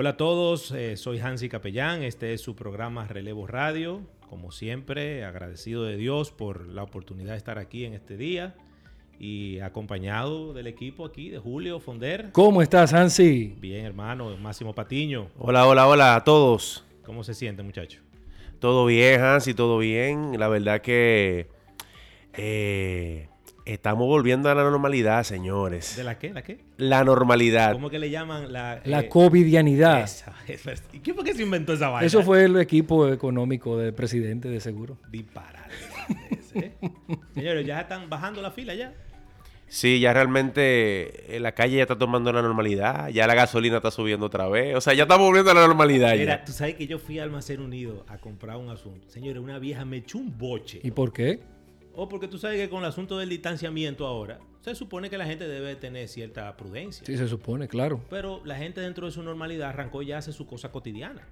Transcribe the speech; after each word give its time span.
Hola 0.00 0.10
a 0.10 0.16
todos, 0.16 0.70
eh, 0.70 0.96
soy 0.96 1.18
Hansi 1.18 1.50
Capellán, 1.50 2.02
este 2.02 2.32
es 2.32 2.40
su 2.40 2.56
programa 2.56 3.06
Relevo 3.06 3.46
Radio. 3.46 4.00
Como 4.30 4.50
siempre, 4.50 5.26
agradecido 5.26 5.84
de 5.84 5.98
Dios 5.98 6.30
por 6.30 6.66
la 6.68 6.82
oportunidad 6.82 7.32
de 7.32 7.36
estar 7.36 7.58
aquí 7.58 7.84
en 7.84 7.92
este 7.92 8.16
día 8.16 8.54
y 9.18 9.60
acompañado 9.60 10.54
del 10.54 10.68
equipo 10.68 11.04
aquí 11.04 11.28
de 11.28 11.36
Julio 11.36 11.80
Fonder. 11.80 12.30
¿Cómo 12.32 12.62
estás, 12.62 12.94
Hansi? 12.94 13.54
Bien, 13.60 13.84
hermano, 13.84 14.34
Máximo 14.38 14.74
Patiño. 14.74 15.28
Hola, 15.38 15.66
hola, 15.66 15.86
hola 15.86 16.16
a 16.16 16.24
todos. 16.24 16.82
¿Cómo 17.04 17.22
se 17.22 17.34
siente, 17.34 17.62
muchacho? 17.62 18.00
Todo 18.58 18.86
bien, 18.86 19.20
Hansi, 19.20 19.52
todo 19.52 19.76
bien. 19.76 20.40
La 20.40 20.48
verdad 20.48 20.80
que 20.80 21.48
eh, 22.32 23.28
estamos 23.72 24.06
volviendo 24.06 24.48
a 24.50 24.54
la 24.54 24.62
normalidad, 24.64 25.22
señores. 25.24 25.96
¿De 25.96 26.04
la 26.04 26.18
qué? 26.18 26.32
¿La 26.32 26.42
qué? 26.42 26.58
La 26.76 27.04
normalidad. 27.04 27.72
¿Cómo 27.72 27.90
que 27.90 27.98
le 27.98 28.10
llaman 28.10 28.52
la... 28.52 28.80
La 28.84 29.00
eh, 29.00 29.08
covidianidad. 29.08 30.02
esa- 30.02 30.34
esa- 30.48 30.72
¿Y 30.92 30.98
qué 31.00 31.14
fue 31.14 31.24
que 31.24 31.34
se 31.34 31.42
inventó 31.42 31.72
esa 31.72 31.88
vaina? 31.88 32.06
Eso 32.06 32.22
fue 32.22 32.44
el 32.44 32.56
equipo 32.58 33.08
económico 33.08 33.76
del 33.78 33.94
presidente, 33.94 34.48
de 34.48 34.60
seguro. 34.60 34.98
Disparate. 35.10 35.74
¿eh? 36.54 36.72
Señores, 37.34 37.66
ya 37.66 37.80
están 37.80 38.08
bajando 38.10 38.42
la 38.42 38.50
fila 38.50 38.74
ya. 38.74 38.92
Sí, 39.68 40.00
ya 40.00 40.12
realmente 40.12 41.36
eh, 41.36 41.38
la 41.38 41.52
calle 41.52 41.76
ya 41.76 41.82
está 41.82 41.96
tomando 41.96 42.32
la 42.32 42.42
normalidad. 42.42 43.08
Ya 43.10 43.28
la 43.28 43.34
gasolina 43.36 43.76
está 43.76 43.92
subiendo 43.92 44.26
otra 44.26 44.48
vez. 44.48 44.74
O 44.74 44.80
sea, 44.80 44.94
ya 44.94 45.04
estamos 45.04 45.26
volviendo 45.28 45.52
a 45.52 45.54
la 45.54 45.66
normalidad. 45.66 46.12
Mira, 46.16 46.38
ya. 46.38 46.44
tú 46.44 46.50
sabes 46.50 46.74
que 46.74 46.88
yo 46.88 46.98
fui 46.98 47.20
a 47.20 47.22
Almacén 47.22 47.60
Unido 47.60 48.04
a 48.08 48.18
comprar 48.18 48.56
un 48.56 48.68
asunto. 48.70 49.08
Señores, 49.08 49.40
una 49.40 49.60
vieja 49.60 49.84
me 49.84 49.98
echó 49.98 50.18
un 50.18 50.36
boche. 50.36 50.80
¿Y 50.82 50.90
por 50.90 51.12
qué? 51.12 51.38
O 51.94 52.08
porque 52.08 52.28
tú 52.28 52.38
sabes 52.38 52.58
que 52.58 52.70
con 52.70 52.80
el 52.80 52.88
asunto 52.88 53.18
del 53.18 53.28
distanciamiento 53.28 54.06
ahora, 54.06 54.38
se 54.60 54.74
supone 54.74 55.10
que 55.10 55.18
la 55.18 55.26
gente 55.26 55.48
debe 55.48 55.74
tener 55.76 56.08
cierta 56.08 56.56
prudencia. 56.56 57.04
Sí, 57.04 57.16
se 57.16 57.26
supone, 57.28 57.68
claro. 57.68 58.00
Pero 58.08 58.42
la 58.44 58.56
gente 58.56 58.80
dentro 58.80 59.06
de 59.06 59.12
su 59.12 59.22
normalidad 59.22 59.70
arrancó 59.70 60.02
ya 60.02 60.16
a 60.16 60.18
hacer 60.18 60.34
su 60.34 60.46
cosa 60.46 60.70
cotidiana. 60.70 61.26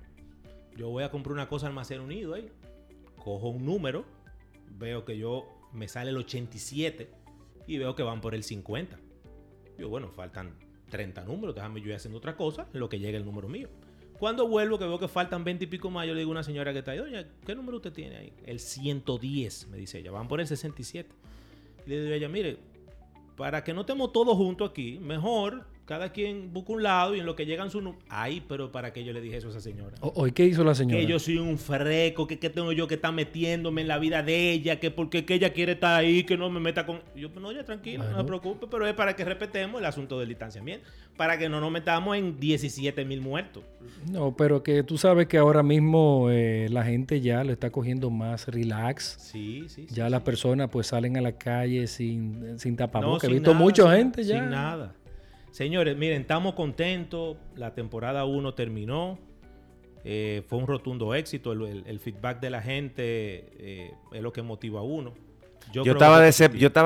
Yo 0.77 0.89
voy 0.91 1.05
a 1.05 1.11
comprar 1.11 1.33
una 1.33 1.48
cosa 1.48 1.67
al 1.67 1.73
Almacén 1.73 2.01
Unido 2.01 2.34
ahí. 2.34 2.51
Cojo 3.17 3.48
un 3.48 3.64
número, 3.64 4.05
veo 4.79 5.05
que 5.05 5.19
yo 5.19 5.47
me 5.73 5.89
sale 5.89 6.11
el 6.11 6.17
87 6.17 7.11
y 7.67 7.79
veo 7.79 7.95
que 7.95 8.03
van 8.03 8.20
por 8.20 8.34
el 8.34 8.42
50. 8.42 8.98
Yo, 9.79 9.89
bueno, 9.89 10.11
faltan 10.11 10.55
30 10.91 11.25
números, 11.25 11.55
déjame 11.55 11.81
yo 11.81 11.89
ir 11.89 11.95
haciendo 11.95 12.19
otra 12.19 12.36
cosa 12.36 12.67
en 12.73 12.81
lo 12.81 12.89
que 12.89 12.98
llegue 12.98 13.17
el 13.17 13.25
número 13.25 13.48
mío. 13.48 13.69
Cuando 14.19 14.48
vuelvo, 14.48 14.78
que 14.78 14.84
veo 14.84 14.98
que 14.98 15.08
faltan 15.08 15.44
20 15.44 15.64
y 15.64 15.66
pico 15.69 15.91
más, 15.91 16.06
yo 16.06 16.12
le 16.12 16.20
digo 16.20 16.30
a 16.30 16.33
una 16.33 16.42
señora 16.42 16.72
que 16.72 16.80
está 16.80 16.91
ahí, 16.91 16.98
doña, 16.98 17.24
¿qué 17.47 17.55
número 17.55 17.77
usted 17.77 17.92
tiene 17.92 18.16
ahí? 18.16 18.33
El 18.44 18.58
110, 18.58 19.69
me 19.69 19.77
dice 19.77 19.98
ella, 19.98 20.11
van 20.11 20.27
por 20.27 20.41
el 20.41 20.47
67. 20.47 21.08
Y 21.86 21.91
le 21.91 22.00
digo 22.00 22.12
a 22.12 22.16
ella, 22.16 22.28
mire, 22.28 22.58
para 23.36 23.62
que 23.62 23.72
no 23.72 23.83
estemos 23.83 24.12
todos 24.12 24.36
juntos 24.36 24.70
aquí, 24.70 24.98
mejor 24.98 25.66
cada 25.89 26.12
quien 26.12 26.53
busca 26.53 26.75
un 26.75 26.83
lado 26.83 27.17
y 27.17 27.20
en 27.20 27.25
lo 27.25 27.34
que 27.34 27.47
llegan 27.47 27.70
su. 27.70 27.94
Ay, 28.11 28.42
pero 28.47 28.70
para 28.70 28.92
que 28.92 29.05
yo 29.05 29.14
le 29.14 29.22
dije 29.22 29.39
eso 29.39 29.47
a 29.47 29.50
esa 29.53 29.62
señora. 29.62 29.97
¿Hoy 30.03 30.33
qué 30.33 30.45
hizo 30.45 30.62
la 30.62 30.75
señora? 30.75 31.00
Que 31.00 31.06
yo 31.06 31.19
soy 31.19 31.39
un 31.39 31.56
freco, 31.56 32.27
que, 32.27 32.39
que 32.39 32.50
tengo 32.50 32.72
yo 32.72 32.86
que 32.86 32.97
estar 32.97 33.11
metiéndome 33.11 33.80
en 33.80 33.89
la 33.89 33.98
vida 33.98 34.22
de 34.22 34.53
ella, 34.53 34.78
que 34.80 34.91
porque 34.91 35.25
que 35.25 35.33
ella 35.33 35.55
quiere 35.55 35.72
estar 35.72 35.98
ahí, 35.98 36.25
que 36.25 36.36
no 36.36 36.50
me 36.50 36.61
meta 36.61 36.84
con... 36.84 37.00
Yo, 37.17 37.33
pues 37.33 37.42
no, 37.42 37.53
ya 37.53 37.64
tranquilo, 37.64 38.05
no 38.11 38.18
se 38.18 38.24
preocupe, 38.24 38.67
pero 38.70 38.86
es 38.86 38.92
para 38.92 39.17
que 39.17 39.24
respetemos 39.24 39.80
el 39.80 39.86
asunto 39.86 40.18
del 40.20 40.29
distanciamiento, 40.29 40.86
para 41.17 41.39
que 41.39 41.48
no 41.48 41.58
nos 41.58 41.70
metamos 41.73 42.18
en 42.18 42.39
17 42.39 43.07
mil 43.07 43.23
muertos. 43.23 43.64
No, 44.13 44.36
pero 44.36 44.63
que 44.63 44.83
tú 44.83 44.98
sabes 44.98 45.27
que 45.27 45.39
ahora 45.39 45.63
mismo 45.63 46.29
eh, 46.30 46.67
la 46.70 46.84
gente 46.84 47.23
ya 47.23 47.42
lo 47.45 47.52
está 47.52 47.70
cogiendo 47.70 48.11
más 48.11 48.46
relax. 48.48 49.17
Sí, 49.20 49.64
sí, 49.68 49.86
sí. 49.89 49.95
Ya 49.95 50.05
sí. 50.05 50.11
las 50.11 50.20
personas 50.20 50.68
pues 50.70 50.89
salen 50.89 51.17
a 51.17 51.23
la 51.23 51.33
calle 51.33 51.86
sin, 51.86 52.58
sin 52.58 52.73
No, 52.73 52.77
tapabocas. 52.77 53.24
He 53.24 53.27
sin 53.29 53.36
visto 53.36 53.52
nada, 53.52 53.64
mucha 53.64 53.83
sin- 53.84 53.92
gente 53.92 54.24
ya. 54.24 54.40
Sin 54.40 54.51
nada. 54.51 54.95
Señores, 55.51 55.97
miren, 55.97 56.20
estamos 56.23 56.55
contentos. 56.55 57.36
La 57.57 57.75
temporada 57.75 58.25
1 58.25 58.55
terminó. 58.55 59.19
Eh, 60.05 60.42
fue 60.47 60.59
un 60.59 60.67
rotundo 60.67 61.14
éxito. 61.14 61.53
El, 61.53 61.63
el- 61.63 61.85
el 61.86 62.01
feedback 62.01 62.41
de 62.41 62.51
la 62.51 62.63
gente 62.63 63.03
eh, 63.58 63.92
es 64.13 64.23
lo 64.23 64.33
que 64.33 64.42
motiva 64.42 64.81
a 64.81 64.83
uno. 64.83 65.14
Yo, 65.73 65.83
estaba 65.83 66.19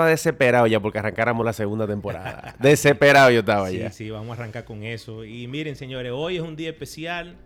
yo 0.05 0.06
desesperado 0.06 0.67
ya 0.67 0.81
porque 0.81 0.99
arrancáramos 0.99 1.45
la 1.47 1.53
segunda 1.53 1.87
temporada. 1.87 2.56
desesperado 2.61 3.31
yo 3.31 3.41
estaba 3.41 3.69
Sí, 3.69 3.78
ya. 3.78 3.93
sí, 3.93 4.11
vamos 4.11 4.31
a 4.37 4.41
arrancar 4.43 4.65
con 4.65 4.83
eso. 4.83 5.25
Y 5.25 5.47
miren, 5.47 5.77
señores, 5.77 6.11
hoy 6.12 6.37
es 6.37 6.43
un 6.43 6.56
día 6.56 6.71
especial. 6.71 7.37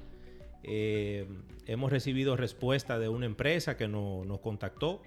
Eh, 0.62 1.26
hemos 1.66 1.90
recibido 1.92 2.36
respuesta 2.36 2.98
de 2.98 3.08
una 3.10 3.26
empresa 3.26 3.76
que 3.76 3.86
no- 3.88 4.24
nos 4.24 4.40
contactó. 4.40 5.02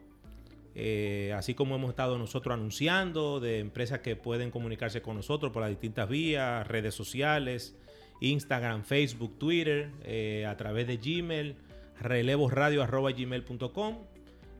Eh, 0.81 1.33
así 1.35 1.55
como 1.55 1.75
hemos 1.75 1.89
estado 1.89 2.17
nosotros 2.17 2.53
anunciando 2.53 3.41
de 3.41 3.59
empresas 3.59 3.99
que 3.99 4.15
pueden 4.15 4.49
comunicarse 4.49 5.01
con 5.01 5.17
nosotros 5.17 5.51
por 5.51 5.61
las 5.61 5.71
distintas 5.71 6.07
vías, 6.07 6.65
redes 6.69 6.95
sociales, 6.95 7.75
Instagram, 8.21 8.85
Facebook, 8.85 9.37
Twitter, 9.37 9.91
eh, 10.05 10.45
a 10.47 10.55
través 10.55 10.87
de 10.87 10.95
Gmail, 10.95 11.57
relevosradio.gmail.com. 11.99 13.97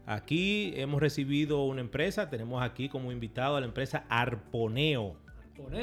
Aquí 0.08 0.74
hemos 0.75 1.00
recibido 1.00 1.63
una 1.63 1.79
empresa, 1.79 2.29
tenemos 2.29 2.62
aquí 2.62 2.90
como 2.90 3.13
invitado 3.13 3.56
a 3.56 3.62
la 3.62 3.68
empresa 3.68 4.03
Arponeo. 4.09 5.16
Bien, 5.56 5.81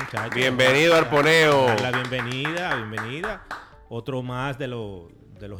muchachos. 0.00 0.32
Bienvenido, 0.32 0.94
Arponeo. 0.94 1.66
La 1.82 1.90
bienvenida, 1.90 2.76
bienvenida. 2.76 3.44
Otro 3.88 4.22
más 4.22 4.60
de 4.60 4.68
los 4.68 5.10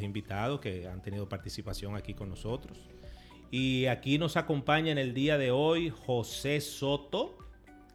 invitados 0.00 0.60
que 0.60 0.86
han 0.86 1.02
tenido 1.02 1.28
participación 1.28 1.96
aquí 1.96 2.14
con 2.14 2.28
nosotros. 2.28 2.78
Y 3.50 3.86
aquí 3.86 4.18
nos 4.18 4.36
acompaña 4.36 4.92
en 4.92 4.98
el 4.98 5.14
día 5.14 5.38
de 5.38 5.50
hoy 5.50 5.90
José 5.90 6.60
Soto 6.60 7.38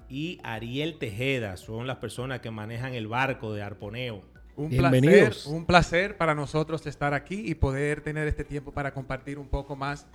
y 0.09 0.40
Ariel 0.44 0.97
Tejeda. 0.97 1.58
Son 1.58 1.86
las 1.86 1.97
personas 1.97 2.40
que 2.40 2.50
manejan 2.50 2.96
el 2.96 3.08
barco 3.08 3.53
de 3.53 3.62
Arponeo. 3.62 4.24
Un 4.56 4.69
placer, 4.69 5.02
Bienvenidos. 5.02 5.46
un 5.47 5.66
placer 5.66 6.18
para 6.18 6.36
nosotros 6.36 6.86
estar 6.86 7.14
aquí 7.14 7.44
y 7.46 7.56
poder 7.56 8.02
tener 8.02 8.28
este 8.28 8.44
tiempo 8.44 8.72
para 8.72 8.94
compartir 8.94 9.40
un 9.40 9.47
poco 9.47 9.75
más 9.75 10.08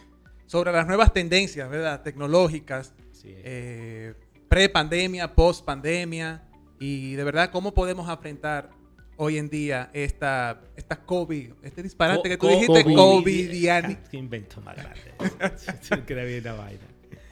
sobre 0.47 0.72
las 0.72 0.87
nuevas 0.87 1.12
tendencias, 1.12 1.69
¿verdad? 1.69 2.03
Tecnológicas, 2.03 2.94
eh, 3.25 4.15
pre-pandemia, 4.49 5.34
post-pandemia 5.34 6.43
y 6.78 7.15
de 7.15 7.25
verdad 7.25 7.50
cómo 7.50 7.75
podemos 7.75 8.09
afrontar 8.09 8.70
hoy 9.19 9.37
en 9.37 9.49
día 9.51 9.91
esta, 9.93 10.61
esta 10.77 10.97
COVID, 11.05 11.51
este 11.62 11.83
disparate 11.83 12.23
Co- 12.23 12.29
que 12.31 12.37
tú 12.37 12.47
co- 12.47 12.49
dijiste, 12.49 12.84
COVID. 12.84 12.97
covidiani. 12.97 13.97
Qué 14.11 14.17
invento 14.17 14.61
más 14.62 14.77
grande. 14.77 15.01
Vaina. 16.56 16.81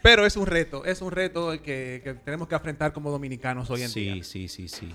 Pero 0.02 0.24
es 0.26 0.36
un 0.36 0.46
reto, 0.46 0.84
es 0.84 1.02
un 1.02 1.10
reto 1.10 1.50
que, 1.62 2.00
que 2.04 2.14
tenemos 2.24 2.46
que 2.48 2.54
afrontar 2.54 2.92
como 2.92 3.10
dominicanos 3.10 3.70
hoy 3.70 3.82
en 3.82 3.88
sí, 3.88 4.00
día. 4.00 4.22
Sí, 4.24 4.46
sí, 4.48 4.68
sí. 4.68 4.88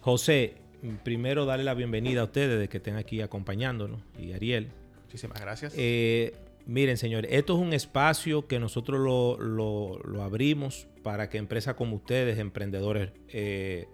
José, 0.00 0.54
primero 1.02 1.44
darle 1.44 1.64
la 1.64 1.74
bienvenida 1.74 2.20
a 2.20 2.24
ustedes 2.24 2.58
de 2.60 2.68
que 2.68 2.76
estén 2.76 2.96
aquí 2.96 3.20
acompañándonos 3.20 4.00
y 4.18 4.32
Ariel. 4.32 4.68
Muchísimas 5.06 5.40
gracias. 5.40 5.72
Eh, 5.76 6.34
miren, 6.66 6.96
señores, 6.98 7.30
esto 7.32 7.54
es 7.54 7.60
un 7.60 7.72
espacio 7.72 8.46
que 8.46 8.60
nosotros 8.60 9.00
lo, 9.00 9.38
lo- 9.38 9.98
lo 10.04 10.22
abrimos 10.22 10.86
para 11.02 11.28
que 11.30 11.38
empresas 11.38 11.74
como 11.74 11.96
ustedes, 11.96 12.38
emprendedores 12.38 13.10
eh, 13.28 13.86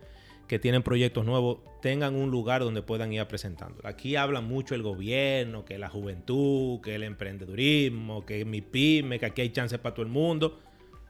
que 0.50 0.58
tienen 0.58 0.82
proyectos 0.82 1.24
nuevos, 1.24 1.58
tengan 1.80 2.16
un 2.16 2.32
lugar 2.32 2.62
donde 2.62 2.82
puedan 2.82 3.12
ir 3.12 3.20
a 3.20 3.28
presentándolo. 3.28 3.88
Aquí 3.88 4.16
habla 4.16 4.40
mucho 4.40 4.74
el 4.74 4.82
gobierno, 4.82 5.64
que 5.64 5.78
la 5.78 5.88
juventud, 5.88 6.80
que 6.80 6.96
el 6.96 7.04
emprendedurismo, 7.04 8.26
que 8.26 8.44
mi 8.44 8.60
pyme, 8.60 9.20
que 9.20 9.26
aquí 9.26 9.42
hay 9.42 9.50
chances 9.50 9.78
para 9.78 9.94
todo 9.94 10.04
el 10.04 10.10
mundo. 10.10 10.58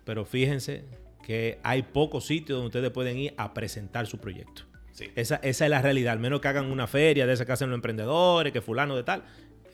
Pero 0.05 0.27
fíjense 0.27 0.85
que 1.25 1.59
hay 1.63 1.85
pocos 1.85 2.27
sitios 2.27 2.59
donde 2.59 2.67
ustedes 2.67 2.91
pueden 2.91 3.17
ir 3.17 3.35
a 3.39 3.55
presentar 3.55 4.07
su 4.07 4.19
proyecto. 4.19 4.65
Esa, 5.17 5.37
esa 5.37 5.65
es 5.65 5.71
la 5.71 5.81
realidad. 5.81 6.13
Al 6.13 6.21
menos 6.21 6.43
que 6.43 6.49
hagan 6.49 6.71
una 6.71 6.87
feria 6.87 7.27
de 7.27 7.33
esa 7.33 7.47
que 7.47 7.53
hacen 7.53 7.71
los 7.71 7.79
emprendedores, 7.79 8.53
que 8.53 8.61
fulano 8.61 8.95
de 8.95 9.05
tal, 9.05 9.25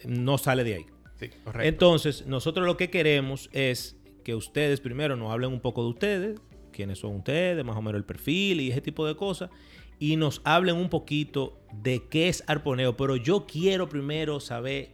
no 0.04 0.38
sale 0.38 0.62
de 0.62 0.74
ahí. 0.76 0.86
sí. 1.18 1.28
Entonces, 1.58 2.24
nosotros 2.28 2.66
lo 2.66 2.76
que 2.76 2.88
queremos 2.88 3.50
es 3.52 3.96
que 4.22 4.36
ustedes 4.36 4.78
primero 4.78 5.16
nos 5.16 5.32
hablen 5.32 5.50
un 5.50 5.60
poco 5.60 5.82
de 5.82 5.88
ustedes, 5.88 6.40
quiénes 6.76 6.98
son 6.98 7.16
ustedes, 7.16 7.64
más 7.64 7.76
o 7.76 7.82
menos 7.82 7.98
el 7.98 8.04
perfil 8.04 8.60
y 8.60 8.70
ese 8.70 8.80
tipo 8.80 9.06
de 9.06 9.16
cosas, 9.16 9.50
y 9.98 10.16
nos 10.16 10.42
hablen 10.44 10.76
un 10.76 10.90
poquito 10.90 11.58
de 11.72 12.06
qué 12.08 12.28
es 12.28 12.44
arponeo. 12.46 12.96
Pero 12.96 13.16
yo 13.16 13.46
quiero 13.46 13.88
primero 13.88 14.38
saber 14.40 14.90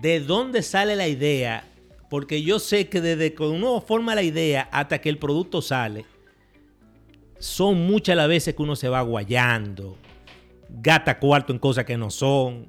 de 0.00 0.20
dónde 0.20 0.62
sale 0.62 0.94
la 0.96 1.08
idea, 1.08 1.64
porque 2.08 2.42
yo 2.42 2.58
sé 2.58 2.88
que 2.88 3.00
desde 3.00 3.34
que 3.34 3.42
uno 3.42 3.80
forma 3.80 4.14
la 4.14 4.22
idea 4.22 4.68
hasta 4.72 5.00
que 5.00 5.08
el 5.08 5.18
producto 5.18 5.60
sale, 5.60 6.04
son 7.38 7.86
muchas 7.86 8.16
las 8.16 8.28
veces 8.28 8.54
que 8.54 8.62
uno 8.62 8.76
se 8.76 8.88
va 8.88 9.00
guayando, 9.02 9.96
gata 10.68 11.18
cuarto 11.18 11.52
en 11.52 11.58
cosas 11.58 11.84
que 11.84 11.96
no 11.96 12.10
son. 12.10 12.66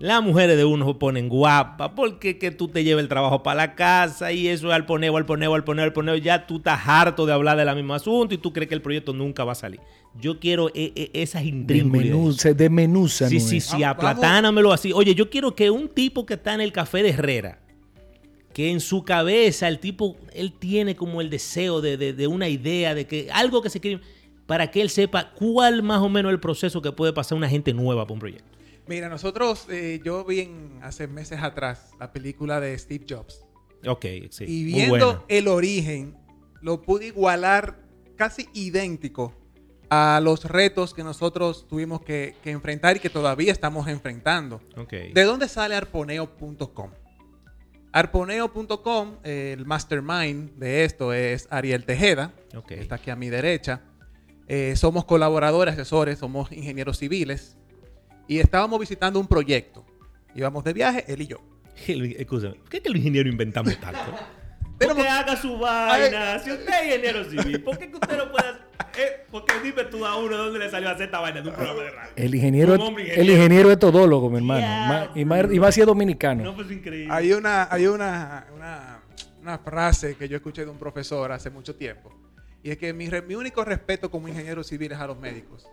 Las 0.00 0.22
mujeres 0.22 0.56
de 0.56 0.64
uno 0.64 0.86
se 0.86 0.94
ponen 0.94 1.28
guapas 1.28 1.90
porque 1.94 2.38
que 2.38 2.50
tú 2.50 2.68
te 2.68 2.82
lleves 2.84 3.02
el 3.02 3.08
trabajo 3.08 3.42
para 3.42 3.56
la 3.66 3.74
casa 3.74 4.32
y 4.32 4.48
eso 4.48 4.68
es 4.68 4.72
al 4.74 4.86
poneo, 4.86 5.14
al 5.18 5.26
poneo, 5.26 5.54
al 5.54 5.62
poneo, 5.62 5.84
al 5.84 5.92
poneo. 5.92 6.16
Ya 6.16 6.46
tú 6.46 6.56
estás 6.56 6.80
harto 6.86 7.26
de 7.26 7.34
hablar 7.34 7.58
del 7.58 7.76
mismo 7.76 7.92
asunto 7.92 8.34
y 8.34 8.38
tú 8.38 8.50
crees 8.52 8.68
que 8.70 8.74
el 8.74 8.80
proyecto 8.80 9.12
nunca 9.12 9.44
va 9.44 9.52
a 9.52 9.56
salir. 9.56 9.78
Yo 10.18 10.40
quiero 10.40 10.70
e- 10.70 10.92
e- 10.96 11.10
esas. 11.12 11.42
Desmenú- 11.44 12.32
se 12.32 12.54
desmenuza. 12.54 13.28
Sí, 13.28 13.34
¿no 13.38 13.40
sí, 13.42 13.60
sí, 13.60 13.72
Vamos- 13.72 13.86
aplatánamelo 13.88 14.72
así. 14.72 14.90
Oye, 14.94 15.14
yo 15.14 15.28
quiero 15.28 15.54
que 15.54 15.70
un 15.70 15.88
tipo 15.88 16.24
que 16.24 16.34
está 16.34 16.54
en 16.54 16.62
el 16.62 16.72
café 16.72 17.02
de 17.02 17.10
Herrera, 17.10 17.58
que 18.54 18.70
en 18.70 18.80
su 18.80 19.04
cabeza 19.04 19.68
el 19.68 19.78
tipo, 19.80 20.16
él 20.32 20.54
tiene 20.58 20.96
como 20.96 21.20
el 21.20 21.28
deseo 21.28 21.82
de, 21.82 21.98
de- 21.98 22.14
de 22.14 22.26
una 22.26 22.48
idea, 22.48 22.94
de 22.94 23.06
que 23.06 23.28
algo 23.32 23.60
que 23.60 23.68
se 23.68 23.80
quiere, 23.80 24.00
para 24.46 24.70
que 24.70 24.80
él 24.80 24.88
sepa 24.88 25.30
cuál 25.34 25.82
más 25.82 26.00
o 26.00 26.08
menos 26.08 26.32
el 26.32 26.40
proceso 26.40 26.80
que 26.80 26.90
puede 26.90 27.12
pasar 27.12 27.36
una 27.36 27.48
gente 27.50 27.74
nueva 27.74 28.04
para 28.04 28.14
un 28.14 28.20
proyecto. 28.20 28.48
Mira, 28.90 29.08
nosotros, 29.08 29.66
eh, 29.70 30.00
yo 30.04 30.24
vi 30.24 30.40
en- 30.40 30.80
hace 30.82 31.06
meses 31.06 31.40
atrás 31.40 31.92
la 32.00 32.10
película 32.12 32.58
de 32.58 32.76
Steve 32.76 33.06
Jobs. 33.08 33.46
Ok, 33.86 34.04
sí. 34.30 34.44
y 34.48 34.64
muy 34.64 34.72
viendo 34.82 35.24
el 35.28 35.46
origen, 35.46 36.16
lo 36.60 36.82
pude 36.82 37.06
igualar 37.06 37.78
casi 38.16 38.48
idéntico 38.52 39.32
a 39.90 40.18
los 40.20 40.44
retos 40.44 40.92
que 40.92 41.04
nosotros 41.04 41.68
tuvimos 41.68 42.00
que, 42.02 42.34
que 42.42 42.50
enfrentar 42.50 42.96
y 42.96 42.98
que 42.98 43.10
todavía 43.10 43.52
estamos 43.52 43.86
enfrentando. 43.86 44.60
Ok. 44.76 44.92
¿De 45.14 45.22
dónde 45.22 45.46
sale 45.46 45.76
arponeo.com? 45.76 46.90
Arponeo.com, 47.92 49.18
el 49.22 49.66
mastermind 49.66 50.50
de 50.56 50.82
esto 50.84 51.12
es 51.12 51.46
Ariel 51.50 51.84
Tejeda, 51.84 52.32
Ok. 52.56 52.66
que 52.66 52.80
está 52.80 52.96
aquí 52.96 53.10
a 53.10 53.16
mi 53.16 53.28
derecha. 53.30 53.82
Eh, 54.48 54.74
somos 54.74 55.04
colaboradores, 55.04 55.74
asesores, 55.74 56.18
somos 56.18 56.50
ingenieros 56.50 56.98
civiles 56.98 57.56
y 58.30 58.38
estábamos 58.38 58.78
visitando 58.78 59.18
un 59.18 59.26
proyecto. 59.26 59.84
Íbamos 60.36 60.62
de 60.62 60.72
viaje, 60.72 61.04
él 61.08 61.22
y 61.22 61.26
yo. 61.26 61.38
El- 61.88 62.12
Escúchame, 62.16 62.54
¿por 62.54 62.68
qué 62.68 62.76
es 62.76 62.82
que 62.84 62.88
los 62.90 62.98
ingenieros 62.98 63.32
inventamos 63.32 63.78
tanto? 63.80 63.98
Tenemos- 64.78 64.96
Porque 64.96 65.08
haga 65.08 65.36
su 65.36 65.58
vaina. 65.58 66.38
Si 66.38 66.52
usted 66.52 66.72
es 66.72 66.84
ingeniero 66.86 67.24
civil, 67.28 67.62
¿por 67.64 67.76
qué 67.76 67.88
que 67.90 67.96
usted 67.96 68.16
no 68.16 68.30
puede 68.30 68.48
hacer? 68.48 68.60
Eh, 68.98 69.26
porque 69.30 69.54
dime 69.62 69.84
tú 69.84 70.06
a 70.06 70.16
uno 70.16 70.30
de 70.36 70.42
dónde 70.44 70.58
le 70.60 70.70
salió 70.70 70.88
a 70.88 70.92
hacer 70.92 71.06
esta 71.06 71.18
vaina 71.20 71.40
de 71.42 71.48
un 71.48 71.54
programa 71.54 71.82
de 71.82 71.90
radio. 71.90 72.12
El 72.16 72.34
ingeniero, 72.34 72.74
el 72.74 73.30
ingeniero. 73.30 73.70
es 73.72 73.78
todólogo, 73.78 74.30
mi 74.30 74.36
hermano. 74.38 74.66
Ma- 74.66 75.10
y, 75.14 75.24
más, 75.24 75.52
y 75.52 75.58
más 75.60 75.74
si 75.74 75.80
es 75.80 75.86
dominicano. 75.86 76.44
No, 76.44 76.54
pues 76.54 76.70
increíble. 76.70 77.12
Hay 77.12 77.32
una, 77.32 77.68
hay 77.70 77.86
una, 77.86 78.46
una, 78.54 79.00
una 79.42 79.58
frase 79.58 80.14
que 80.16 80.28
yo 80.28 80.36
escuché 80.36 80.64
de 80.64 80.70
un 80.70 80.78
profesor 80.78 81.30
hace 81.32 81.50
mucho 81.50 81.74
tiempo. 81.76 82.10
Y 82.62 82.70
es 82.70 82.78
que 82.78 82.92
mi, 82.92 83.08
mi 83.26 83.34
único 83.34 83.64
respeto 83.64 84.10
como 84.10 84.28
ingeniero 84.28 84.62
civil 84.64 84.92
es 84.92 84.98
a 84.98 85.06
los 85.06 85.18
médicos. 85.18 85.66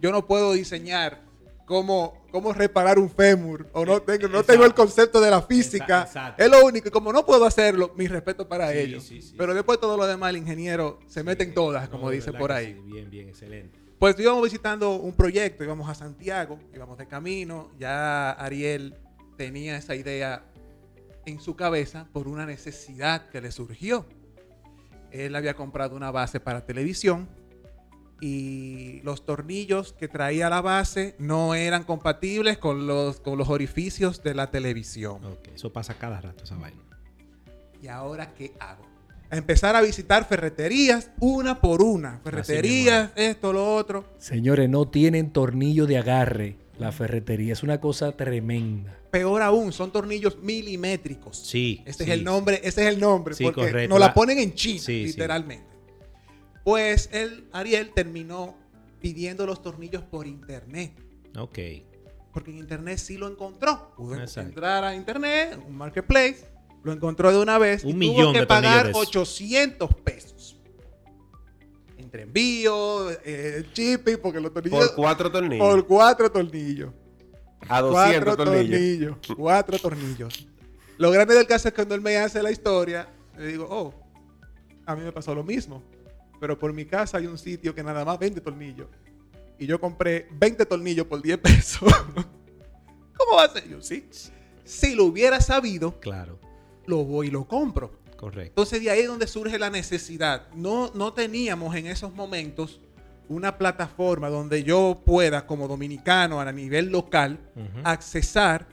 Yo 0.00 0.12
no 0.12 0.26
puedo 0.26 0.52
diseñar 0.52 1.20
cómo, 1.68 2.14
cómo 2.32 2.52
reparar 2.52 2.98
un 2.98 3.10
fémur. 3.10 3.68
O 3.74 3.84
no 3.84 4.00
tengo, 4.02 4.26
no 4.26 4.42
tengo 4.42 4.64
el 4.64 4.74
concepto 4.74 5.20
de 5.20 5.30
la 5.30 5.42
física. 5.42 6.02
Exacto. 6.02 6.42
Es 6.42 6.50
lo 6.50 6.64
único. 6.64 6.88
Y 6.88 6.90
como 6.90 7.12
no 7.12 7.24
puedo 7.24 7.44
hacerlo, 7.44 7.92
mi 7.94 8.08
respeto 8.08 8.48
para 8.48 8.72
Sí, 8.72 8.78
ellos. 8.78 9.04
sí, 9.04 9.20
sí. 9.22 9.34
Pero 9.36 9.54
después 9.54 9.78
todo 9.78 9.96
lo 9.96 10.06
demás, 10.06 10.30
el 10.30 10.38
ingeniero 10.38 10.98
se 11.06 11.22
mete 11.22 11.44
en 11.44 11.54
todas, 11.54 11.88
como 11.90 12.06
No, 12.06 12.10
dice 12.10 12.32
por 12.32 12.50
ahí. 12.50 12.72
Bien, 12.86 13.08
bien, 13.10 13.28
excelente. 13.28 13.78
Pues 13.98 14.18
íbamos 14.18 14.42
visitando 14.42 14.92
un 14.96 15.12
proyecto, 15.12 15.62
íbamos 15.62 15.88
a 15.90 15.94
Santiago, 15.94 16.58
íbamos 16.74 16.96
de 16.98 17.06
camino, 17.06 17.70
ya 17.78 18.30
Ariel 18.30 18.94
tenía 19.36 19.76
esa 19.76 19.94
idea 19.94 20.44
en 21.26 21.40
su 21.40 21.54
cabeza 21.56 22.08
por 22.12 22.28
una 22.28 22.46
necesidad 22.46 23.28
que 23.28 23.40
le 23.40 23.50
surgió. 23.52 24.06
Él 25.10 25.34
había 25.36 25.54
comprado 25.54 25.96
una 25.96 26.10
base 26.10 26.38
para 26.40 26.64
televisión 26.64 27.28
y 28.20 29.00
los 29.02 29.24
tornillos 29.24 29.92
que 29.92 30.08
traía 30.08 30.50
la 30.50 30.60
base 30.60 31.14
no 31.18 31.54
eran 31.54 31.84
compatibles 31.84 32.58
con 32.58 32.86
los, 32.86 33.20
con 33.20 33.38
los 33.38 33.48
orificios 33.48 34.22
de 34.22 34.34
la 34.34 34.50
televisión. 34.50 35.24
Ok, 35.24 35.48
eso 35.54 35.72
pasa 35.72 35.94
cada 35.94 36.20
rato, 36.20 36.44
esa 36.44 36.56
vaina. 36.56 36.80
¿Y 37.82 37.86
ahora 37.88 38.34
qué 38.34 38.52
hago? 38.58 38.84
A 39.30 39.36
empezar 39.36 39.76
a 39.76 39.82
visitar 39.82 40.26
ferreterías 40.26 41.10
una 41.20 41.60
por 41.60 41.82
una. 41.82 42.18
Ferreterías, 42.24 43.10
esto, 43.14 43.52
lo 43.52 43.74
otro. 43.76 44.04
Señores, 44.18 44.68
no 44.70 44.88
tienen 44.88 45.30
tornillo 45.32 45.86
de 45.86 45.98
agarre 45.98 46.56
la 46.78 46.92
ferretería. 46.92 47.52
Es 47.52 47.62
una 47.62 47.80
cosa 47.80 48.12
tremenda. 48.12 48.96
Peor 49.10 49.42
aún, 49.42 49.72
son 49.72 49.92
tornillos 49.92 50.38
milimétricos. 50.42 51.38
Sí. 51.38 51.82
Este 51.86 52.04
sí. 52.04 52.10
es 52.10 52.18
el 52.18 52.24
nombre, 52.24 52.60
ese 52.64 52.82
es 52.88 52.94
el 52.94 53.00
nombre, 53.00 53.34
Sí, 53.34 53.44
porque 53.44 53.60
correcto. 53.62 53.88
nos 53.90 54.00
la 54.00 54.06
La- 54.08 54.14
ponen 54.14 54.38
en 54.38 54.54
China, 54.54 54.80
Sí, 54.80 55.02
sí. 55.02 55.04
literalmente. 55.06 55.66
Pues 56.68 57.08
él, 57.12 57.48
Ariel, 57.50 57.92
terminó 57.94 58.54
pidiendo 59.00 59.46
los 59.46 59.62
tornillos 59.62 60.02
por 60.02 60.26
internet. 60.26 60.92
Ok. 61.34 61.58
Porque 62.30 62.50
en 62.50 62.58
internet 62.58 62.98
sí 62.98 63.16
lo 63.16 63.26
encontró. 63.26 63.94
Pudo 63.96 64.16
Exacto. 64.16 64.50
entrar 64.50 64.84
a 64.84 64.94
internet, 64.94 65.58
un 65.66 65.78
marketplace, 65.78 66.46
lo 66.82 66.92
encontró 66.92 67.32
de 67.32 67.38
una 67.38 67.56
vez 67.56 67.84
Un 67.84 67.92
y 67.92 67.94
millón 67.94 68.16
tuvo 68.16 68.32
que 68.34 68.40
de 68.40 68.46
tornillos 68.46 68.70
pagar 68.70 68.84
de 68.84 68.90
esos. 68.90 69.06
800 69.06 69.94
pesos. 70.04 70.60
Entre 71.96 72.24
envío, 72.24 73.12
eh, 73.24 73.64
shipping, 73.72 74.18
porque 74.18 74.38
los 74.38 74.52
tornillos. 74.52 74.88
Por 74.88 74.94
cuatro 74.94 75.32
tornillos. 75.32 75.66
por 75.66 75.86
cuatro 75.86 76.30
tornillos. 76.30 76.92
a 77.66 77.80
200 77.80 78.36
cuatro 78.36 78.44
tornillos. 78.44 79.16
Cuatro 79.34 79.78
tornillos. 79.78 80.46
Lo 80.98 81.10
grande 81.12 81.34
del 81.34 81.46
caso 81.46 81.68
es 81.68 81.72
que 81.72 81.76
cuando 81.76 81.94
él 81.94 82.02
me 82.02 82.18
hace 82.18 82.42
la 82.42 82.50
historia, 82.50 83.08
le 83.38 83.46
digo, 83.46 83.66
oh, 83.70 83.94
a 84.84 84.94
mí 84.94 85.02
me 85.02 85.12
pasó 85.12 85.34
lo 85.34 85.42
mismo. 85.42 85.82
Pero 86.40 86.58
por 86.58 86.72
mi 86.72 86.84
casa 86.84 87.18
hay 87.18 87.26
un 87.26 87.38
sitio 87.38 87.74
que 87.74 87.82
nada 87.82 88.04
más 88.04 88.18
vende 88.18 88.40
tornillos. 88.40 88.86
Y 89.58 89.66
yo 89.66 89.80
compré 89.80 90.28
20 90.32 90.64
tornillos 90.66 91.06
por 91.06 91.20
10 91.20 91.38
pesos. 91.42 91.92
¿Cómo 93.16 93.36
va 93.36 93.44
a 93.44 93.48
ser? 93.52 93.68
Yo, 93.68 93.82
sí. 93.82 94.08
Si 94.64 94.94
lo 94.94 95.04
hubiera 95.04 95.40
sabido, 95.40 95.98
Claro. 96.00 96.38
lo 96.86 97.04
voy 97.04 97.28
y 97.28 97.30
lo 97.30 97.46
compro. 97.46 97.98
Correcto. 98.16 98.48
Entonces 98.50 98.80
de 98.82 98.90
ahí 98.90 99.00
es 99.00 99.06
donde 99.08 99.26
surge 99.26 99.58
la 99.58 99.70
necesidad. 99.70 100.48
No, 100.54 100.90
no 100.94 101.12
teníamos 101.12 101.74
en 101.76 101.86
esos 101.86 102.12
momentos 102.14 102.80
una 103.28 103.58
plataforma 103.58 104.28
donde 104.28 104.62
yo 104.64 105.02
pueda, 105.04 105.46
como 105.46 105.68
dominicano 105.68 106.40
a 106.40 106.50
nivel 106.52 106.90
local, 106.90 107.38
accesar, 107.84 108.66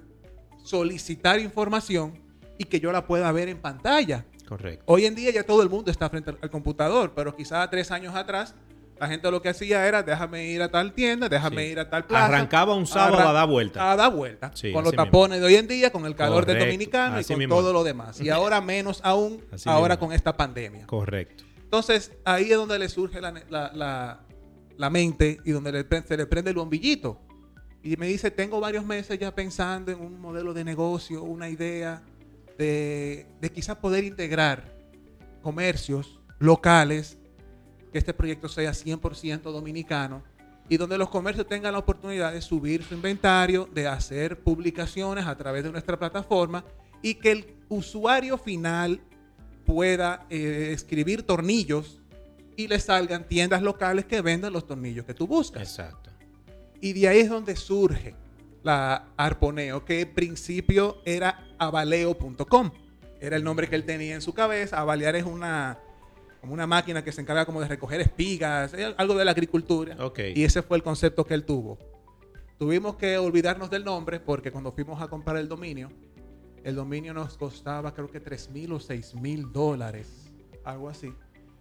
solicitar 0.63 1.39
información 1.39 2.19
y 2.57 2.63
que 2.65 2.79
yo 2.79 2.91
la 2.91 3.05
pueda 3.05 3.31
ver 3.31 3.49
en 3.49 3.57
pantalla. 3.59 4.25
Correcto. 4.47 4.83
Hoy 4.87 5.05
en 5.05 5.15
día 5.15 5.31
ya 5.31 5.43
todo 5.43 5.61
el 5.63 5.69
mundo 5.69 5.91
está 5.91 6.09
frente 6.09 6.29
al, 6.31 6.37
al 6.41 6.49
computador, 6.49 7.13
pero 7.15 7.35
quizás 7.35 7.69
tres 7.69 7.91
años 7.91 8.15
atrás 8.15 8.55
la 8.99 9.07
gente 9.07 9.29
lo 9.29 9.41
que 9.41 9.49
hacía 9.49 9.85
era 9.87 10.03
déjame 10.03 10.45
ir 10.47 10.61
a 10.61 10.69
tal 10.71 10.93
tienda, 10.93 11.27
déjame 11.27 11.65
Sí. 11.65 11.71
ir 11.73 11.79
a 11.79 11.89
tal 11.89 12.05
plaza. 12.05 12.25
Arrancaba 12.27 12.75
un 12.75 12.87
sábado 12.87 13.17
Arran- 13.17 13.27
a 13.27 13.33
dar 13.33 13.47
vuelta. 13.49 13.91
A 13.91 13.95
dar 13.97 14.13
vuelta. 14.13 14.51
Sí, 14.53 14.71
con 14.71 14.83
los 14.85 14.93
mismo. 14.93 15.03
tapones 15.05 15.39
de 15.41 15.45
hoy 15.45 15.55
en 15.55 15.67
día, 15.67 15.91
con 15.91 16.05
el 16.05 16.15
calor 16.15 16.45
del 16.45 16.59
dominicano 16.59 17.19
y 17.19 17.23
con 17.25 17.37
mismo. 17.37 17.55
todo 17.55 17.73
lo 17.73 17.83
demás. 17.83 18.21
Y 18.21 18.29
ahora 18.29 18.61
menos 18.61 19.01
aún, 19.03 19.43
Así 19.51 19.67
ahora 19.69 19.95
mismo. 19.95 20.07
con 20.07 20.15
esta 20.15 20.37
pandemia. 20.37 20.87
Correcto. 20.87 21.43
Entonces, 21.63 22.13
ahí 22.23 22.51
es 22.51 22.55
donde 22.57 22.79
le 22.79 22.87
surge 22.87 23.19
la, 23.19 23.31
la- 23.49 23.71
la- 23.73 24.19
la 24.77 24.89
mente 24.89 25.39
y 25.43 25.51
donde 25.51 25.71
le 25.71 25.85
se 26.07 26.15
le 26.15 26.25
prende 26.25 26.51
el 26.51 26.55
bombillito. 26.57 27.19
Y 27.83 27.97
me 27.97 28.07
dice, 28.07 28.31
tengo 28.31 28.59
varios 28.61 28.85
meses 28.85 29.19
ya 29.19 29.33
pensando 29.35 29.91
en 29.91 29.99
un 29.99 30.19
modelo 30.21 30.53
de 30.53 30.63
negocio, 30.63 31.21
una 31.23 31.49
idea 31.49 32.01
de, 32.57 33.27
de 33.41 33.51
quizás 33.51 33.77
poder 33.77 34.03
integrar 34.03 34.75
comercios 35.41 36.19
locales, 36.39 37.17
que 37.91 37.99
este 37.99 38.13
proyecto 38.13 38.49
sea 38.49 38.71
100% 38.71 39.41
dominicano 39.41 40.23
y 40.67 40.77
donde 40.77 40.97
los 40.97 41.09
comercios 41.09 41.47
tengan 41.47 41.73
la 41.73 41.79
oportunidad 41.79 42.33
de 42.33 42.41
subir 42.41 42.83
su 42.83 42.95
inventario, 42.95 43.69
de 43.73 43.87
hacer 43.87 44.39
publicaciones 44.39 45.25
a 45.25 45.37
través 45.37 45.63
de 45.63 45.71
nuestra 45.71 45.97
plataforma 45.97 46.65
y 47.01 47.15
que 47.15 47.31
el 47.31 47.45
usuario 47.69 48.37
final 48.37 48.99
pueda 49.65 50.25
eh, 50.29 50.71
escribir 50.73 51.23
tornillos 51.23 52.01
y 52.55 52.67
le 52.67 52.79
salgan 52.79 53.27
tiendas 53.27 53.61
locales 53.61 54.05
que 54.05 54.21
vendan 54.21 54.53
los 54.53 54.65
tornillos 54.65 55.05
que 55.05 55.13
tú 55.13 55.27
buscas. 55.27 55.63
Exacto. 55.63 56.09
Y 56.81 56.93
de 56.93 57.07
ahí 57.07 57.19
es 57.19 57.29
donde 57.29 57.55
surge 57.55 58.15
la 58.63 59.09
Arponeo, 59.17 59.85
que 59.85 60.01
en 60.01 60.13
principio 60.13 60.97
era 61.05 61.44
avaleo.com. 61.57 62.71
Era 63.19 63.37
el 63.37 63.43
nombre 63.43 63.67
que 63.67 63.75
él 63.75 63.85
tenía 63.85 64.15
en 64.15 64.21
su 64.21 64.33
cabeza. 64.33 64.79
Avalear 64.79 65.15
es 65.15 65.25
una, 65.25 65.79
como 66.41 66.53
una 66.53 66.67
máquina 66.67 67.03
que 67.03 67.11
se 67.11 67.21
encarga 67.21 67.45
como 67.45 67.61
de 67.61 67.67
recoger 67.67 68.01
espigas, 68.01 68.73
es 68.73 68.93
algo 68.97 69.15
de 69.15 69.25
la 69.25 69.31
agricultura. 69.31 69.97
Y 70.35 70.43
ese 70.43 70.61
fue 70.61 70.77
el 70.77 70.83
concepto 70.83 71.25
que 71.25 71.33
él 71.33 71.43
tuvo. 71.43 71.79
Tuvimos 72.57 72.95
que 72.95 73.17
olvidarnos 73.17 73.69
del 73.69 73.83
nombre 73.83 74.19
porque 74.19 74.51
cuando 74.51 74.71
fuimos 74.71 75.01
a 75.01 75.07
comprar 75.07 75.37
el 75.37 75.49
dominio, 75.49 75.89
el 76.63 76.75
dominio 76.75 77.13
nos 77.13 77.37
costaba 77.37 77.93
creo 77.93 78.09
que 78.09 78.19
3 78.19 78.49
mil 78.51 78.73
o 78.73 78.79
6 78.79 79.15
mil 79.15 79.51
dólares, 79.51 80.31
algo 80.63 80.89
así. 80.89 81.13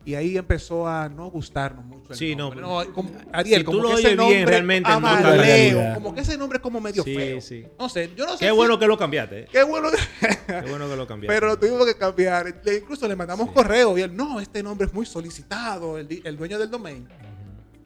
Y 0.07 0.15
ahí 0.17 0.37
empezó 0.37 0.87
a 0.87 1.09
no 1.09 1.31
gustarnos 1.31 1.83
mucho 1.85 2.13
el 2.13 2.19
Sí, 2.19 2.37
nombre. 2.37 2.61
no, 2.61 2.83
como- 2.93 3.11
Ariel, 3.33 3.61
si 3.61 3.65
tú 3.65 3.71
como 3.71 3.83
lo 3.85 3.89
que 3.89 3.95
oyes 3.95 4.05
ese 4.07 4.17
bien, 4.17 4.19
nombre 4.19 4.45
realmente 4.47 4.91
no 4.91 4.97
Amaleo, 4.97 5.37
realidad. 5.43 5.95
como 5.95 6.15
que 6.15 6.21
ese 6.21 6.37
nombre 6.37 6.57
es 6.59 6.63
como 6.63 6.79
medio 6.81 7.03
Sí, 7.05 7.15
feo. 7.15 7.41
sí. 7.41 7.65
No 7.79 7.89
sé, 7.89 8.11
yo 8.15 8.27
no 8.27 8.33
sé 8.33 8.41
Qué 8.41 8.51
si- 8.51 8.55
bueno 8.57 8.79
que 8.79 8.87
lo 8.87 8.99
cambiaste. 8.99 9.41
eh. 9.41 9.49
Qué 9.51 9.63
bueno. 9.63 9.89
Qué 10.47 10.61
bueno 10.69 10.89
que 10.91 10.97
lo 10.97 11.07
cambiaste. 11.07 11.35
Pero 11.35 11.47
lo 11.47 11.59
tuvimos 11.59 11.87
que 11.87 11.97
cambiar. 11.97 12.55
Le- 12.63 12.77
incluso 12.77 13.09
le 13.09 13.17
mandamos 13.17 13.47
Sí. 13.49 13.55
correo 13.55 13.97
y 13.97 14.03
él, 14.03 14.15
no, 14.15 14.41
este 14.41 14.63
nombre 14.63 14.87
es 14.89 14.93
muy 14.93 15.07
solicitado, 15.07 15.97
el, 15.97 16.37
dueño 16.37 16.59
del 16.59 16.71
domain. 16.71 17.09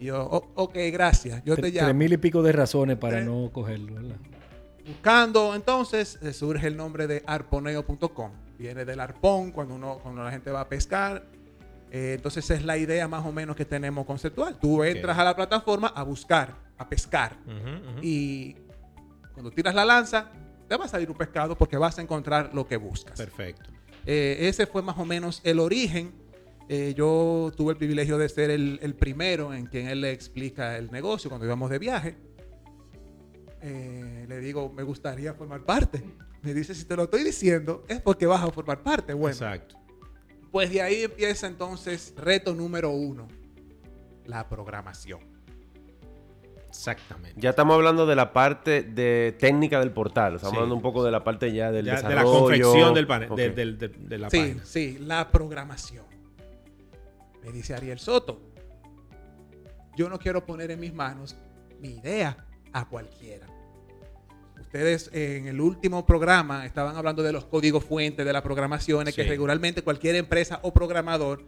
Y 0.01 0.07
yo, 0.07 0.21
"O- 0.25 0.51
ok, 0.57 0.75
gracias, 0.93 1.43
yo 1.45 1.57
te 1.57 1.71
llamo. 1.71 1.87
Tres 1.87 1.95
mil 1.97 2.13
y 2.13 2.17
pico 2.17 2.43
de 2.43 2.51
razones 2.51 2.97
para 2.97 3.21
Eh. 3.21 3.25
no 3.25 3.51
cogerlo, 3.53 3.95
¿verdad? 3.95 4.17
buscando, 4.87 5.55
entonces 5.55 6.19
eh, 6.23 6.33
surge 6.33 6.67
el 6.67 6.77
nombre 6.77 7.07
de 7.07 7.23
arponeo.com. 7.27 8.31
Viene 8.59 8.85
del 8.85 9.01
arpón 9.01 9.53
cuando, 9.53 9.75
uno, 9.75 9.99
cuando 10.03 10.25
la 10.25 10.31
gente 10.31 10.51
va 10.51 10.63
a 10.63 10.69
pescar. 10.69 11.25
Eh, 11.91 12.15
entonces 12.17 12.49
es 12.51 12.65
la 12.65 12.77
idea 12.77 13.09
más 13.09 13.25
o 13.25 13.33
menos 13.33 13.57
que 13.57 13.65
tenemos 13.65 14.05
conceptual. 14.05 14.59
Tú 14.61 14.85
entras 14.85 15.19
a 15.19 15.25
la 15.25 15.35
plataforma 15.35 15.89
a 15.89 16.03
buscar, 16.03 16.55
a 16.77 16.89
pescar. 16.89 17.37
Ujú, 17.47 17.91
ujú. 17.91 17.99
Y 18.03 18.57
cuando 19.33 19.51
tiras 19.51 19.75
la 19.75 19.85
lanza, 19.85 20.31
te 20.69 20.77
va 20.77 20.85
a 20.85 20.89
salir 20.89 21.11
un 21.11 21.17
pescado 21.17 21.57
porque 21.57 21.77
vas 21.77 21.99
a 21.99 22.03
encontrar 22.03 22.51
lo 22.53 22.67
que 22.67 22.77
buscas. 22.77 23.17
Perfecto. 23.17 23.71
Eh, 24.05 24.49
ese 24.49 24.67
fue 24.67 24.83
más 24.83 24.99
o 24.99 25.05
menos 25.05 25.41
el 25.45 25.59
origen. 25.59 26.13
Eh, 26.69 26.93
yo 26.95 27.51
tuve 27.57 27.73
el 27.73 27.79
privilegio 27.79 28.19
de 28.19 28.29
ser 28.29 28.51
el, 28.51 28.79
el 28.83 28.95
primero 28.95 29.55
en 29.55 29.67
quien 29.67 29.89
él 29.89 30.03
le 30.03 30.13
explica 30.13 30.77
el 30.77 30.91
negocio 30.91 31.31
cuando 31.31 31.47
íbamos 31.47 31.71
de 31.71 31.79
viaje. 31.79 32.17
Eh, 33.63 34.27
le 34.29 34.39
digo, 34.41 34.71
me 34.71 34.83
gustaría 34.83 35.35
formar 35.35 35.65
parte. 35.65 36.03
Me 36.43 36.55
dice, 36.55 36.75
si 36.75 36.85
te 36.85 36.95
lo 36.95 37.05
estoy 37.05 37.25
diciendo, 37.25 37.85
es 37.89 38.01
porque 38.01 38.27
vas 38.27 38.43
a 38.43 38.51
formar 38.51 38.83
parte. 38.83 39.13
Bueno, 39.15 39.35
Exacto. 39.35 39.77
Pues 40.51 40.71
de 40.71 40.83
ahí 40.83 41.03
empieza 41.03 41.47
entonces 41.47 42.15
reto 42.17 42.55
número 42.55 42.91
uno, 42.91 43.29
la 44.25 44.49
programación. 44.49 45.21
Exactamente. 46.69 47.41
Ya 47.41 47.51
estamos 47.51 47.75
hablando 47.75 48.07
de 48.07 48.15
la 48.15 48.33
parte 48.33 48.83
de 48.83 49.35
técnica 49.39 49.81
del 49.81 49.91
portal. 49.91 50.35
Estamos 50.37 50.53
Sí. 50.53 50.57
hablando 50.57 50.75
un 50.77 50.83
poco 50.83 51.03
de 51.03 51.11
la 51.11 51.25
parte 51.25 51.53
ya 51.53 51.73
del 51.73 51.87
Ya, 51.87 51.93
de 51.93 51.97
desarrollo. 52.03 52.17
la 52.33 52.39
confección 52.39 52.95
del 52.95 53.07
panel, 53.07 53.35
de, 53.35 53.51
del- 53.51 53.79
de- 53.79 53.89
de 53.89 54.19
la 54.19 54.31
sí, 54.31 54.39
página. 54.39 54.65
sí, 54.65 54.99
la 55.01 55.29
programación. 55.31 56.05
Me 57.43 57.51
dice 57.53 57.75
Ariel 57.75 57.99
Soto, 57.99 58.41
yo 59.97 60.09
no 60.09 60.19
quiero 60.19 60.45
poner 60.45 60.71
en 60.71 60.79
mis 60.81 60.93
manos 60.93 61.37
mi 61.81 61.97
idea 61.97 62.47
a 62.73 62.87
cualquiera. 62.89 63.47
Ustedes 64.69 65.09
en 65.15 65.49
el 65.49 65.63
último 65.63 66.05
programa 66.05 66.67
estaban 66.67 66.95
hablando 66.95 67.23
de 67.23 67.33
los 67.33 67.47
códigos 67.47 67.83
fuentes 67.83 68.27
de 68.27 68.33
las 68.35 68.43
programaciones 68.43 69.15
que 69.15 69.23
regularmente 69.23 69.81
cualquier 69.81 70.15
empresa 70.17 70.61
o 70.63 70.75
programador 70.75 71.43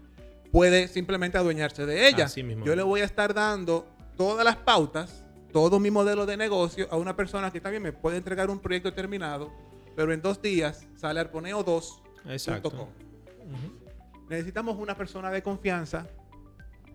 puede 0.50 0.88
simplemente 0.88 1.36
adueñarse 1.36 1.84
de 1.84 2.08
ellas. 2.08 2.34
Yo 2.34 2.74
le 2.74 2.82
voy 2.82 3.02
a 3.02 3.04
estar 3.04 3.34
dando 3.34 3.86
todas 4.16 4.42
las 4.42 4.56
pautas, 4.56 5.22
todo 5.52 5.78
mi 5.78 5.90
modelo 5.90 6.24
de 6.24 6.38
negocio 6.38 6.88
a 6.90 6.96
una 6.96 7.14
persona 7.14 7.50
que 7.50 7.60
también 7.60 7.82
me 7.82 7.92
puede 7.92 8.16
entregar 8.16 8.48
un 8.48 8.58
proyecto 8.58 8.94
terminado, 8.94 9.52
pero 9.94 10.14
en 10.14 10.22
dos 10.22 10.40
días 10.40 10.86
sale 10.96 11.20
arponeo 11.20 11.62
2 11.62 12.02
Exacto. 12.30 12.70
com. 12.70 12.80
Ujú. 12.88 14.26
Necesitamos 14.30 14.78
una 14.78 14.96
persona 14.96 15.30
de 15.30 15.42
confianza 15.42 16.06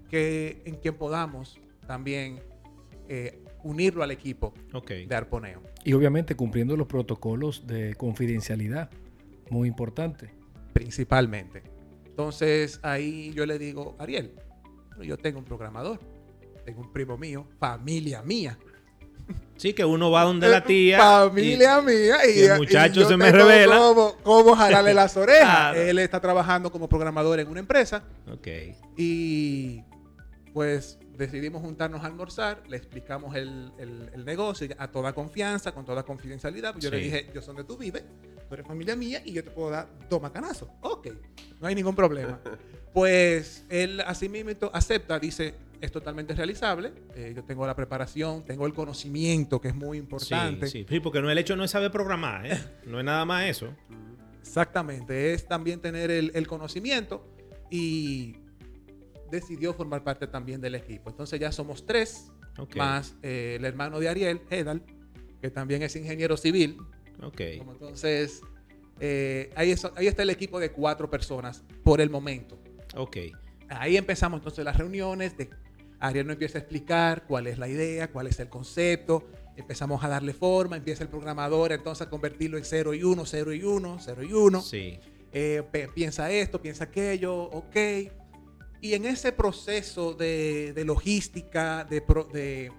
que, 0.10 0.64
en 0.66 0.78
quien 0.78 0.96
podamos 0.96 1.60
también 1.86 2.42
eh, 3.10 3.44
unirlo 3.62 4.02
al 4.02 4.10
equipo 4.10 4.56
de 4.88 5.16
Arponeo. 5.16 5.62
Y 5.86 5.94
obviamente 5.94 6.36
cumpliendo 6.36 6.76
los 6.76 6.88
protocolos 6.88 7.66
de 7.68 7.96
confidencialidad. 7.96 8.90
Muy 9.50 9.70
importante. 9.70 10.32
principalmente. 10.74 11.64
Entonces 12.06 12.80
ahí 12.84 13.32
yo 13.34 13.46
le 13.46 13.58
digo, 13.60 13.96
Ariel, 14.00 14.32
yo 15.02 15.18
tengo 15.18 15.40
un 15.40 15.46
programador, 15.46 16.00
tengo 16.66 16.82
un 16.82 16.92
primo 16.92 17.18
mío, 17.18 17.48
familia 17.60 18.22
mía. 18.22 18.58
Sí, 19.58 19.72
que 19.72 19.86
uno 19.86 20.12
va 20.12 20.24
donde 20.24 20.50
la 20.50 20.62
tía. 20.66 20.98
Familia 21.00 21.82
mía. 21.82 22.18
Y, 22.28 22.42
y 22.42 22.44
el 22.44 22.58
muchacho 22.58 23.00
y 23.00 23.04
yo 23.04 23.08
se 23.08 23.16
me 23.16 23.32
revela. 23.32 23.78
Cómo, 23.78 24.18
cómo 24.22 24.54
jalarle 24.54 24.94
las 25.02 25.16
orejas. 25.16 25.72
Claro. 25.72 25.82
Él 25.82 26.00
está 26.00 26.20
trabajando 26.20 26.70
como 26.70 26.90
programador 26.90 27.40
en 27.40 27.48
una 27.48 27.62
empresa 27.62 28.04
ok. 28.30 28.48
y 28.98 29.82
pues 30.54 31.00
decidimos 31.18 31.62
juntarnos 31.62 32.04
a 32.04 32.08
almorzar, 32.08 32.64
le 32.68 32.78
explicamos 32.78 33.36
el, 33.36 33.72
el- 33.78 34.10
el 34.14 34.26
negocio 34.26 34.68
a 34.78 34.88
toda 34.90 35.14
confianza, 35.14 35.72
con 35.74 35.86
toda 35.86 36.04
confidencialidad. 36.04 36.74
Pues 36.74 36.84
Yo 36.84 36.92
le 36.92 36.98
dije, 36.98 37.30
yo 37.34 37.42
soy 37.42 37.56
donde 37.56 37.64
tú 37.64 37.78
vives, 37.78 38.04
tú 38.48 38.54
eres 38.54 38.66
familia 38.68 38.96
mía 38.96 39.22
y 39.26 39.34
yo 39.34 39.44
te 39.44 39.52
puedo 39.52 39.70
dar 39.72 39.88
dos 40.10 40.22
macanazos. 40.22 40.70
Ok, 40.82 41.08
no 41.62 41.68
hay 41.68 41.76
ningún 41.76 41.96
problema. 41.96 42.40
Pues 42.96 43.66
él 43.68 44.00
así 44.08 44.30
mismo 44.30 44.52
acepta, 44.72 45.20
dice, 45.20 45.54
es 45.82 45.92
totalmente 45.92 46.34
realizable, 46.34 46.94
eh, 47.14 47.34
yo 47.36 47.44
tengo 47.44 47.68
la 47.68 47.76
preparación, 47.76 48.46
tengo 48.46 48.66
el 48.66 48.74
conocimiento, 48.74 49.60
que 49.60 49.68
es 49.68 49.76
muy 49.76 49.98
importante. 49.98 50.68
Sí, 50.68 50.80
sí, 50.80 50.86
sí, 50.88 51.00
porque 51.02 51.22
no 51.22 51.30
el 51.30 51.38
hecho 51.38 51.58
no 51.58 51.66
es 51.66 51.72
saber 51.72 51.92
programar, 51.92 52.46
¿eh? 52.46 52.58
No 52.88 53.00
es 53.00 53.04
nada 53.04 53.26
más 53.26 53.50
eso. 53.50 53.68
Exactamente, 54.40 55.34
es 55.34 55.46
también 55.46 55.82
tener 55.82 56.10
el, 56.10 56.32
el 56.36 56.48
conocimiento 56.48 57.28
y 57.70 58.38
decidió 59.32 59.74
formar 59.74 60.04
parte 60.04 60.28
también 60.28 60.62
del 60.62 60.76
equipo. 60.76 61.10
Entonces 61.10 61.40
ya 61.40 61.52
somos 61.52 61.86
tres, 61.86 62.32
más 62.78 63.16
eh, 63.22 63.56
el 63.60 63.66
hermano 63.66 64.00
de 64.00 64.10
Ariel, 64.10 64.42
Edal, 64.50 64.82
que 65.42 65.50
también 65.52 65.82
es 65.84 65.96
ingeniero 65.96 66.38
civil. 66.38 66.78
Ok. 67.22 67.42
Como 67.60 67.74
entonces, 67.74 68.42
eh, 69.00 69.52
ahí, 69.56 69.72
es- 69.72 69.86
ahí 69.96 70.08
está 70.08 70.24
el 70.24 70.30
equipo 70.30 70.60
de 70.60 70.72
cuatro 70.72 71.10
personas 71.10 71.64
por 71.84 72.02
el 72.02 72.10
momento. 72.10 72.58
Ok. 72.96 73.18
Ahí 73.70 73.98
empezamos 73.98 74.40
entonces 74.40 74.64
las 74.64 74.78
reuniones 74.78 75.38
de 75.38 75.50
Ariel 76.00 76.28
nos 76.28 76.34
empieza 76.34 76.58
a 76.58 76.62
explicar 76.62 77.26
cuál 77.28 77.48
es 77.48 77.58
la 77.58 77.68
idea, 77.68 78.12
cuál 78.12 78.28
es 78.28 78.40
el 78.40 78.48
concepto, 78.50 79.28
empezamos 79.56 80.04
a 80.04 80.08
darle 80.10 80.34
forma, 80.34 80.76
empieza 80.78 81.04
el 81.04 81.10
programador 81.10 81.72
entonces 81.72 82.06
a 82.06 82.10
convertirlo 82.10 82.58
en 82.58 82.66
0 82.66 82.94
y 82.94 83.04
1, 83.04 83.26
0 83.26 83.54
y 83.54 83.64
1, 83.64 83.98
0 84.00 84.24
y 84.24 84.34
1. 84.34 84.62
Sí. 84.62 85.00
Eh, 85.32 85.64
piensa 85.94 86.30
esto, 86.32 86.62
piensa 86.62 86.86
aquello, 86.86 87.36
ok. 87.44 87.76
Y 88.86 88.94
en 88.94 89.06
ese 89.06 89.32
proceso 89.32 90.14
de, 90.14 90.72
de 90.74 90.86
logística, 90.86 91.84
de, 91.86 92.72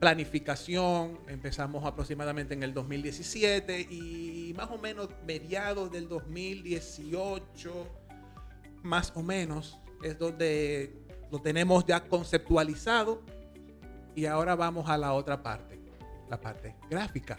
planificación, 0.00 1.18
empezamos 1.28 1.84
aproximadamente 1.84 2.54
en 2.54 2.62
el 2.62 2.72
2017 2.72 3.82
y 3.82 4.54
más 4.56 4.70
o 4.70 4.78
menos 4.78 5.10
mediados 5.26 5.92
del 5.92 6.08
2018, 6.08 7.86
más 8.82 9.12
o 9.14 9.22
menos, 9.22 9.78
es 10.02 10.18
donde 10.18 10.96
lo 11.30 11.38
tenemos 11.42 11.84
ya 11.84 12.02
conceptualizado 12.08 13.20
y 14.14 14.24
ahora 14.24 14.54
vamos 14.54 14.88
a 14.88 14.96
la 14.96 15.12
otra 15.12 15.42
parte, 15.42 15.78
la 16.30 16.40
parte 16.40 16.76
gráfica 16.88 17.38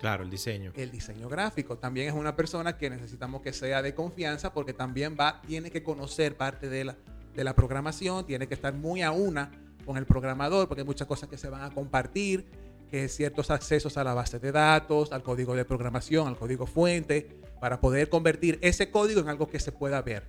Claro, 0.00 0.24
el 0.24 0.30
diseño. 0.30 0.72
el 0.76 0.90
diseño 0.90 1.28
gráfico. 1.28 1.78
También 1.78 2.08
es 2.08 2.14
una 2.14 2.36
persona 2.36 2.76
que 2.76 2.90
necesitamos 2.90 3.40
que 3.42 3.52
sea 3.52 3.82
de 3.82 3.94
confianza 3.94 4.52
porque 4.52 4.72
también 4.72 5.16
va, 5.18 5.40
tiene 5.46 5.70
que 5.70 5.82
conocer 5.82 6.36
parte 6.36 6.68
de 6.68 6.84
la, 6.84 6.96
de 7.36 7.44
la 7.44 7.54
programación, 7.54 8.26
tiene 8.26 8.48
que 8.48 8.54
estar 8.54 8.74
muy 8.74 9.02
a 9.02 9.12
una 9.12 9.52
con 9.84 9.96
el 9.96 10.06
programador 10.06 10.66
porque 10.66 10.80
hay 10.80 10.86
muchas 10.86 11.06
cosas 11.06 11.28
que 11.28 11.38
se 11.38 11.48
van 11.48 11.62
a 11.62 11.70
compartir, 11.70 12.46
que 12.90 13.08
ciertos 13.08 13.50
accesos 13.50 13.96
a 13.96 14.04
la 14.04 14.14
base 14.14 14.38
de 14.38 14.50
datos, 14.50 15.12
al 15.12 15.22
código 15.22 15.54
de 15.54 15.64
programación, 15.64 16.26
al 16.26 16.36
código 16.36 16.66
fuente, 16.66 17.28
para 17.60 17.80
poder 17.80 18.08
convertir 18.08 18.58
ese 18.62 18.90
código 18.90 19.20
en 19.20 19.28
algo 19.28 19.48
que 19.48 19.60
se 19.60 19.70
pueda 19.70 20.02
ver 20.02 20.24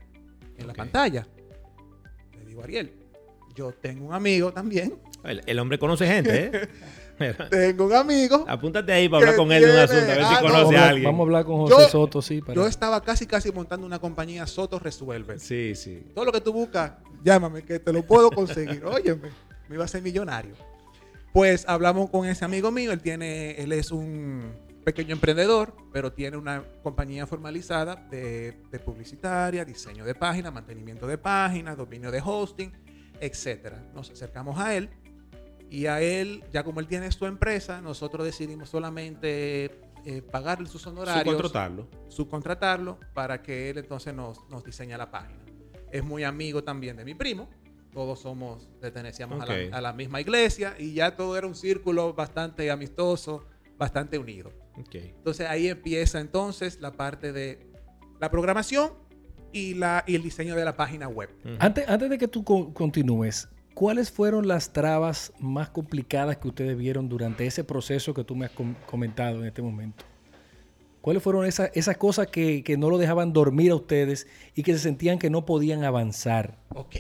en 0.58 0.68
la 0.68 0.74
pantalla. 0.74 1.26
Le 2.38 2.46
digo, 2.46 2.64
Ariel, 2.64 2.92
yo 3.56 3.72
tengo 3.72 4.06
un 4.06 4.14
amigo 4.14 4.52
también, 4.52 5.00
El, 5.24 5.42
el 5.46 5.60
hombre 5.60 5.80
conoce 5.80 6.06
gente, 6.06 6.46
¿eh? 6.46 6.70
Tengo 7.50 7.86
un 7.86 7.94
amigo 7.94 8.46
apúntate 8.48 8.92
ahí 8.92 9.10
para 9.10 9.22
hablar 9.24 9.36
con 9.36 9.52
él 9.52 9.64
de 9.64 9.72
un 9.72 9.78
asunto, 9.78 10.04
a 10.04 10.16
ver 10.16 10.26
si 10.26 10.34
ah, 10.34 10.40
conoce 10.42 10.78
a, 10.78 10.90
alguien. 10.90 11.06
vamos 11.06 11.20
a 11.20 11.24
hablar 11.24 11.46
con 11.46 11.58
José 11.58 11.76
Yo- 11.80 11.90
Soto, 11.90 12.22
sí. 12.22 12.42
Para... 12.42 12.54
Yo 12.54 12.68
estaba 12.68 13.02
casi 13.02 13.26
casi 13.26 13.52
montando 13.52 13.86
una 13.86 14.00
compañía 14.00 14.46
Soto 14.46 14.80
Resuelve. 14.80 15.40
Sí, 15.40 15.74
sí. 15.76 16.12
Todo 16.14 16.26
lo 16.26 16.32
que 16.32 16.42
tú 16.42 16.54
buscas, 16.54 16.94
llámame 17.24 17.64
que 17.64 17.80
te 17.80 17.92
lo 17.92 18.04
puedo 18.04 18.30
conseguir. 18.32 18.84
Óyeme, 18.86 19.30
me 19.68 19.76
iba 19.76 19.86
a 19.86 19.88
ser 19.88 20.02
millonario. 20.02 20.54
Pues 21.34 21.66
hablamos 21.68 22.10
con 22.10 22.26
ese 22.28 22.46
amigo 22.46 22.72
mío, 22.72 22.92
él 22.92 23.02
tiene, 23.02 23.52
él 23.62 23.72
es 23.72 23.92
un 23.92 24.54
pequeño 24.84 25.14
emprendedor, 25.14 25.76
pero 25.92 26.14
tiene 26.14 26.38
una 26.38 26.64
compañía 26.82 27.28
formalizada 27.28 27.96
de, 28.10 28.62
de 28.72 28.80
publicitaria, 28.80 29.66
diseño 29.66 30.06
de 30.06 30.16
páginas, 30.16 30.54
mantenimiento 30.54 31.06
de 31.08 31.18
páginas, 31.18 31.78
dominio 31.78 32.10
de 32.10 32.22
hosting, 32.24 32.72
etcétera. 33.20 33.84
Nos 33.94 34.10
acercamos 34.10 34.58
a 34.58 34.76
él 34.76 34.90
y 35.70 35.86
a 35.88 36.02
él, 36.02 36.44
ya 36.52 36.64
como 36.64 36.80
él 36.80 36.88
tiene 36.88 37.12
su 37.12 37.26
empresa, 37.26 37.82
nosotros 37.82 38.26
decidimos 38.26 38.70
solamente 38.70 39.82
eh, 40.06 40.22
pagarle 40.22 40.68
sus 40.70 40.86
honorarios 40.88 41.24
Subcontratarlo. 41.36 41.88
subcontratarlo 42.08 43.00
para 43.14 43.42
que 43.42 43.70
él 43.70 43.78
entonces 43.80 44.14
nos, 44.14 44.48
nos 44.50 44.64
diseñe 44.64 44.98
la 44.98 45.12
página. 45.12 45.40
Es 45.92 46.04
muy 46.04 46.24
amigo 46.24 46.64
también 46.64 46.96
de 46.98 47.04
mi 47.06 47.14
primo. 47.16 47.50
Todos 47.94 48.20
somos, 48.20 48.70
pertenecíamos 48.80 49.42
a, 49.42 49.46
la, 49.46 49.78
a 49.78 49.82
la 49.82 49.94
misma 49.94 50.22
iglesia 50.22 50.76
y 50.78 50.94
ya 50.94 51.16
todo 51.16 51.38
era 51.38 51.48
un 51.48 51.56
círculo 51.56 52.14
bastante 52.14 52.70
amistoso, 52.70 53.46
bastante 53.78 54.18
unido. 54.18 54.52
Entonces 55.18 55.48
ahí 55.50 55.68
empieza 55.68 56.20
entonces 56.20 56.80
la 56.80 56.92
parte 56.92 57.32
de 57.34 57.68
la 58.20 58.30
programación 58.30 58.94
y, 59.52 59.74
la, 59.74 60.04
y 60.06 60.16
el 60.16 60.22
diseño 60.22 60.56
de 60.56 60.64
la 60.66 60.76
página 60.78 61.08
web. 61.08 61.30
Antes, 61.60 61.88
antes 61.90 62.10
de 62.10 62.18
que 62.18 62.28
tú 62.28 62.44
co- 62.44 62.74
continúes, 62.74 63.50
¿cuáles 63.78 64.10
fueron 64.12 64.48
las 64.48 64.74
trabas 64.74 65.32
más 65.40 65.70
complicadas 65.70 66.38
que 66.38 66.48
ustedes 66.48 66.78
vieron 66.78 67.08
durante 67.10 67.46
ese 67.46 67.64
proceso 67.64 68.14
que 68.14 68.24
tú 68.24 68.36
me 68.36 68.46
has 68.46 68.52
com- 68.52 68.76
comentado 68.86 69.40
en 69.40 69.46
este 69.46 69.62
momento? 69.62 70.04
¿Cuáles 71.02 71.22
fueron 71.24 71.46
esas, 71.46 71.70
esas 71.74 71.96
cosas 71.98 72.28
que, 72.28 72.64
que 72.64 72.76
no 72.76 72.90
lo 72.90 72.98
dejaban 72.98 73.32
dormir 73.34 73.72
a 73.72 73.76
ustedes 73.76 74.28
y 74.56 74.64
que 74.64 74.74
se 74.74 74.80
sentían 74.80 75.20
que 75.20 75.30
no 75.30 75.46
podían 75.46 75.84
avanzar? 75.84 76.58
Ok. 76.74 76.98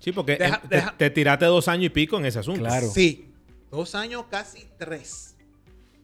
Sí, 0.00 0.12
porque 0.12 0.36
Deja- 0.36 0.60
te- 0.62 0.68
deja- 0.76 0.94
te, 0.96 1.10
tiraste 1.10 1.44
dos 1.46 1.68
años 1.68 1.86
y 1.86 1.90
pico 1.90 2.16
en 2.18 2.26
ese 2.26 2.38
asunto. 2.38 2.60
Claro. 2.60 2.88
Sí, 2.88 3.30
dos 3.70 3.94
años, 3.94 4.24
casi 4.30 4.66
tres. 4.78 5.36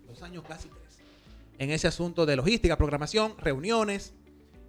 dos 0.06 0.23
años 0.23 0.42
casi 0.47 0.68
tres, 0.68 0.99
en 1.58 1.70
ese 1.70 1.87
asunto 1.88 2.26
de 2.26 2.37
logística, 2.37 2.76
programación, 2.76 3.35
reuniones, 3.38 4.12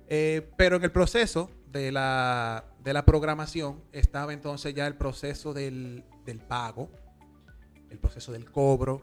eh, 0.08 0.48
pero 0.58 0.78
en 0.78 0.84
el 0.84 0.92
proceso 0.92 1.50
de 1.72 1.92
la, 1.92 2.66
de 2.84 2.94
la 2.94 3.06
programación 3.06 3.82
estaba 3.92 4.34
entonces 4.34 4.74
ya 4.74 4.88
el 4.88 4.96
proceso 4.96 5.54
del, 5.54 6.04
del 6.26 6.40
pago, 6.40 6.90
el 7.90 7.98
proceso 8.00 8.32
del 8.32 8.50
cobro, 8.50 9.02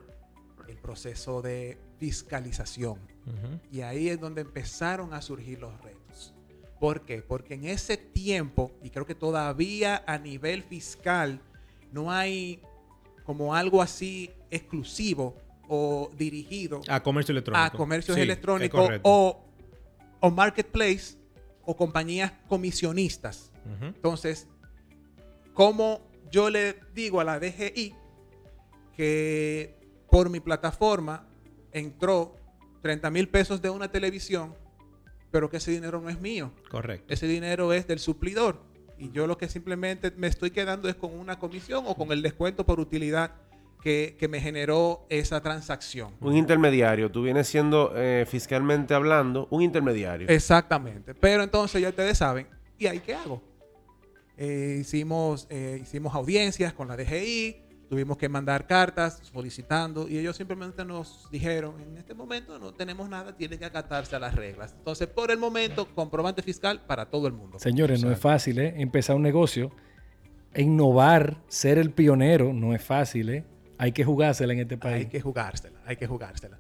el 0.69 0.77
proceso 0.77 1.43
de 1.43 1.79
fiscalización. 1.99 2.99
Y 3.73 3.81
ahí 3.81 4.09
es 4.09 4.21
donde 4.21 4.43
empezaron 4.43 5.13
a 5.13 5.21
surgir 5.21 5.59
los 5.61 5.81
retos. 5.83 6.33
¿Por 6.79 7.01
qué? 7.03 7.23
Porque 7.23 7.55
en 7.55 7.65
ese 7.65 7.97
tiempo, 7.97 8.71
y 8.83 8.91
creo 8.91 9.05
que 9.07 9.15
todavía 9.17 10.05
a 10.07 10.19
nivel 10.19 10.63
fiscal, 10.63 11.41
no 11.91 12.13
hay 12.13 12.61
como 13.25 13.55
algo 13.55 13.83
así 13.83 14.31
exclusivo 14.51 15.37
o 15.69 16.11
dirigido 16.17 16.81
A 16.89 17.03
comercio 17.03 17.33
electrónico. 17.33 17.65
a 17.65 17.71
comercios 17.71 18.15
Sí, 18.15 18.21
electrónicos 18.23 18.89
o, 19.03 19.41
o 20.21 20.31
marketplace 20.31 21.16
o 21.67 21.77
compañías 21.77 22.33
comisionistas. 22.49 23.53
Entonces, 23.81 24.47
¿cómo 25.53 26.01
yo 26.31 26.49
le 26.49 26.77
digo 26.95 27.21
a 27.21 27.25
la 27.25 27.39
DGI 27.41 27.95
que 28.97 29.77
por 30.09 30.31
mi 30.31 30.41
plataforma 30.41 31.27
entró 31.73 32.37
30 32.83 33.11
mil 33.11 33.29
pesos 33.29 33.61
de 33.61 33.69
una 33.71 33.91
televisión, 33.91 34.55
pero 35.31 35.51
que 35.51 35.57
ese 35.57 35.73
dinero 35.73 36.01
no 36.01 36.09
es 36.09 36.21
mío? 36.21 36.53
Correcto. 36.71 37.13
Ese 37.13 37.27
dinero 37.27 37.73
es 37.73 37.87
del 37.87 37.99
suplidor. 37.99 38.63
Y 38.99 39.11
yo 39.11 39.27
lo 39.27 39.37
que 39.37 39.49
simplemente 39.49 40.13
me 40.13 40.29
estoy 40.29 40.53
quedando 40.53 40.89
es 40.89 40.95
con 40.95 41.13
una 41.13 41.39
comisión 41.39 41.85
o 41.87 41.97
con 41.97 42.13
el 42.13 42.23
descuento 42.23 42.65
por 42.65 42.81
utilidad 42.81 43.35
que, 43.83 44.17
que 44.19 44.29
me 44.29 44.41
generó 44.41 45.07
esa 45.09 45.41
transacción. 45.41 46.15
Un 46.21 46.37
intermediario. 46.37 47.11
Tú 47.11 47.23
vienes 47.23 47.47
siendo, 47.47 47.93
eh, 47.95 48.25
fiscalmente 48.29 48.95
hablando, 48.95 49.47
un 49.51 49.63
intermediario. 49.63 50.29
Exactamente. 50.29 51.15
Pero 51.15 51.43
entonces 51.43 51.81
ya 51.81 51.89
ustedes 51.89 52.19
saben, 52.19 52.47
¿y 52.79 52.87
ahí 52.87 53.01
qué 53.01 53.15
hago? 53.15 53.43
Eh, 54.37 54.79
hicimos, 54.81 55.47
eh, 55.51 55.81
hicimos 55.83 56.15
audiencias 56.15 56.73
con 56.75 56.89
la 56.89 56.97
DGI, 56.97 57.57
tuvimos 57.89 58.17
que 58.19 58.29
mandar 58.29 58.67
cartas 58.67 59.21
solicitando 59.33 60.09
y 60.09 60.19
ellos 60.19 60.37
simplemente 60.37 60.85
nos 60.85 61.29
dijeron, 61.31 61.81
en 61.81 61.97
este 61.97 62.15
momento 62.15 62.59
no 62.59 62.75
tenemos 62.75 63.09
nada, 63.09 63.37
tiene 63.37 63.59
que 63.59 63.65
acatarse 63.65 64.17
a 64.17 64.19
las 64.19 64.35
reglas. 64.35 64.75
Entonces, 64.77 65.07
por 65.07 65.31
el 65.31 65.39
momento, 65.39 65.87
comprobante 65.95 66.43
fiscal 66.43 66.83
para 66.87 67.07
todo 67.07 67.27
el 67.27 67.33
mundo. 67.33 67.59
Señores, 67.59 68.03
no 68.05 68.11
es 68.11 68.19
fácil, 68.19 68.59
¿eh? 68.59 68.75
Empezar 68.77 69.17
un 69.17 69.23
negocio, 69.23 69.71
innovar, 70.55 71.43
ser 71.49 71.79
el 71.79 71.91
pionero, 71.93 72.53
no 72.53 72.75
es 72.75 72.83
fácil, 72.83 73.31
¿eh? 73.31 73.45
Hay 73.79 73.93
que 73.93 74.05
jugársela 74.05 74.53
en 74.53 74.61
este 74.61 74.77
país. 74.79 75.05
Hay 75.05 75.07
que 75.07 75.21
jugársela, 75.21 75.81
hay 75.85 75.97
que 75.97 76.07
jugársela. 76.07 76.59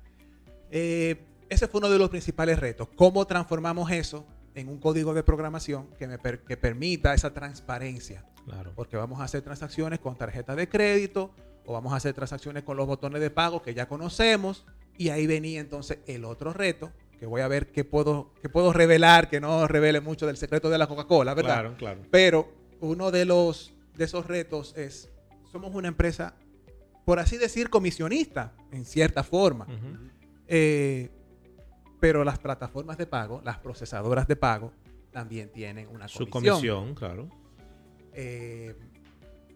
Eh, 0.70 1.16
ese 1.49 1.68
fue 1.68 1.78
uno 1.78 1.90
de 1.90 1.99
los 1.99 2.11
principales 2.11 2.58
retos. 2.58 2.88
¿Cómo 2.96 3.26
transformamos 3.26 3.90
eso 3.90 4.26
en 4.54 4.68
un 4.68 4.78
código 4.78 5.14
de 5.14 5.23
programación 5.23 5.88
que, 5.99 6.06
me 6.06 6.18
per- 6.18 6.40
que 6.40 6.56
permita 6.56 7.14
esa 7.14 7.32
transparencia? 7.32 8.25
Claro. 8.44 8.73
Porque 8.75 8.96
vamos 8.96 9.20
a 9.20 9.25
hacer 9.25 9.42
transacciones 9.42 9.99
con 10.00 10.16
tarjeta 10.16 10.54
de 10.54 10.68
crédito 10.68 11.30
o 11.64 11.73
vamos 11.73 11.92
a 11.92 11.96
hacer 11.96 12.14
transacciones 12.14 12.62
con 12.62 12.76
los 12.76 12.87
botones 12.87 13.20
de 13.20 13.30
pago 13.30 13.62
que 13.62 13.75
ya 13.75 13.88
conocemos. 13.88 14.64
Y 14.99 15.11
ahí 15.11 15.26
venía 15.26 15.61
entonces 15.61 15.99
el 16.06 16.25
otro 16.25 16.52
reto, 16.52 16.90
que 17.18 17.26
voy 17.26 17.42
a 17.42 17.49
ver 17.49 17.70
qué 17.70 17.85
puedo, 17.85 18.32
qué 18.42 18.49
puedo 18.49 18.73
revelar, 18.73 19.28
que 19.28 19.40
no 19.40 19.66
revele 19.68 20.00
mucho 20.00 20.26
del 20.26 20.37
secreto 20.37 20.70
de 20.70 20.78
la 20.78 20.87
Coca-Cola, 20.87 21.35
¿verdad? 21.35 21.54
Claro, 21.54 21.76
claro. 21.76 22.00
Pero 22.11 22.52
uno 22.80 23.11
de 23.11 23.25
los 23.25 23.75
de 23.94 24.04
esos 24.04 24.26
retos 24.26 24.75
es, 24.76 25.11
somos 25.50 25.75
una 25.75 25.88
empresa, 25.88 26.35
por 27.06 27.20
así 27.20 27.38
decir, 27.38 27.70
comisionista, 27.70 28.52
en 28.72 28.84
cierta 28.84 29.22
forma. 29.22 29.66
Eh, 30.48 31.08
pero 32.00 32.25
las 32.25 32.38
plataformas 32.40 32.98
de 32.98 33.06
pago, 33.06 33.40
las 33.45 33.58
procesadoras 33.60 34.26
de 34.26 34.34
pago, 34.34 34.73
también 35.12 35.50
tienen 35.52 35.88
una 35.88 36.08
Su 36.08 36.28
comisión. 36.28 36.56
comisión, 36.56 36.95
claro. 36.97 37.28
Eh, 38.12 38.75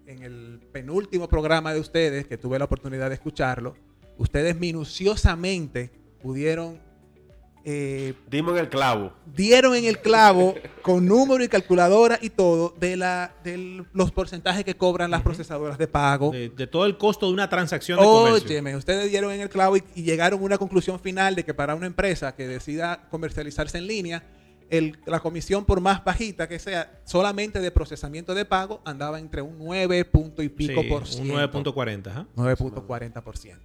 en 0.07 0.23
el 0.23 0.61
penúltimo 0.71 1.29
programa 1.29 1.75
de 1.75 1.81
ustedes, 1.81 2.29
que 2.29 2.39
tuve 2.39 2.57
la 2.57 2.67
oportunidad 2.67 3.09
de 3.09 3.17
escucharlo, 3.17 3.75
ustedes 4.17 4.57
minuciosamente 4.57 5.91
pudieron, 6.23 6.81
eh, 7.65 8.15
Dimos 8.31 8.53
en 8.55 8.59
el 8.61 8.69
clavo. 8.69 9.13
dieron 9.35 9.75
en 9.75 9.85
el 9.85 9.99
clavo 10.01 10.55
con 10.83 11.07
número 11.07 11.45
y 11.45 11.49
calculadora 11.49 12.19
y 12.23 12.31
todo 12.31 12.75
de, 12.81 12.97
la, 12.97 13.35
de 13.45 13.85
los 13.93 14.11
porcentajes 14.13 14.65
que 14.65 14.75
cobran 14.77 15.11
las 15.11 15.23
procesadoras 15.23 15.77
de 15.79 15.87
pago. 15.87 16.31
De, 16.31 16.49
de 16.49 16.67
todo 16.67 16.87
el 16.87 16.97
costo 16.97 17.27
de 17.27 17.33
una 17.35 17.49
transacción 17.49 17.99
de 17.99 18.05
comercio. 18.05 18.49
Óyeme, 18.49 18.77
ustedes 18.77 19.11
dieron 19.11 19.33
en 19.33 19.41
el 19.43 19.49
clavo 19.49 19.77
y, 19.77 19.85
y 19.95 20.03
llegaron 20.03 20.41
a 20.41 20.43
una 20.43 20.59
conclusión 20.59 20.99
final 21.01 21.35
de 21.35 21.45
que 21.45 21.53
para 21.55 21.75
una 21.75 21.87
empresa 21.87 22.35
que 22.35 22.47
decida 22.49 23.07
comercializarse 23.11 23.79
en 23.79 23.87
línea, 23.87 24.23
el- 24.71 24.99
la 25.05 25.21
comisión 25.21 25.65
por 25.65 25.81
más 25.81 26.03
bajita 26.05 26.49
que 26.49 26.59
sea, 26.59 27.01
solamente 27.05 27.61
de 27.61 27.71
procesamiento 27.73 28.35
de 28.35 28.45
pago, 28.45 28.81
andaba 28.85 29.19
entre 29.19 29.43
un 29.43 29.59
9 29.59 30.05
punto 30.07 30.43
y 30.43 30.49
pico 30.49 30.81
Sí, 30.83 30.89
por 30.89 31.01
un 31.03 31.07
ciento. 31.09 31.35
9.40, 31.75 32.07
ajá. 32.07 32.27
9.40%. 32.37 33.57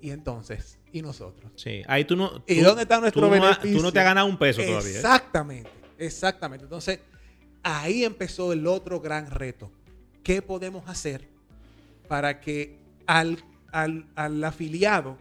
Y 0.00 0.10
entonces, 0.10 0.78
¿y 0.92 1.02
nosotros? 1.02 1.50
Sí. 1.56 1.82
Ahí 1.88 2.04
tú 2.04 2.16
no. 2.16 2.42
¿Y 2.46 2.58
tú- 2.60 2.64
dónde 2.66 2.82
está 2.82 3.00
nuestro 3.00 3.22
tú 3.28 3.34
no, 3.34 3.58
tú 3.60 3.82
no 3.82 3.92
te 3.92 3.98
has 3.98 4.04
ganado 4.04 4.26
un 4.26 4.38
peso 4.38 4.62
todavía. 4.62 4.90
¿eh? 4.90 4.96
Exactamente, 4.96 5.70
exactamente. 5.98 6.64
Entonces, 6.64 7.00
ahí 7.62 8.04
empezó 8.04 8.52
el 8.52 8.66
otro 8.66 9.00
gran 9.00 9.30
reto. 9.30 9.70
¿Qué 10.22 10.40
podemos 10.42 10.88
hacer 10.88 11.28
para 12.06 12.40
que 12.40 12.78
al, 13.06 13.42
al- 13.72 14.06
al 14.14 14.44
afiliado, 14.44 15.18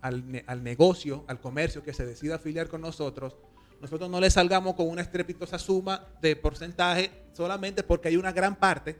al, 0.00 0.44
al 0.46 0.62
negocio, 0.62 1.24
al 1.28 1.40
comercio 1.40 1.82
que 1.82 1.92
se 1.92 2.04
decida 2.06 2.36
afiliar 2.36 2.68
con 2.68 2.80
nosotros, 2.80 3.36
nosotros 3.80 4.08
no 4.08 4.20
le 4.20 4.30
salgamos 4.30 4.74
con 4.74 4.88
una 4.88 5.02
estrepitosa 5.02 5.58
suma 5.58 6.06
de 6.22 6.36
porcentaje 6.36 7.10
solamente 7.32 7.82
porque 7.82 8.08
hay 8.08 8.16
una 8.16 8.32
gran 8.32 8.54
parte 8.56 8.98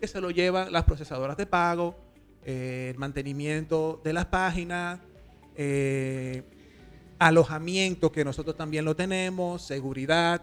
que 0.00 0.06
se 0.06 0.20
lo 0.20 0.30
llevan 0.30 0.70
las 0.72 0.84
procesadoras 0.84 1.36
de 1.36 1.46
pago, 1.46 1.98
eh, 2.44 2.90
el 2.92 2.98
mantenimiento 2.98 4.00
de 4.04 4.12
las 4.12 4.26
páginas, 4.26 5.00
eh, 5.56 6.42
alojamiento 7.18 8.12
que 8.12 8.24
nosotros 8.24 8.56
también 8.56 8.84
lo 8.84 8.94
tenemos, 8.94 9.62
seguridad. 9.62 10.42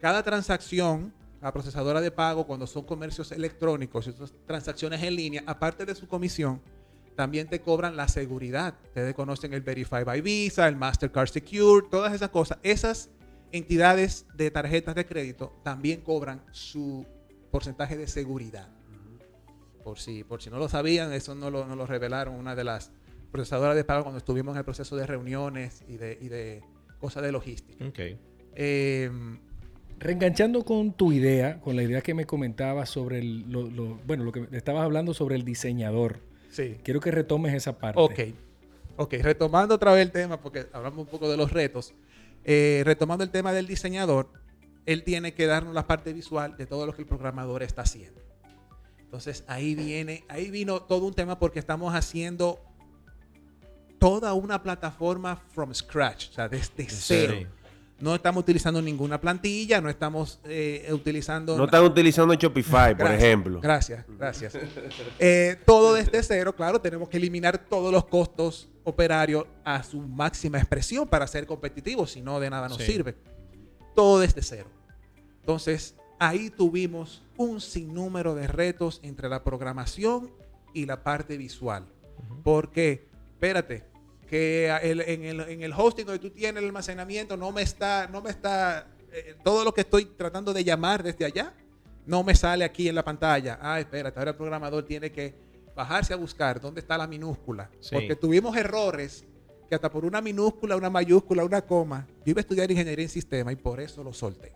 Cada 0.00 0.22
transacción, 0.22 1.12
la 1.40 1.52
procesadora 1.52 2.00
de 2.00 2.10
pago, 2.10 2.46
cuando 2.46 2.66
son 2.66 2.84
comercios 2.84 3.32
electrónicos 3.32 4.06
y 4.06 4.14
transacciones 4.46 5.02
en 5.02 5.16
línea, 5.16 5.42
aparte 5.46 5.86
de 5.86 5.94
su 5.94 6.06
comisión, 6.06 6.60
también 7.16 7.48
te 7.48 7.60
cobran 7.60 7.96
la 7.96 8.08
seguridad. 8.08 8.74
Ustedes 8.84 9.14
conocen 9.14 9.52
el 9.52 9.60
Verify 9.60 10.04
by 10.04 10.20
Visa, 10.20 10.68
el 10.68 10.76
Mastercard 10.76 11.28
Secure, 11.28 11.86
todas 11.90 12.12
esas 12.14 12.30
cosas. 12.30 12.58
Esas 12.62 13.10
entidades 13.52 14.26
de 14.34 14.50
tarjetas 14.50 14.94
de 14.94 15.06
crédito 15.06 15.52
también 15.62 16.00
cobran 16.00 16.42
su 16.52 17.06
porcentaje 17.50 17.96
de 17.96 18.06
seguridad. 18.06 18.68
Por 19.90 19.98
si, 19.98 20.22
por 20.22 20.40
si 20.40 20.50
no 20.50 20.58
lo 20.58 20.68
sabían, 20.68 21.12
eso 21.12 21.34
no 21.34 21.50
lo, 21.50 21.66
no 21.66 21.74
lo 21.74 21.84
revelaron 21.84 22.36
una 22.36 22.54
de 22.54 22.62
las 22.62 22.92
procesadoras 23.32 23.74
de 23.74 23.82
pago 23.82 24.04
cuando 24.04 24.18
estuvimos 24.18 24.52
en 24.54 24.58
el 24.58 24.64
proceso 24.64 24.94
de 24.96 25.04
reuniones 25.04 25.82
y 25.88 25.96
de, 25.96 26.16
y 26.20 26.28
de 26.28 26.62
cosas 27.00 27.24
de 27.24 27.32
logística. 27.32 27.84
Ok. 27.84 27.98
Eh, 28.54 29.10
Reenganchando 29.98 30.64
con 30.64 30.92
tu 30.92 31.10
idea, 31.10 31.60
con 31.60 31.74
la 31.74 31.82
idea 31.82 32.00
que 32.02 32.14
me 32.14 32.24
comentabas 32.24 32.88
sobre 32.88 33.18
el, 33.18 33.50
lo, 33.50 33.62
lo- 33.68 33.96
bueno, 34.06 34.22
lo 34.22 34.30
que 34.30 34.46
estabas 34.52 34.84
hablando 34.84 35.12
sobre 35.12 35.34
el 35.34 35.44
diseñador. 35.44 36.20
sí. 36.52 36.76
Quiero 36.84 37.00
que 37.00 37.10
retomes 37.10 37.52
esa 37.52 37.76
parte. 37.78 38.00
Ok. 38.00 38.20
Ok, 38.96 39.14
retomando 39.22 39.74
otra 39.74 39.92
vez 39.92 40.02
el 40.02 40.12
tema, 40.12 40.40
porque 40.40 40.66
hablamos 40.72 41.00
un 41.00 41.06
poco 41.06 41.28
de 41.28 41.36
los 41.36 41.52
retos. 41.52 41.94
Eh, 42.44 42.82
retomando 42.86 43.24
el 43.24 43.30
tema 43.30 43.52
del 43.52 43.66
diseñador, 43.66 44.28
él 44.86 45.02
tiene 45.02 45.34
que 45.34 45.46
darnos 45.46 45.74
la 45.74 45.86
parte 45.86 46.12
visual 46.12 46.56
de 46.56 46.66
todo 46.66 46.86
lo 46.86 46.92
que 46.94 47.02
el 47.02 47.08
programador 47.08 47.62
está 47.64 47.82
haciendo. 47.82 48.19
Entonces 49.10 49.42
ahí 49.48 49.74
viene, 49.74 50.22
ahí 50.28 50.52
vino 50.52 50.82
todo 50.82 51.04
un 51.04 51.12
tema 51.14 51.36
porque 51.36 51.58
estamos 51.58 51.92
haciendo 51.96 52.60
toda 53.98 54.34
una 54.34 54.62
plataforma 54.62 55.34
from 55.52 55.74
scratch, 55.74 56.28
o 56.30 56.32
sea, 56.34 56.48
desde 56.48 56.88
cero. 56.88 57.34
Sí. 57.36 57.46
No 57.98 58.14
estamos 58.14 58.42
utilizando 58.42 58.80
ninguna 58.80 59.20
plantilla, 59.20 59.80
no 59.80 59.90
estamos 59.90 60.38
eh, 60.44 60.88
utilizando 60.92 61.56
No 61.58 61.64
están 61.64 61.82
utilizando 61.82 62.32
Shopify, 62.34 62.94
por 62.96 63.08
Gracias, 63.08 63.22
ejemplo. 63.24 63.60
Gracias, 63.60 64.06
gracias. 64.16 64.54
Eh, 65.18 65.58
todo 65.66 65.94
desde 65.94 66.22
cero, 66.22 66.54
claro, 66.54 66.80
tenemos 66.80 67.08
que 67.08 67.16
eliminar 67.16 67.58
todos 67.58 67.92
los 67.92 68.06
costos 68.06 68.70
operarios 68.84 69.44
a 69.64 69.82
su 69.82 69.98
máxima 70.00 70.58
expresión 70.58 71.08
para 71.08 71.26
ser 71.26 71.46
competitivos, 71.46 72.12
si 72.12 72.22
no 72.22 72.38
de 72.38 72.48
nada 72.48 72.68
nos 72.68 72.78
Sí. 72.78 72.84
sirve. 72.86 73.16
Todo 73.96 74.20
desde 74.20 74.40
cero. 74.40 74.70
Entonces, 75.40 75.96
ahí 76.20 76.50
tuvimos 76.50 77.24
un 77.36 77.60
sinnúmero 77.60 78.36
de 78.36 78.46
retos 78.46 79.00
entre 79.02 79.28
la 79.28 79.42
programación 79.42 80.30
y 80.72 80.86
la 80.86 81.02
parte 81.02 81.36
visual. 81.36 81.86
Porque, 82.44 83.08
espérate, 83.32 83.84
que 84.28 84.68
el- 84.82 85.00
en, 85.00 85.24
el, 85.24 85.40
en 85.40 85.62
el 85.62 85.72
hosting 85.72 86.06
donde 86.06 86.20
tú 86.20 86.30
tienes 86.30 86.60
el 86.62 86.66
almacenamiento 86.68 87.36
no 87.36 87.50
me 87.50 87.62
está, 87.62 88.06
no 88.06 88.22
me 88.22 88.30
está, 88.30 88.86
eh, 89.12 89.34
todo 89.42 89.64
lo 89.64 89.74
que 89.74 89.80
estoy 89.80 90.04
tratando 90.04 90.52
de 90.52 90.62
llamar 90.62 91.02
desde 91.02 91.24
allá, 91.24 91.52
no 92.06 92.22
me 92.22 92.34
sale 92.34 92.64
aquí 92.64 92.88
en 92.88 92.94
la 92.94 93.04
pantalla. 93.04 93.58
Ah, 93.60 93.80
espérate, 93.80 94.18
ahora 94.18 94.30
el 94.32 94.36
programador 94.36 94.84
tiene 94.84 95.10
que 95.10 95.34
bajarse 95.74 96.12
a 96.12 96.16
buscar 96.16 96.60
dónde 96.60 96.80
está 96.80 96.96
la 96.96 97.06
minúscula. 97.06 97.70
Sí. 97.80 97.90
Porque 97.94 98.14
tuvimos 98.16 98.56
errores 98.56 99.24
que 99.68 99.74
hasta 99.74 99.90
por 99.90 100.04
una 100.04 100.20
minúscula, 100.20 100.76
una 100.76 100.90
mayúscula, 100.90 101.44
una 101.44 101.62
coma. 101.62 102.06
Yo 102.24 102.30
iba 102.32 102.40
a 102.40 102.42
estudiar 102.42 102.70
ingeniería 102.70 103.04
en 103.04 103.08
sistema 103.10 103.52
y 103.52 103.56
por 103.56 103.80
eso 103.80 104.02
lo 104.04 104.12
solté. 104.12 104.52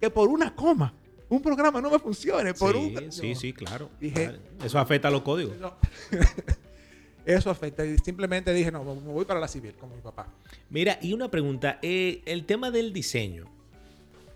Que 0.00 0.10
por 0.10 0.28
una 0.28 0.54
coma, 0.54 0.94
un 1.28 1.42
programa 1.42 1.80
no 1.80 1.90
me 1.90 1.98
funcione. 1.98 2.54
Por 2.54 2.74
sí, 2.74 2.94
un... 3.04 3.12
sí, 3.12 3.34
sí, 3.34 3.52
claro. 3.52 3.90
Dije- 4.00 4.28
Claro. 4.30 4.38
Eso 4.64 4.78
afecta 4.78 5.08
a 5.08 5.10
los 5.10 5.22
códigos. 5.22 5.56
No. 5.58 5.74
Eso 7.26 7.50
afecta. 7.50 7.84
Y 7.84 7.98
simplemente 7.98 8.52
dije, 8.52 8.72
no, 8.72 8.82
me 8.82 9.12
voy 9.12 9.24
para 9.24 9.38
la 9.40 9.46
civil, 9.48 9.74
como 9.78 9.94
mi 9.94 10.00
papá. 10.02 10.26
Mira, 10.70 10.98
y 11.02 11.12
una 11.12 11.30
pregunta, 11.30 11.78
eh, 11.82 12.22
el 12.24 12.44
tema 12.46 12.70
del 12.70 12.92
diseño. 12.92 13.44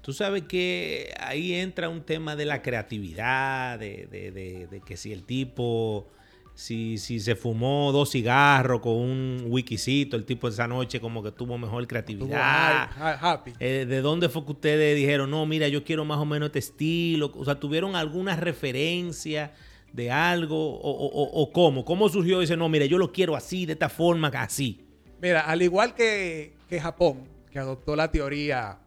Tú 0.03 0.13
sabes 0.13 0.43
que 0.43 1.15
ahí 1.19 1.55
entra 1.55 1.89
un 1.89 2.03
tema 2.03 2.37
de 2.37 2.45
la 2.45 2.61
creatividad, 2.61 3.79
de, 3.79 4.07
de- 4.11 4.31
de- 4.33 4.67
de 4.67 4.81
que 4.83 4.99
si 4.99 5.13
el 5.13 5.25
tipo, 5.25 6.07
si, 6.55 6.99
si 6.99 7.19
se 7.21 7.35
fumó 7.35 7.91
dos 7.93 8.11
cigarros 8.13 8.81
con 8.81 8.93
un 8.93 9.45
wikisito, 9.49 10.17
el 10.17 10.25
tipo 10.25 10.47
esa 10.49 10.69
noche 10.69 11.01
como 11.01 11.23
que 11.23 11.33
tuvo 11.33 11.59
mejor 11.59 11.87
creatividad. 11.87 12.89
high- 12.91 13.17
high- 13.17 13.19
happy. 13.21 13.53
Eh, 13.59 13.87
¿De 13.89 14.01
dónde 14.01 14.29
fue 14.29 14.45
que 14.45 14.53
ustedes 14.53 14.97
dijeron, 14.97 15.31
no, 15.31 15.45
mira, 15.47 15.67
yo 15.69 15.83
quiero 15.85 16.05
más 16.05 16.19
o 16.19 16.25
menos 16.25 16.47
este 16.47 16.61
estilo? 16.61 17.33
O 17.35 17.45
sea, 17.45 17.59
¿tuvieron 17.59 17.97
alguna 17.97 18.37
referencia 18.37 19.53
de 19.93 20.11
algo? 20.13 20.77
¿O, 20.81 20.91
o- 20.91 21.43
o- 21.43 21.53
cómo? 21.53 21.85
¿Cómo 21.85 22.09
surgió? 22.09 22.39
Dice, 22.41 22.57
no, 22.57 22.69
mira, 22.69 22.87
yo 22.87 22.99
lo 22.99 23.11
quiero 23.13 23.35
así, 23.35 23.67
de 23.67 23.73
esta 23.73 23.89
forma, 23.89 24.29
así. 24.29 24.81
Mira, 25.21 25.41
al 25.41 25.61
igual 25.63 25.95
que, 25.95 26.55
que 26.69 26.81
Japón, 26.81 27.25
que 27.51 27.59
adoptó 27.59 27.97
la 27.97 28.11
teoría 28.13 28.79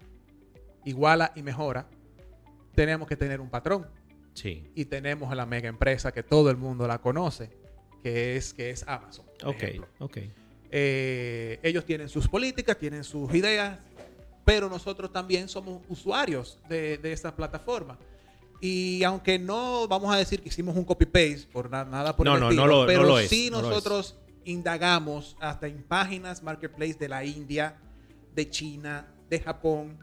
iguala 0.86 1.32
y 1.36 1.42
mejora, 1.42 1.88
tenemos 2.76 3.08
que 3.08 3.16
tener 3.16 3.42
un 3.42 3.50
patrón. 3.50 3.88
Sí. 4.38 4.71
Y 4.76 4.86
tenemos 4.86 5.32
a 5.32 5.36
la 5.36 5.45
mega 5.47 5.67
empresa 5.67 6.12
que 6.12 6.21
todo 6.21 6.52
el 6.52 6.58
mundo 6.58 6.88
la 6.88 7.00
conoce, 7.00 7.50
que 8.04 8.36
es, 8.38 8.54
que 8.54 8.69
es 8.69 8.84
Amazon. 8.88 9.26
por 9.39 9.50
Ok, 9.50 9.63
ejemplo. 9.63 9.88
ok. 10.00 10.17
Eh, 10.69 11.60
ellos 11.63 11.86
tienen 11.86 12.08
sus 12.08 12.28
políticas, 12.28 12.78
tienen 12.78 13.04
sus 13.04 13.34
ideas, 13.34 13.80
pero 14.45 14.69
nosotros 14.69 15.12
también 15.12 15.50
somos 15.50 15.82
usuarios 15.89 16.60
de, 16.69 16.97
de 17.00 17.13
esta 17.13 17.36
plataforma. 17.36 17.97
Y 18.62 19.04
aunque 19.04 19.39
no 19.39 19.88
vamos 19.88 20.13
a 20.13 20.17
decir 20.17 20.41
que 20.41 20.50
hicimos 20.50 20.76
un 20.76 20.84
copy-paste 20.86 21.47
por 21.52 21.69
na- 21.69 21.86
nada 21.86 22.15
por 22.15 22.26
No, 22.26 22.36
el 22.36 22.39
no, 22.41 22.45
estilo, 22.50 22.65
no 22.65 22.71
lo- 22.71 22.82
no 22.82 22.88
pero 22.88 23.04
lo 23.04 23.19
es, 23.19 23.30
sí 23.30 23.50
nosotros 23.50 24.17
indagamos 24.45 25.36
hasta 25.39 25.67
en 25.67 25.82
páginas 25.84 26.43
marketplace 26.43 26.93
de 26.95 27.10
la 27.10 27.26
India, 27.26 27.78
de 28.36 28.50
China, 28.50 29.08
de 29.30 29.39
Japón, 29.39 29.97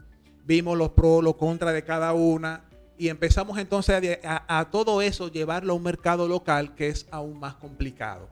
vimos 0.45 0.77
los 0.77 0.89
pros, 0.89 1.23
los 1.23 1.35
contras 1.35 1.73
de 1.73 1.83
cada 1.83 2.13
una 2.13 2.65
y 2.97 3.09
empezamos 3.09 3.57
entonces 3.57 3.95
a, 3.95 4.01
de- 4.01 4.19
a- 4.23 4.59
a 4.59 4.69
todo 4.71 5.01
eso 5.01 5.31
llevarlo 5.31 5.73
a 5.73 5.75
un 5.75 5.83
mercado 5.83 6.27
local 6.27 6.75
que 6.75 6.87
es 6.87 7.07
aún 7.11 7.39
más 7.39 7.55
complicado. 7.55 8.29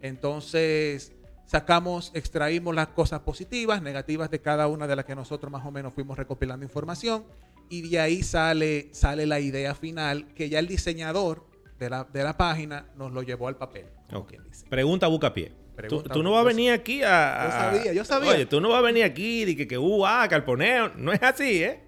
Entonces 0.00 1.12
sacamos, 1.46 2.10
extraímos 2.14 2.74
las 2.74 2.88
cosas 2.88 3.20
positivas, 3.20 3.82
negativas 3.82 4.30
de 4.30 4.40
cada 4.40 4.66
una 4.68 4.86
de 4.86 4.96
las 4.96 5.04
que 5.04 5.14
nosotros 5.14 5.50
más 5.52 5.64
o 5.64 5.70
menos 5.70 5.92
fuimos 5.94 6.16
recopilando 6.18 6.64
información 6.64 7.24
y 7.68 7.88
de 7.88 8.00
ahí 8.00 8.22
sale, 8.22 8.88
sale 8.92 9.26
la 9.26 9.40
idea 9.40 9.74
final 9.74 10.26
que 10.34 10.48
ya 10.48 10.58
el 10.58 10.66
diseñador 10.68 11.46
de 11.78 11.90
la, 11.90 12.04
de 12.04 12.22
la 12.22 12.36
página 12.36 12.86
nos 12.96 13.12
lo 13.12 13.22
llevó 13.22 13.48
al 13.48 13.56
papel. 13.56 13.86
como 14.08 14.20
Ok. 14.22 14.28
quien 14.30 14.44
dice. 14.44 14.66
Pregunta 14.68 15.06
Bucapié. 15.08 15.52
Tú, 15.88 16.02
tú 16.04 16.22
no 16.22 16.30
vas 16.30 16.42
a 16.42 16.44
venir 16.44 16.70
aquí 16.70 17.02
a, 17.02 17.42
a- 17.42 17.46
Yo 17.46 17.50
sabía, 17.78 17.92
yo 17.92 18.04
sabía. 18.04 18.30
Oye, 18.30 18.46
tú 18.46 18.60
no 18.60 18.68
vas 18.68 18.78
a 18.78 18.82
venir 18.82 19.02
aquí 19.04 19.42
y 19.42 19.56
que, 19.56 19.66
que 19.66 19.76
uh, 19.76 20.06
ah, 20.06 20.26
calponeo. 20.28 20.90
No 20.96 21.12
es 21.12 21.20
así, 21.22 21.64
¿eh? 21.64 21.80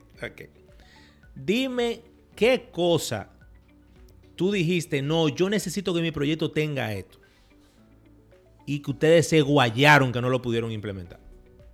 Dime 1.37 2.03
qué 2.35 2.69
cosa 2.73 3.31
tú 4.37 4.53
dijiste, 4.53 5.01
no, 5.01 5.29
yo 5.29 5.49
necesito 5.49 5.95
que 5.95 6.03
mi 6.03 6.11
proyecto 6.11 6.51
tenga 6.51 6.93
esto. 6.93 7.19
Y 8.67 8.81
que 8.83 8.91
ustedes 8.91 9.29
se 9.29 9.41
guayaron 9.41 10.13
que 10.13 10.21
no 10.21 10.29
lo 10.29 10.43
pudieron 10.43 10.73
implementar. 10.73 11.21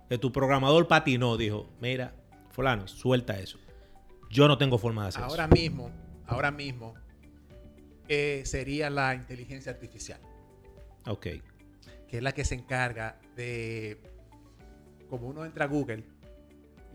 Que 0.09 0.17
tu 0.17 0.31
programador 0.31 0.87
patinó, 0.87 1.35
dijo, 1.37 1.67
mira, 1.81 2.13
fulano, 2.51 2.87
suelta 2.87 3.37
eso. 3.39 3.57
Yo 4.29 4.47
no 4.47 4.57
tengo 4.57 4.77
forma 4.77 5.03
de 5.03 5.09
hacer 5.09 5.23
Ahora 5.23 5.45
eso. 5.45 5.53
mismo, 5.55 5.91
ahora 6.27 6.51
mismo 6.51 6.93
eh, 8.07 8.43
sería 8.45 8.89
la 8.89 9.13
inteligencia 9.15 9.71
artificial, 9.71 10.19
Ok. 11.07 11.27
que 12.07 12.17
es 12.17 12.21
la 12.23 12.31
que 12.31 12.45
se 12.45 12.55
encarga 12.55 13.19
de, 13.35 13.97
como 15.09 15.27
uno 15.27 15.45
entra 15.45 15.65
a 15.65 15.67
Google 15.67 16.03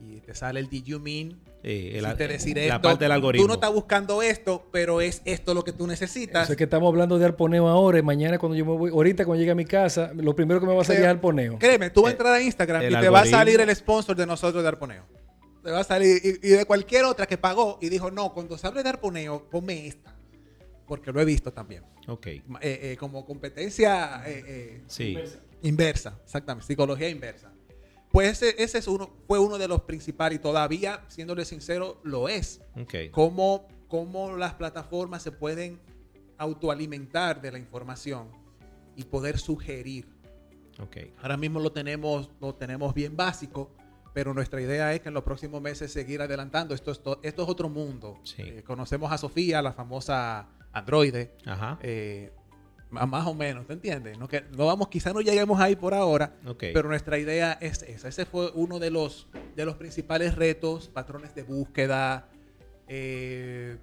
y 0.00 0.20
te 0.20 0.34
sale 0.34 0.60
el 0.60 0.68
Did 0.68 0.84
you 0.84 1.00
mean, 1.00 1.40
Eh, 1.62 1.98
el- 1.98 2.06
si 2.06 2.14
te 2.16 2.28
decir 2.28 2.56
la 2.56 2.62
esto, 2.64 2.80
parte 2.82 3.04
del 3.04 3.12
algoritmo. 3.12 3.44
tú 3.44 3.48
no 3.48 3.54
estás 3.54 3.72
buscando 3.72 4.22
esto, 4.22 4.68
pero 4.72 5.00
es 5.00 5.22
esto 5.24 5.54
lo 5.54 5.64
que 5.64 5.72
tú 5.72 5.86
necesitas. 5.86 6.44
Eso 6.44 6.52
es 6.52 6.56
que 6.58 6.64
estamos 6.64 6.88
hablando 6.88 7.18
de 7.18 7.24
arponeo 7.24 7.68
ahora 7.68 7.98
y 7.98 8.02
mañana 8.02 8.38
cuando 8.38 8.56
yo 8.56 8.64
me 8.64 8.76
voy, 8.76 8.90
ahorita 8.90 9.24
cuando 9.24 9.40
llegue 9.40 9.50
a 9.52 9.56
mi 9.56 9.64
casa, 9.64 10.12
lo 10.14 10.34
primero 10.36 10.60
que 10.60 10.66
me 10.66 10.74
va 10.74 10.82
a 10.82 10.84
salir 10.84 11.02
es 11.02 11.08
arponeo. 11.08 11.58
Créeme, 11.58 11.90
tú 11.90 12.02
vas 12.02 12.08
a 12.08 12.10
Eh, 12.10 12.14
entrar 12.16 12.32
a 12.34 12.40
Instagram 12.42 12.82
y 12.82 12.84
el 12.86 13.00
te 13.00 13.08
va 13.08 13.20
a 13.20 13.26
salir 13.26 13.60
el 13.60 13.74
sponsor 13.74 14.16
de 14.16 14.26
nosotros 14.26 14.62
de 14.62 14.68
Arponeo. 14.68 15.04
Te 15.64 15.70
va 15.72 15.80
a 15.80 15.84
salir 15.84 16.20
y, 16.24 16.46
y 16.46 16.50
de 16.50 16.64
cualquier 16.64 17.04
otra 17.04 17.26
que 17.26 17.36
pagó 17.36 17.78
y 17.82 17.88
dijo, 17.88 18.10
no, 18.10 18.32
cuando 18.32 18.56
se 18.56 18.66
hable 18.66 18.82
de 18.82 18.88
Arponeo, 18.88 19.48
ponme 19.50 19.86
esta. 19.88 20.14
Porque 20.86 21.12
lo 21.12 21.20
he 21.20 21.24
visto 21.24 21.52
también. 21.52 21.82
Ok. 22.06 22.26
Eh, 22.28 22.42
eh, 22.62 22.96
como 22.98 23.26
competencia 23.26 24.22
eh, 24.26 24.44
eh, 24.46 24.82
Sí. 24.86 25.18
inversa, 25.62 26.18
exactamente, 26.24 26.66
psicología 26.66 27.08
inversa. 27.10 27.52
Pues 28.12 28.42
ese, 28.42 28.62
ese 28.62 28.78
es 28.78 28.88
uno, 28.88 29.10
fue 29.26 29.38
uno 29.38 29.58
de 29.58 29.68
los 29.68 29.82
principales 29.82 30.38
y 30.38 30.42
todavía, 30.42 31.04
siéndole 31.08 31.44
sincero, 31.44 32.00
lo 32.04 32.28
es. 32.28 32.60
Ok. 32.80 32.94
Cómo, 33.12 33.68
cómo 33.88 34.36
las 34.36 34.54
plataformas 34.54 35.22
se 35.22 35.30
pueden 35.32 35.78
autoalimentar 36.38 37.40
de 37.42 37.52
la 37.52 37.58
información 37.58 38.28
y 38.96 39.04
poder 39.04 39.38
sugerir. 39.38 40.06
Ok. 40.80 40.96
Ahora 41.22 41.36
mismo 41.36 41.60
lo 41.60 41.72
tenemos, 41.72 42.30
lo 42.40 42.54
tenemos 42.54 42.94
bien 42.94 43.16
básico, 43.16 43.70
pero 44.14 44.32
nuestra 44.32 44.60
idea 44.60 44.94
es 44.94 45.00
que 45.00 45.08
en 45.08 45.14
los 45.14 45.24
próximos 45.24 45.60
meses 45.60 45.92
seguir 45.92 46.22
adelantando. 46.22 46.74
Esto 46.74 46.90
es, 46.92 47.02
to- 47.02 47.20
esto 47.22 47.42
es 47.42 47.48
otro 47.48 47.68
mundo. 47.68 48.18
Sí. 48.24 48.42
Eh, 48.42 48.62
conocemos 48.64 49.12
a 49.12 49.18
Sofía, 49.18 49.60
la 49.60 49.72
famosa 49.72 50.48
androide, 50.72 51.36
Ajá. 51.44 51.78
eh, 51.82 52.32
más 52.90 53.26
o 53.26 53.34
menos, 53.34 53.66
¿te 53.66 53.74
entiendes? 53.74 54.18
No, 54.18 54.28
que, 54.28 54.42
no 54.56 54.66
vamos, 54.66 54.88
quizá 54.88 55.12
no 55.12 55.20
lleguemos 55.20 55.60
ahí 55.60 55.76
por 55.76 55.94
ahora, 55.94 56.32
pero 56.58 56.88
nuestra 56.88 57.18
idea 57.18 57.52
es 57.60 57.82
esa. 57.82 58.08
Ese 58.08 58.24
fue 58.24 58.50
uno 58.54 58.78
de 58.78 58.90
los, 58.90 59.28
de 59.54 59.64
los 59.64 59.76
principales 59.76 60.34
retos, 60.34 60.88
patrones 60.88 61.34
de 61.34 61.42
búsqueda 61.42 62.28
eh, 62.86 63.76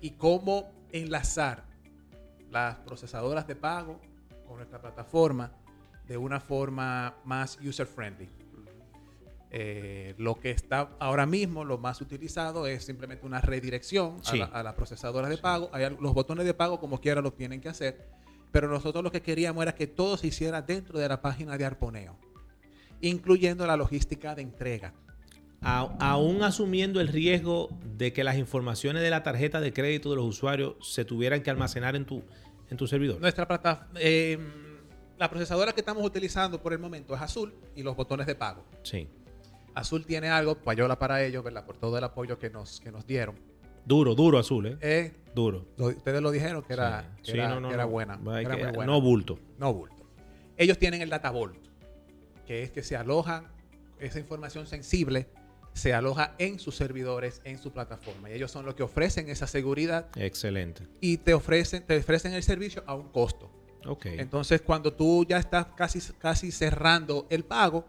y 0.00 0.10
cómo 0.12 0.72
enlazar 0.92 1.64
las 2.50 2.76
procesadoras 2.78 3.46
de 3.46 3.54
pago 3.56 4.00
con 4.46 4.56
nuestra 4.56 4.80
plataforma 4.80 5.52
de 6.06 6.16
una 6.16 6.40
forma 6.40 7.14
más 7.24 7.58
user-friendly. 7.60 8.28
Eh, 9.50 10.14
lo 10.18 10.38
que 10.38 10.50
está 10.50 10.90
ahora 10.98 11.24
mismo, 11.24 11.64
lo 11.64 11.78
más 11.78 12.00
utilizado 12.02 12.66
es 12.66 12.84
simplemente 12.84 13.24
una 13.24 13.40
redirección 13.40 14.18
a, 14.20 14.30
Sí. 14.30 14.38
la, 14.38 14.44
a 14.46 14.62
las 14.62 14.74
procesadoras 14.74 15.30
de 15.30 15.38
pago. 15.38 15.70
Hay 15.72 15.88
los 16.00 16.12
botones 16.12 16.44
de 16.44 16.52
pago, 16.54 16.80
como 16.80 17.00
quiera, 17.00 17.20
los 17.22 17.34
tienen 17.34 17.60
que 17.60 17.68
hacer. 17.68 18.17
Pero 18.52 18.68
nosotros 18.68 19.04
lo 19.04 19.12
que 19.12 19.22
queríamos 19.22 19.62
era 19.62 19.74
que 19.74 19.86
todo 19.86 20.16
se 20.16 20.28
hiciera 20.28 20.62
dentro 20.62 20.98
de 20.98 21.08
la 21.08 21.20
página 21.20 21.56
de 21.58 21.64
Arponeo, 21.64 22.16
incluyendo 23.00 23.66
la 23.66 23.76
logística 23.76 24.34
de 24.34 24.42
entrega. 24.42 24.92
A- 25.60 25.96
aún 26.00 26.42
asumiendo 26.42 27.00
el 27.00 27.08
riesgo 27.08 27.68
de 27.96 28.12
que 28.12 28.22
las 28.24 28.36
informaciones 28.36 29.02
de 29.02 29.10
la 29.10 29.22
tarjeta 29.22 29.60
de 29.60 29.72
crédito 29.72 30.10
de 30.10 30.16
los 30.16 30.24
usuarios 30.26 30.74
se 30.80 31.04
tuvieran 31.04 31.42
que 31.42 31.50
almacenar 31.50 31.96
en 31.96 32.04
tu, 32.04 32.22
en 32.70 32.76
tu 32.76 32.86
servidor. 32.86 33.20
Nuestra 33.20 33.46
plataforma, 33.46 33.88
la 35.18 35.28
procesadora 35.28 35.72
que 35.72 35.80
estamos 35.80 36.04
utilizando 36.04 36.62
por 36.62 36.72
el 36.72 36.78
momento 36.78 37.12
es 37.14 37.20
Azul 37.20 37.52
y 37.74 37.82
los 37.82 37.96
botones 37.96 38.26
de 38.26 38.36
pago. 38.36 38.64
Sí. 38.84 39.08
Azul 39.74 40.06
tiene 40.06 40.28
algo, 40.28 40.56
payola 40.56 40.96
para 40.98 41.24
ellos, 41.24 41.42
¿verdad? 41.42 41.66
Por 41.66 41.76
todo 41.76 41.98
el 41.98 42.04
apoyo 42.04 42.38
que 42.38 42.50
nos, 42.50 42.80
que 42.80 42.92
nos 42.92 43.04
dieron. 43.06 43.34
Duro, 43.88 44.14
duro 44.14 44.38
azul, 44.38 44.66
¿eh? 44.66 44.78
Eh, 44.80 45.12
Duro. 45.34 45.66
lo- 45.76 45.86
ustedes 45.86 46.20
lo 46.20 46.30
dijeron 46.30 46.62
que 46.62 46.74
era, 46.74 47.02
Sí. 47.16 47.22
que 47.24 47.32
Sí, 47.32 47.38
era, 47.38 47.48
no, 47.48 47.60
no, 47.60 47.68
que 47.68 47.74
era 47.74 47.84
no. 47.84 47.90
buena. 47.90 48.20
Hay 48.32 48.44
era 48.44 48.56
que- 48.56 48.64
muy 48.64 48.72
buena. 48.74 48.92
No 48.92 49.00
bulto. 49.00 49.38
No 49.58 49.72
bulto. 49.72 49.96
Ellos 50.58 50.78
tienen 50.78 51.00
el 51.02 51.08
Data 51.08 51.30
Vault, 51.30 51.56
que 52.46 52.62
es 52.62 52.70
que 52.70 52.82
se 52.82 52.96
alojan, 52.96 53.48
esa 53.98 54.18
información 54.18 54.66
sensible 54.66 55.28
se 55.72 55.94
aloja 55.94 56.34
en 56.38 56.58
sus 56.58 56.74
servidores, 56.74 57.40
en 57.44 57.56
su 57.58 57.72
plataforma. 57.72 58.28
Y 58.30 58.34
ellos 58.34 58.50
son 58.50 58.66
los 58.66 58.74
que 58.74 58.82
ofrecen 58.82 59.28
esa 59.30 59.46
seguridad 59.46 60.08
Excelente. 60.16 60.82
y 61.00 61.18
te 61.18 61.34
ofrecen, 61.34 61.84
te 61.86 61.96
ofrecen 61.96 62.32
el 62.34 62.42
servicio 62.42 62.82
a 62.86 62.94
un 62.94 63.08
costo. 63.10 63.50
Ok. 63.86 64.06
Entonces, 64.06 64.60
cuando 64.60 64.92
tú 64.92 65.24
ya 65.28 65.38
estás 65.38 65.66
casi, 65.76 66.00
casi 66.18 66.50
cerrando 66.50 67.26
el 67.30 67.44
pago, 67.44 67.86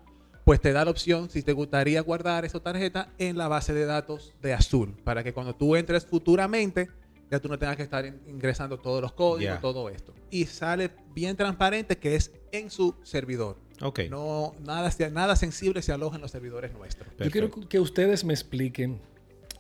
pues 0.49 0.62
te 0.62 0.73
da 0.73 0.83
la 0.83 0.89
opción, 0.89 1.29
si 1.29 1.43
te 1.43 1.53
gustaría 1.53 2.01
guardar 2.01 2.43
esa 2.43 2.59
tarjeta, 2.59 3.13
en 3.19 3.38
la 3.38 3.47
base 3.47 3.71
de 3.71 3.85
datos 3.85 4.33
de 4.41 4.51
Azul, 4.55 4.95
para 5.03 5.23
que 5.23 5.31
cuando 5.31 5.53
tú 5.53 5.75
entres 5.75 6.07
futuramente, 6.07 6.89
ya 7.29 7.39
tú 7.39 7.47
no 7.49 7.59
tengas 7.59 7.77
que 7.77 7.83
estar 7.83 8.03
in- 8.03 8.19
ingresando 8.25 8.79
todos 8.79 8.99
los 8.99 9.12
códigos, 9.13 9.62
todo 9.62 9.89
esto. 9.89 10.12
Y 10.31 10.45
sale 10.45 10.89
bien 11.13 11.35
transparente 11.35 11.99
que 11.99 12.15
es 12.15 12.31
en 12.51 12.71
su 12.71 12.95
servidor. 13.03 13.57
ok. 13.79 13.99
No, 14.09 14.55
nada, 14.65 14.89
nada 15.12 15.35
sensible 15.35 15.83
se 15.83 15.91
aloja 15.91 16.15
en 16.15 16.23
los 16.23 16.31
servidores 16.31 16.73
nuestros. 16.73 17.07
Yo 17.19 17.29
quiero 17.29 17.51
que 17.51 17.79
ustedes 17.79 18.23
me 18.23 18.33
expliquen, 18.33 18.99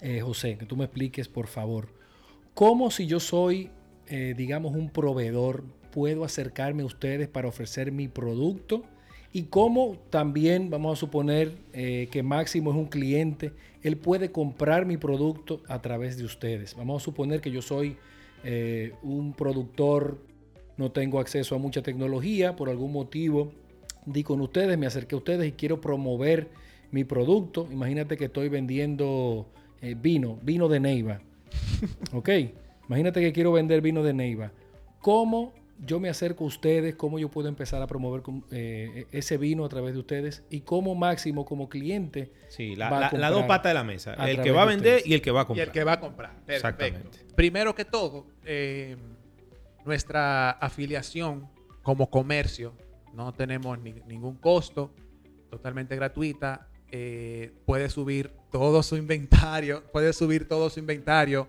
eh, 0.01 0.21
José, 0.21 0.57
que 0.57 0.65
tú 0.65 0.75
me 0.75 0.85
expliques, 0.85 1.27
por 1.27 1.45
favor, 1.45 1.89
cómo 2.55 2.89
si 2.89 3.05
yo 3.05 3.19
soy 3.19 3.69
eh, 4.07 4.33
digamos, 4.35 4.73
un 4.75 4.89
proveedor 4.89 5.65
puedo 5.91 6.25
acercarme 6.25 6.81
a 6.81 6.87
ustedes 6.87 7.27
para 7.27 7.47
ofrecer 7.47 7.91
mi 7.91 8.07
producto? 8.07 8.81
Y 9.31 9.43
cómo 9.43 9.97
también, 10.09 10.69
vamos 10.69 10.97
a 10.97 10.99
suponer 10.99 11.53
eh, 11.73 12.07
que 12.11 12.23
Máximo 12.23 12.71
es 12.71 12.77
un 12.77 12.87
cliente, 12.87 13.51
él 13.83 13.95
puede 13.97 14.31
comprar 14.31 14.85
mi 14.85 14.97
producto 14.97 15.61
a 15.67 15.81
través 15.81 16.17
de 16.17 16.25
ustedes. 16.25 16.75
Vamos 16.75 17.01
a 17.01 17.05
suponer 17.05 17.39
que 17.39 17.51
yo 17.51 17.61
soy 17.61 17.97
eh, 18.43 18.93
un 19.03 19.33
productor, 19.33 20.17
no 20.77 20.91
tengo 20.91 21.19
acceso 21.19 21.55
a 21.55 21.59
mucha 21.59 21.81
tecnología, 21.81 22.55
por 22.55 22.69
algún 22.69 22.91
motivo 22.91 23.51
di 24.05 24.23
con 24.23 24.41
ustedes, 24.41 24.77
me 24.77 24.87
acerqué 24.87 25.15
a 25.15 25.19
ustedes 25.19 25.47
y 25.47 25.51
quiero 25.51 25.81
promover 25.81 26.49
mi 26.91 27.03
producto. 27.03 27.67
Imagínate 27.71 28.17
que 28.17 28.25
estoy 28.25 28.49
vendiendo 28.49 29.47
eh, 29.81 29.95
vino, 29.99 30.39
vino 30.41 30.67
de 30.67 30.79
Neiva. 30.79 31.21
ok, 32.13 32.29
imagínate 32.87 33.21
que 33.21 33.33
quiero 33.33 33.51
vender 33.51 33.81
vino 33.81 34.03
de 34.03 34.13
Neiva. 34.13 34.51
¿Cómo 35.01 35.53
yo 35.79 35.99
me 35.99 36.09
acerco 36.09 36.43
a 36.43 36.47
ustedes? 36.47 36.95
¿Cómo 36.95 37.19
yo 37.19 37.29
puedo 37.29 37.47
empezar 37.47 37.81
a 37.81 37.87
promover 37.87 38.21
eh, 38.51 39.05
ese 39.11 39.37
vino 39.37 39.63
a 39.65 39.69
través 39.69 39.93
de 39.93 39.99
ustedes? 39.99 40.43
¿Y 40.49 40.61
cómo 40.61 40.93
Máximo 40.95 41.45
como 41.45 41.69
cliente? 41.69 42.31
Sí, 42.49 42.75
la, 42.75 42.89
va 42.89 42.97
a 42.97 42.99
la- 42.99 43.05
las 43.05 43.11
comprar 43.11 43.31
dos 43.33 43.43
patas 43.43 43.69
de 43.69 43.73
la 43.75 43.83
mesa. 43.83 44.13
El 44.15 44.41
que 44.41 44.51
va 44.51 44.63
a 44.63 44.65
de 44.65 44.75
vender 44.75 45.01
y 45.05 45.13
el 45.13 45.21
que 45.21 45.31
va 45.31 45.41
a 45.41 45.43
Y 45.43 45.47
comprar. 45.47 45.67
el 45.67 45.73
que 45.73 45.83
va 45.83 45.93
a 45.93 45.99
comprar. 45.99 46.31
Perfecto. 46.45 46.53
Exactamente. 46.85 47.19
Primero 47.35 47.73
que 47.75 47.85
todo, 47.85 48.27
eh, 48.45 48.97
nuestra 49.85 50.51
afiliación 50.51 51.47
como 51.83 52.09
comercio 52.09 52.73
no 53.13 53.33
tenemos 53.33 53.79
ni- 53.79 54.01
ningún 54.07 54.35
costo, 54.35 54.93
totalmente 55.49 55.95
gratuita. 55.95 56.65
eh, 56.91 57.51
puede 57.67 57.87
subir 57.87 58.31
todo 58.51 58.81
su 58.81 58.97
inventario, 58.97 59.83
puede 59.91 60.11
subir 60.11 60.47
todo 60.47 60.71
su 60.71 60.79
inventario 60.79 61.47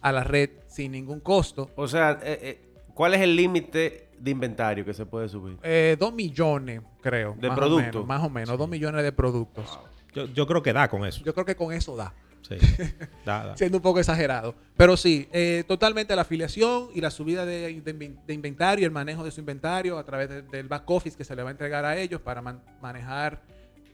a 0.00 0.12
la 0.12 0.22
red 0.22 0.50
sin 0.68 0.92
ningún 0.92 1.18
costo. 1.18 1.72
O 1.74 1.88
sea, 1.88 2.20
eh, 2.22 2.38
eh, 2.40 2.60
¿cuál 2.96 3.14
es 3.14 3.20
el 3.20 3.36
límite 3.36 4.08
de 4.18 4.30
inventario 4.32 4.84
que 4.84 4.92
se 4.92 5.06
puede 5.06 5.28
subir? 5.28 5.56
Eh, 5.62 5.96
dos 6.00 6.12
millones, 6.12 6.80
creo. 7.00 7.36
¿De 7.38 7.48
productos? 7.52 8.04
más 8.04 8.24
o 8.24 8.28
menos, 8.28 8.58
dos 8.58 8.68
millones 8.68 9.04
de 9.04 9.12
productos. 9.12 9.78
Yo, 10.12 10.24
yo 10.26 10.46
creo 10.48 10.62
que 10.62 10.72
da 10.72 10.88
con 10.88 11.04
eso. 11.06 11.22
Yo 11.24 11.32
creo 11.32 11.46
que 11.46 11.54
con 11.54 11.72
eso 11.72 11.94
da. 11.94 12.12
Sí, 12.42 12.54
da, 13.26 13.44
da. 13.46 13.56
siendo 13.56 13.78
un 13.78 13.82
poco 13.82 13.98
exagerado. 13.98 14.54
Pero 14.76 14.96
sí, 14.96 15.28
eh, 15.32 15.64
totalmente 15.66 16.14
la 16.16 16.22
afiliación 16.22 16.88
y 16.94 17.00
la 17.00 17.10
subida 17.10 17.44
de, 17.44 17.80
de 17.80 17.92
de 18.26 18.34
inventario, 18.34 18.86
el 18.86 18.92
manejo 18.92 19.24
de 19.24 19.30
su 19.32 19.40
inventario 19.40 19.98
a 19.98 20.04
través 20.04 20.28
de- 20.28 20.42
del 20.42 20.68
back 20.68 20.88
office 20.90 21.16
que 21.16 21.24
se 21.24 21.34
le 21.36 21.42
va 21.42 21.50
a 21.50 21.52
entregar 21.52 21.84
a 21.84 21.96
ellos 21.98 22.20
para 22.20 22.40
man- 22.42 22.62
manejar 22.80 23.42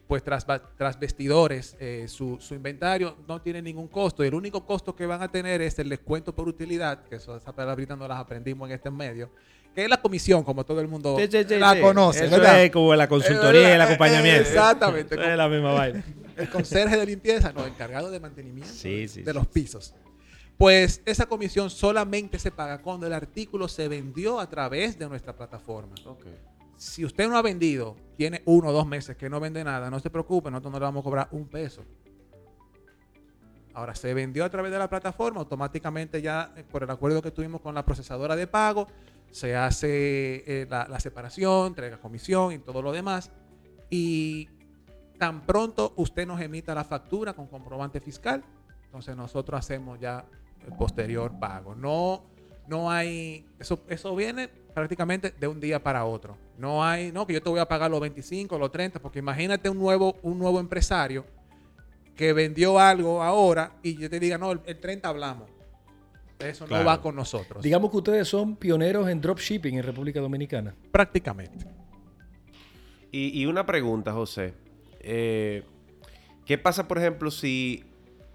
pues 0.09 0.23
tras, 0.23 0.47
tras 0.77 0.99
vestidores 0.99 1.77
eh, 1.81 2.07
su, 2.09 2.39
su 2.41 2.55
inventario 2.55 3.17
no 3.27 3.41
tiene 3.41 3.63
ningún 3.63 3.89
costo 3.89 4.23
y 4.25 4.29
el 4.29 4.35
único 4.35 4.67
costo 4.67 4.95
que 4.95 5.07
van 5.07 5.23
a 5.23 5.29
tener 5.31 5.63
es 5.63 5.79
el 5.79 5.89
descuento 5.89 6.35
por 6.35 6.49
utilidad, 6.49 7.05
que 7.05 7.17
eso, 7.17 7.37
esa 7.37 7.53
palabrita 7.55 7.97
no 7.97 8.07
las 8.07 8.19
aprendimos 8.19 8.69
en 8.69 8.75
este 8.75 8.91
medio, 8.91 9.31
que 9.75 9.85
es 9.85 9.89
la 9.89 10.03
comisión, 10.03 10.45
como 10.45 10.65
todo 10.67 10.81
el 10.81 10.89
mundo 10.89 11.17
Sí, 11.19 11.29
sí, 11.31 11.45
sí, 11.49 11.57
la 11.59 11.73
sí. 11.75 11.81
conoce, 11.81 12.27
Eso 12.27 12.37
¿verdad? 12.37 12.63
es 12.63 12.71
como 12.71 12.95
la 12.95 13.09
consultoría 13.09 13.71
y 13.71 13.73
el 13.73 13.81
acompañamiento. 13.83 14.43
Exactamente. 14.49 15.15
Es 15.15 15.37
la 15.37 15.49
misma 15.49 15.73
vaina. 15.73 16.05
El 16.37 16.51
conserje 16.51 16.97
de 16.99 17.07
limpieza, 17.07 17.53
no, 17.53 17.65
encargado 17.67 18.11
de 18.11 18.21
mantenimiento 18.21 18.71
Sí, 18.73 19.09
sí, 19.09 19.23
de 19.23 19.31
sí. 19.33 19.39
los 19.39 19.47
pisos. 19.47 19.95
Pues 20.59 21.01
esa 21.07 21.25
comisión 21.27 21.71
solamente 21.71 22.39
se 22.39 22.51
paga 22.51 22.83
cuando 22.83 23.07
el 23.07 23.13
artículo 23.15 23.67
se 23.67 23.89
vendió 23.89 24.39
a 24.39 24.49
través 24.49 24.99
de 24.99 25.09
nuestra 25.09 25.35
plataforma. 25.35 25.95
Si 26.83 27.05
usted 27.05 27.29
no 27.29 27.37
ha 27.37 27.43
vendido, 27.43 27.95
tiene 28.17 28.43
uno 28.45 28.71
o 28.71 28.73
dos 28.73 28.89
meses 28.89 29.17
que 29.17 29.31
no 29.31 29.39
vende 29.39 29.63
nada, 29.63 29.89
no 29.89 30.01
se 30.01 30.11
preocupe, 30.11 30.51
nosotros 30.51 30.73
no 30.73 30.79
le 30.81 30.85
vamos 30.85 31.03
a 31.03 31.05
cobrar 31.05 31.29
un 31.31 31.47
peso. 31.47 31.85
Ahora, 33.73 33.95
se 33.95 34.13
vendió 34.13 34.45
a 34.45 34.51
través 34.51 34.73
de 34.73 34.81
la 34.81 34.91
plataforma, 34.91 35.39
automáticamente 35.39 36.21
ya 36.21 36.53
eh, 36.57 36.65
por 36.65 36.83
el 36.83 36.91
acuerdo 36.91 37.23
que 37.23 37.31
tuvimos 37.31 37.61
con 37.61 37.77
la 37.77 37.85
procesadora 37.85 38.35
de 38.35 38.49
pago, 38.49 38.89
se 39.31 39.55
hace 39.55 40.43
eh, 40.45 40.67
la, 40.69 40.89
la 40.89 40.99
separación, 40.99 41.69
entrega 41.69 41.99
comisión 41.99 42.53
y 42.53 42.59
todo 42.59 42.83
lo 42.83 42.91
demás. 42.91 43.31
Y 43.89 44.49
tan 45.21 45.47
pronto 45.47 45.93
usted 45.95 46.27
nos 46.27 46.41
emita 46.41 46.75
la 46.75 46.83
factura 46.83 47.33
con 47.33 47.47
comprobante 47.47 48.01
fiscal, 48.01 48.43
entonces 48.87 49.15
nosotros 49.17 49.57
hacemos 49.57 50.01
ya 50.01 50.27
el 50.67 50.73
posterior 50.77 51.39
pago. 51.39 51.77
No, 51.77 52.25
no 52.67 52.91
hay, 52.91 53.47
eso, 53.61 53.85
eso 53.89 54.17
viene 54.17 54.49
prácticamente 54.49 55.31
de 55.31 55.47
un 55.47 55.61
día 55.61 55.83
para 55.83 56.05
otro. 56.05 56.37
No 56.63 56.85
hay, 56.85 57.11
no, 57.11 57.27
que 57.27 57.33
yo 57.33 57.43
te 57.43 57.51
voy 57.51 57.59
a 57.59 57.67
pagar 57.67 57.91
los 57.91 58.01
25, 58.01 58.57
los 58.57 58.71
30, 58.71 59.01
porque 59.01 59.19
imagínate 59.19 59.69
un 59.69 59.79
nuevo, 59.81 60.15
un 60.23 60.39
nuevo 60.39 60.61
empresario 60.61 61.27
que 62.15 62.33
vendió 62.33 62.79
algo 62.79 63.21
ahora 63.21 63.73
y 63.83 63.97
yo 63.97 64.09
te 64.09 64.21
diga, 64.21 64.39
no, 64.39 64.53
el, 64.53 64.61
el 64.67 64.79
30 64.79 65.09
hablamos. 65.09 65.51
Eso 66.39 66.65
Claro. 66.67 66.85
no 66.85 66.89
va 66.89 67.03
con 67.03 67.17
nosotros. 67.17 67.65
Digamos 67.65 67.91
que 67.91 67.97
ustedes 67.97 68.29
son 68.29 68.55
pioneros 68.55 69.09
en 69.09 69.21
dropshipping 69.21 69.75
en 69.77 69.83
República 69.83 70.21
Dominicana. 70.21 70.73
prácticamente. 70.93 71.67
Y, 73.11 73.41
y 73.43 73.47
una 73.47 73.67
pregunta, 73.67 74.13
José. 74.13 74.55
Eh, 75.01 75.65
¿Qué 76.47 76.59
pasa, 76.59 76.87
por 76.87 76.99
ejemplo, 76.99 77.33
si 77.33 77.83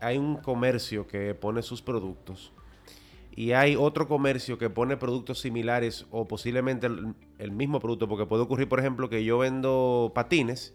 hay 0.01 0.17
un 0.17 0.35
comercio 0.35 1.07
que 1.07 1.33
pone 1.33 1.61
sus 1.61 1.81
productos 1.81 2.51
y 3.37 3.51
hay 3.53 3.75
otro 3.77 4.07
comercio 4.09 4.57
que 4.57 4.69
pone 4.69 4.97
productos 4.97 5.39
similares 5.39 6.05
o 6.11 6.27
posiblemente 6.27 6.87
el, 6.87 7.13
el 7.37 7.51
mismo 7.51 7.79
producto? 7.79 8.09
Porque 8.09 8.25
puede 8.25 8.43
ocurrir, 8.43 8.67
por 8.67 8.79
ejemplo, 8.79 9.09
que 9.09 9.23
yo 9.23 9.37
vendo 9.37 10.11
patines 10.13 10.73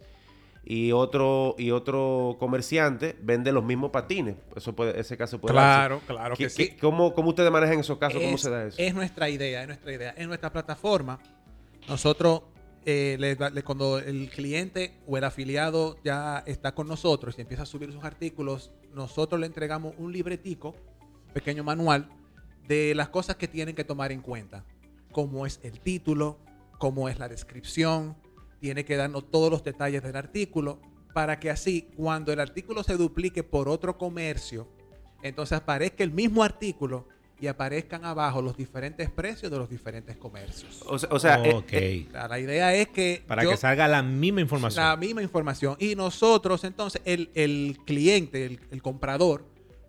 y 0.65 0.93
otro 0.93 1.57
y 1.59 1.73
otro 1.73 2.37
comerciante 2.39 3.17
vende 3.21 3.51
los 3.51 3.65
mismos 3.65 3.91
patines. 3.91 4.37
Eso 4.55 4.75
puede, 4.77 4.99
ese 5.01 5.17
caso 5.17 5.41
puede 5.41 5.53
Claro, 5.55 6.01
claro 6.07 6.37
¿Qué- 6.37 6.45
que 6.45 6.51
sí. 6.51 6.77
cómo, 6.81 7.13
cómo 7.15 7.31
ustedes 7.31 7.51
manejan 7.51 7.81
esos 7.81 7.99
casos? 7.99 8.23
¿Cómo 8.23 8.39
se 8.39 8.49
da 8.49 8.65
eso? 8.67 8.77
es 8.81 8.95
nuestra 8.95 9.29
idea, 9.29 9.63
es 9.63 9.67
nuestra 9.67 9.93
idea. 9.93 10.15
En 10.17 10.29
nuestra 10.29 10.53
plataforma, 10.53 11.19
nosotros, 11.89 12.43
eh, 12.85 13.17
le 13.19 13.35
da- 13.35 13.51
le- 13.51 13.65
cuando 13.65 13.99
el 13.99 14.31
cliente 14.31 14.95
o 15.07 15.17
el 15.19 15.25
afiliado 15.25 15.97
ya 16.05 16.45
está 16.47 16.75
con 16.77 16.87
nosotros 16.87 17.35
y 17.39 17.41
empieza 17.41 17.65
a 17.65 17.67
subir 17.67 17.93
sus 17.93 18.05
artículos, 18.05 18.71
nosotros 18.95 19.41
le 19.41 19.47
entregamos 19.47 19.95
un 19.99 20.13
libretico, 20.13 20.77
pequeño 21.35 21.65
manual, 21.65 22.09
de 22.73 22.95
las 22.95 23.09
cosas 23.11 23.37
que 23.37 23.49
tienen 23.49 23.75
que 23.75 23.85
tomar 23.85 24.13
en 24.13 24.23
cuenta. 24.23 24.65
Cómo 25.13 25.45
es 25.47 25.61
el 25.63 25.79
título, 25.81 26.39
cómo 26.79 27.09
es 27.11 27.19
la 27.19 27.29
descripción, 27.29 28.17
tiene 28.61 28.85
que 28.85 28.97
darnos 28.97 29.31
todos 29.31 29.51
los 29.51 29.63
detalles 29.63 30.03
del 30.03 30.17
artículo 30.17 30.81
para 31.13 31.39
que 31.39 31.51
así, 31.51 31.89
cuando 31.97 32.33
el 32.33 32.41
artículo 32.41 32.83
se 32.83 32.97
duplique 32.97 33.43
por 33.43 33.69
otro 33.69 33.99
comercio, 33.99 34.67
entonces 35.23 35.59
aparezca 35.59 36.03
el 36.03 36.11
mismo 36.13 36.43
artículo 36.43 37.07
y 37.39 37.47
aparezcan 37.49 38.05
abajo 38.05 38.41
los 38.41 38.57
diferentes 38.57 39.11
precios 39.11 39.51
de 39.53 39.59
los 39.59 39.69
diferentes 39.69 40.17
comercios. 40.17 40.83
O 40.87 40.99
sea, 40.99 41.09
o 41.13 41.19
sea, 41.19 41.43
eh, 41.45 41.63
eh, 41.73 42.07
la 42.13 42.39
idea 42.39 42.73
es 42.75 42.89
que 42.89 43.23
Para 43.27 43.43
yo- 43.43 43.51
que 43.51 43.57
salga 43.59 43.87
la 43.89 44.03
misma 44.03 44.41
información. 44.41 44.83
la 44.85 44.97
misma 44.97 45.23
información 45.23 45.77
y 45.79 45.95
nosotros 45.95 46.65
entonces 46.65 47.03
el, 47.05 47.31
el 47.35 47.79
cliente, 47.85 48.47
el, 48.47 48.61
el 48.71 48.81
comprador 48.81 49.45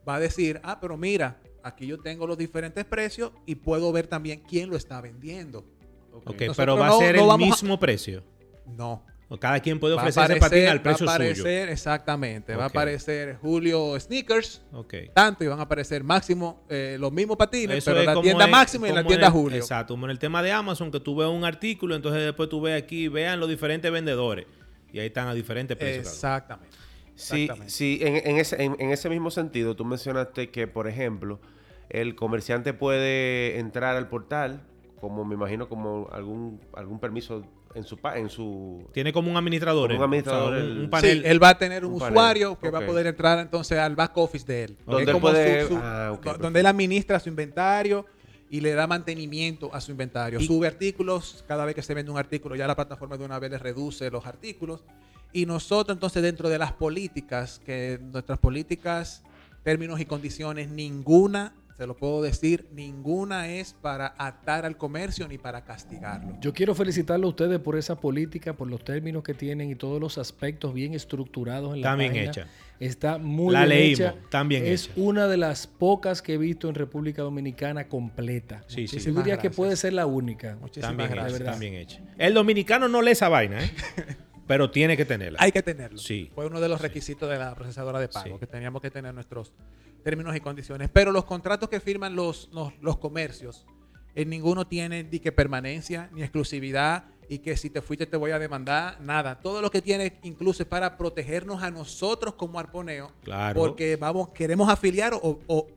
va 0.08 0.15
a 0.15 0.19
decir, 0.19 0.60
ah, 0.63 0.80
pero 0.82 0.98
mira, 0.98 1.39
aquí 1.63 1.88
yo 1.88 1.97
tengo 1.99 2.28
los 2.28 2.38
diferentes 2.38 2.86
precios 2.86 3.32
y 3.45 3.56
puedo 3.56 3.91
ver 3.91 4.08
también 4.08 4.41
quién 4.47 4.69
lo 4.69 4.76
está 4.76 5.02
vendiendo. 5.02 5.65
Ok, 6.13 6.26
Nosotros 6.41 6.58
pero 6.58 6.78
va 6.78 6.88
no- 6.88 6.95
a 6.95 6.99
ser 6.99 7.15
no 7.15 7.26
el 7.26 7.32
a- 7.32 7.38
mismo 7.38 7.80
precio. 7.80 8.23
No. 8.65 9.04
O 9.30 9.39
cada 9.39 9.60
quien 9.62 9.80
puede 9.80 9.95
Va 9.95 10.02
a 10.02 10.04
ofrecer 10.04 10.30
ese 10.32 10.39
patín 10.39 10.65
al 10.67 10.78
va 10.78 10.80
a 10.82 10.84
precio 10.84 11.08
suyo. 11.08 11.12
aparecer, 11.12 11.69
exactamente, 11.69 12.56
va 12.56 12.65
a 12.65 12.67
aparecer 12.67 13.38
Julio 13.41 13.99
Sneakers, 13.99 14.62
Ok. 14.73 14.93
tanto 15.15 15.43
y 15.43 15.47
van 15.47 15.60
a 15.60 15.63
aparecer 15.63 16.04
máximo 16.04 16.63
eh, 16.69 16.97
los 16.99 17.12
mismos 17.12 17.38
patines, 17.38 17.78
Eso 17.80 17.91
pero 17.91 18.02
en 18.02 18.06
la 18.06 18.13
como 18.13 18.23
tienda 18.23 18.45
en- 18.45 18.52
máximo 18.52 18.86
y 18.86 18.89
en 18.89 18.95
la 18.95 19.04
tienda 19.08 19.28
el- 19.28 19.34
Julio. 19.34 19.58
Exacto, 19.58 19.93
como 19.95 20.06
en 20.06 20.12
el 20.12 20.19
tema 20.19 20.43
de 20.43 20.52
Amazon, 20.52 20.91
que 20.91 20.99
tú 20.99 21.15
ves 21.15 21.28
un 21.30 21.45
artículo, 21.45 21.95
entonces 21.95 22.21
después 22.23 22.47
tú 22.47 22.62
ves 22.62 22.80
aquí, 22.80 23.08
vean 23.08 23.39
los 23.39 23.49
diferentes 23.49 23.91
vendedores. 23.91 24.45
Y 24.91 24.99
ahí 24.99 25.08
están 25.08 25.28
a 25.28 25.34
diferentes 25.34 25.76
precios. 25.78 26.06
Exactamente. 26.13 26.78
Sí, 27.15 27.49
sí 27.67 27.99
en, 28.02 28.15
en 28.28 28.38
ese, 28.38 28.62
en, 28.62 28.76
en 28.80 28.91
ese 28.91 29.10
mismo 29.10 29.32
sentido, 29.32 29.76
tú 29.76 29.84
mencionaste 29.86 30.52
que, 30.52 30.67
por 30.67 30.88
ejemplo, 30.88 31.39
el 31.93 32.15
comerciante 32.15 32.73
puede 32.73 33.60
entrar 33.60 33.95
al 33.95 34.10
portal, 34.10 34.62
como 34.99 35.23
me 35.23 35.36
imagino, 35.36 35.69
como 35.69 36.10
algún, 36.12 36.60
algún 36.73 36.99
permiso 36.99 37.43
en 37.75 37.84
su, 37.84 37.97
en 38.15 38.29
su. 38.29 38.88
Tiene 38.93 39.12
como 39.13 39.32
un 39.32 39.38
administrador. 39.38 39.89
Como 39.89 39.97
un 39.97 40.01
¿eh? 40.01 40.06
administrador, 40.06 40.53
O 40.53 40.56
sea, 40.58 40.63
un, 40.65 40.71
el- 40.71 40.77
un 40.79 40.84
Sí, 40.86 40.89
panel. 40.89 41.25
él 41.25 41.41
va 41.43 41.49
a 41.49 41.58
tener 41.58 41.86
un, 41.86 41.93
un 41.93 41.99
panel. 41.99 42.13
usuario 42.13 42.60
que 42.60 42.69
va 42.69 42.79
a 42.79 42.86
poder 42.86 43.08
entrar 43.08 43.39
entonces 43.39 43.77
al 43.79 43.95
back 43.95 44.17
office 44.17 44.45
de 44.45 44.63
él. 44.65 44.77
Donde 44.86 45.12
él 45.12 45.17
puede- 45.19 45.62
su- 45.63 45.67
su- 45.69 45.79
ah, 45.82 46.19
donde 46.39 46.60
él 46.60 46.65
administra 46.65 47.19
su 47.19 47.29
inventario 47.29 48.06
y 48.49 48.60
le 48.62 48.73
da 48.73 48.86
mantenimiento 48.88 49.73
a 49.73 49.82
su 49.82 49.91
inventario. 49.91 50.39
Y- 50.39 50.45
Sube 50.45 50.67
artículos, 50.67 51.43
cada 51.47 51.65
vez 51.65 51.73
que 51.75 51.82
se 51.82 51.93
vende 51.95 52.12
un 52.12 52.17
artículo, 52.17 52.56
ya 52.56 52.67
la 52.67 52.75
plataforma 52.75 53.17
de 53.17 53.25
una 53.25 53.39
vez 53.39 53.49
le 53.51 53.58
reduce 53.58 54.10
los 54.12 54.25
artículos. 54.25 54.84
Y 55.32 55.47
nosotros 55.47 55.95
entonces 55.95 56.21
dentro 56.21 56.47
de 56.49 56.60
las 56.60 56.71
políticas, 56.73 57.60
que 57.65 57.99
nuestras 58.01 58.38
políticas, 58.38 59.23
términos 59.63 59.99
y 59.99 60.06
condiciones, 60.06 60.69
ninguna 60.69 61.53
se 61.78 61.88
lo 61.88 61.96
puedo 61.96 62.22
decir, 62.22 62.68
ninguna 62.72 63.50
es 63.50 63.74
para 63.74 64.14
atar 64.18 64.66
al 64.66 64.78
comercio 64.78 65.28
ni 65.28 65.38
para 65.38 65.64
castigarlo. 65.64 66.38
Yo 66.40 66.54
quiero 66.54 66.76
felicitarlo 66.76 67.28
a 67.28 67.30
ustedes 67.32 67.60
por 67.60 67.78
esa 67.78 68.00
política, 68.00 68.54
por 68.54 68.68
los 68.70 68.84
términos 68.84 69.24
que 69.24 69.34
tienen 69.34 69.72
y 69.72 69.76
todos 69.76 70.00
los 70.00 70.18
aspectos 70.18 70.74
bien 70.74 70.94
estructurados 70.94 71.76
en 71.76 71.82
la 71.82 71.88
Está 71.90 71.96
bien 71.96 72.12
página. 72.14 72.30
hecha. 72.32 72.48
Está 72.80 73.18
muy 73.18 73.54
La 73.54 73.66
bien 73.66 73.70
leímos, 73.70 74.00
hecha. 74.28 74.44
bien 74.44 74.66
es 74.66 74.86
hecha. 74.86 74.94
una 74.98 75.28
de 75.28 75.38
las 75.38 75.68
pocas 75.68 76.22
que 76.22 76.34
he 76.34 76.38
visto 76.38 76.68
en 76.70 76.76
República 76.76 77.22
Dominicana 77.22 77.88
completa. 77.88 78.64
Sí, 78.68 78.88
sí. 78.88 79.00
Yo 79.00 79.14
diría 79.14 79.38
que 79.38 79.50
puede 79.50 79.76
ser 79.76 79.94
la 79.94 80.06
única. 80.06 80.58
Muchísimas 80.60 80.90
También 80.90 81.10
gracias. 81.12 81.42
hecha, 81.42 81.52
también 81.52 81.74
hecha. 81.76 82.02
El 82.18 82.34
dominicano 82.34 82.88
no 82.90 83.02
lee 83.02 83.12
esa 83.12 83.30
vaina, 83.30 83.64
¿eh? 83.64 83.72
pero 84.47 84.69
tiene 84.71 84.95
que 84.97 85.06
tenerla. 85.06 85.39
Hay 85.41 85.51
que 85.51 85.62
tenerlo. 85.63 85.97
Sí. 85.97 86.32
Fue 86.36 86.45
uno 86.45 86.60
de 86.60 86.69
los 86.69 86.82
requisitos 86.82 87.29
de 87.29 87.38
la 87.38 87.56
procesadora 87.56 87.99
de 87.99 88.08
pago, 88.10 88.36
Sí. 88.36 88.39
que 88.39 88.47
teníamos 88.47 88.82
que 88.82 88.91
tener 88.91 89.13
nuestros 89.13 89.53
términos 90.03 90.36
y 90.36 90.39
condiciones. 90.41 90.89
Pero 90.91 91.12
los 91.12 91.25
contratos 91.25 91.69
que 91.69 91.79
firman 91.79 92.15
los, 92.15 92.49
los, 92.51 92.73
los 92.82 92.97
comercios, 92.97 93.65
en 94.15 94.29
ninguno 94.29 94.67
tiene 94.67 95.03
ni 95.03 95.19
que 95.19 95.32
permanencia, 95.32 96.10
ni 96.13 96.21
exclusividad, 96.21 97.06
y 97.29 97.39
que 97.39 97.56
si 97.56 97.69
te 97.69 97.82
fuiste 97.82 98.06
te 98.06 98.17
voy 98.17 98.32
a 98.32 98.38
demandar, 98.38 98.99
nada. 99.01 99.39
Todo 99.39 99.62
lo 99.62 99.71
que 99.71 99.82
tiene 99.82 100.19
incluso 100.23 100.62
es 100.63 100.67
para 100.69 100.97
protegernos 100.97 101.63
a 101.63 101.71
nosotros 101.71 102.34
como 102.36 102.60
arponeo, 102.60 103.12
Claro. 103.23 103.60
porque 103.60 103.95
vamos, 103.95 104.29
queremos 104.29 104.67
afiliar 104.69 105.13
o, 105.13 105.39
o 105.47 105.67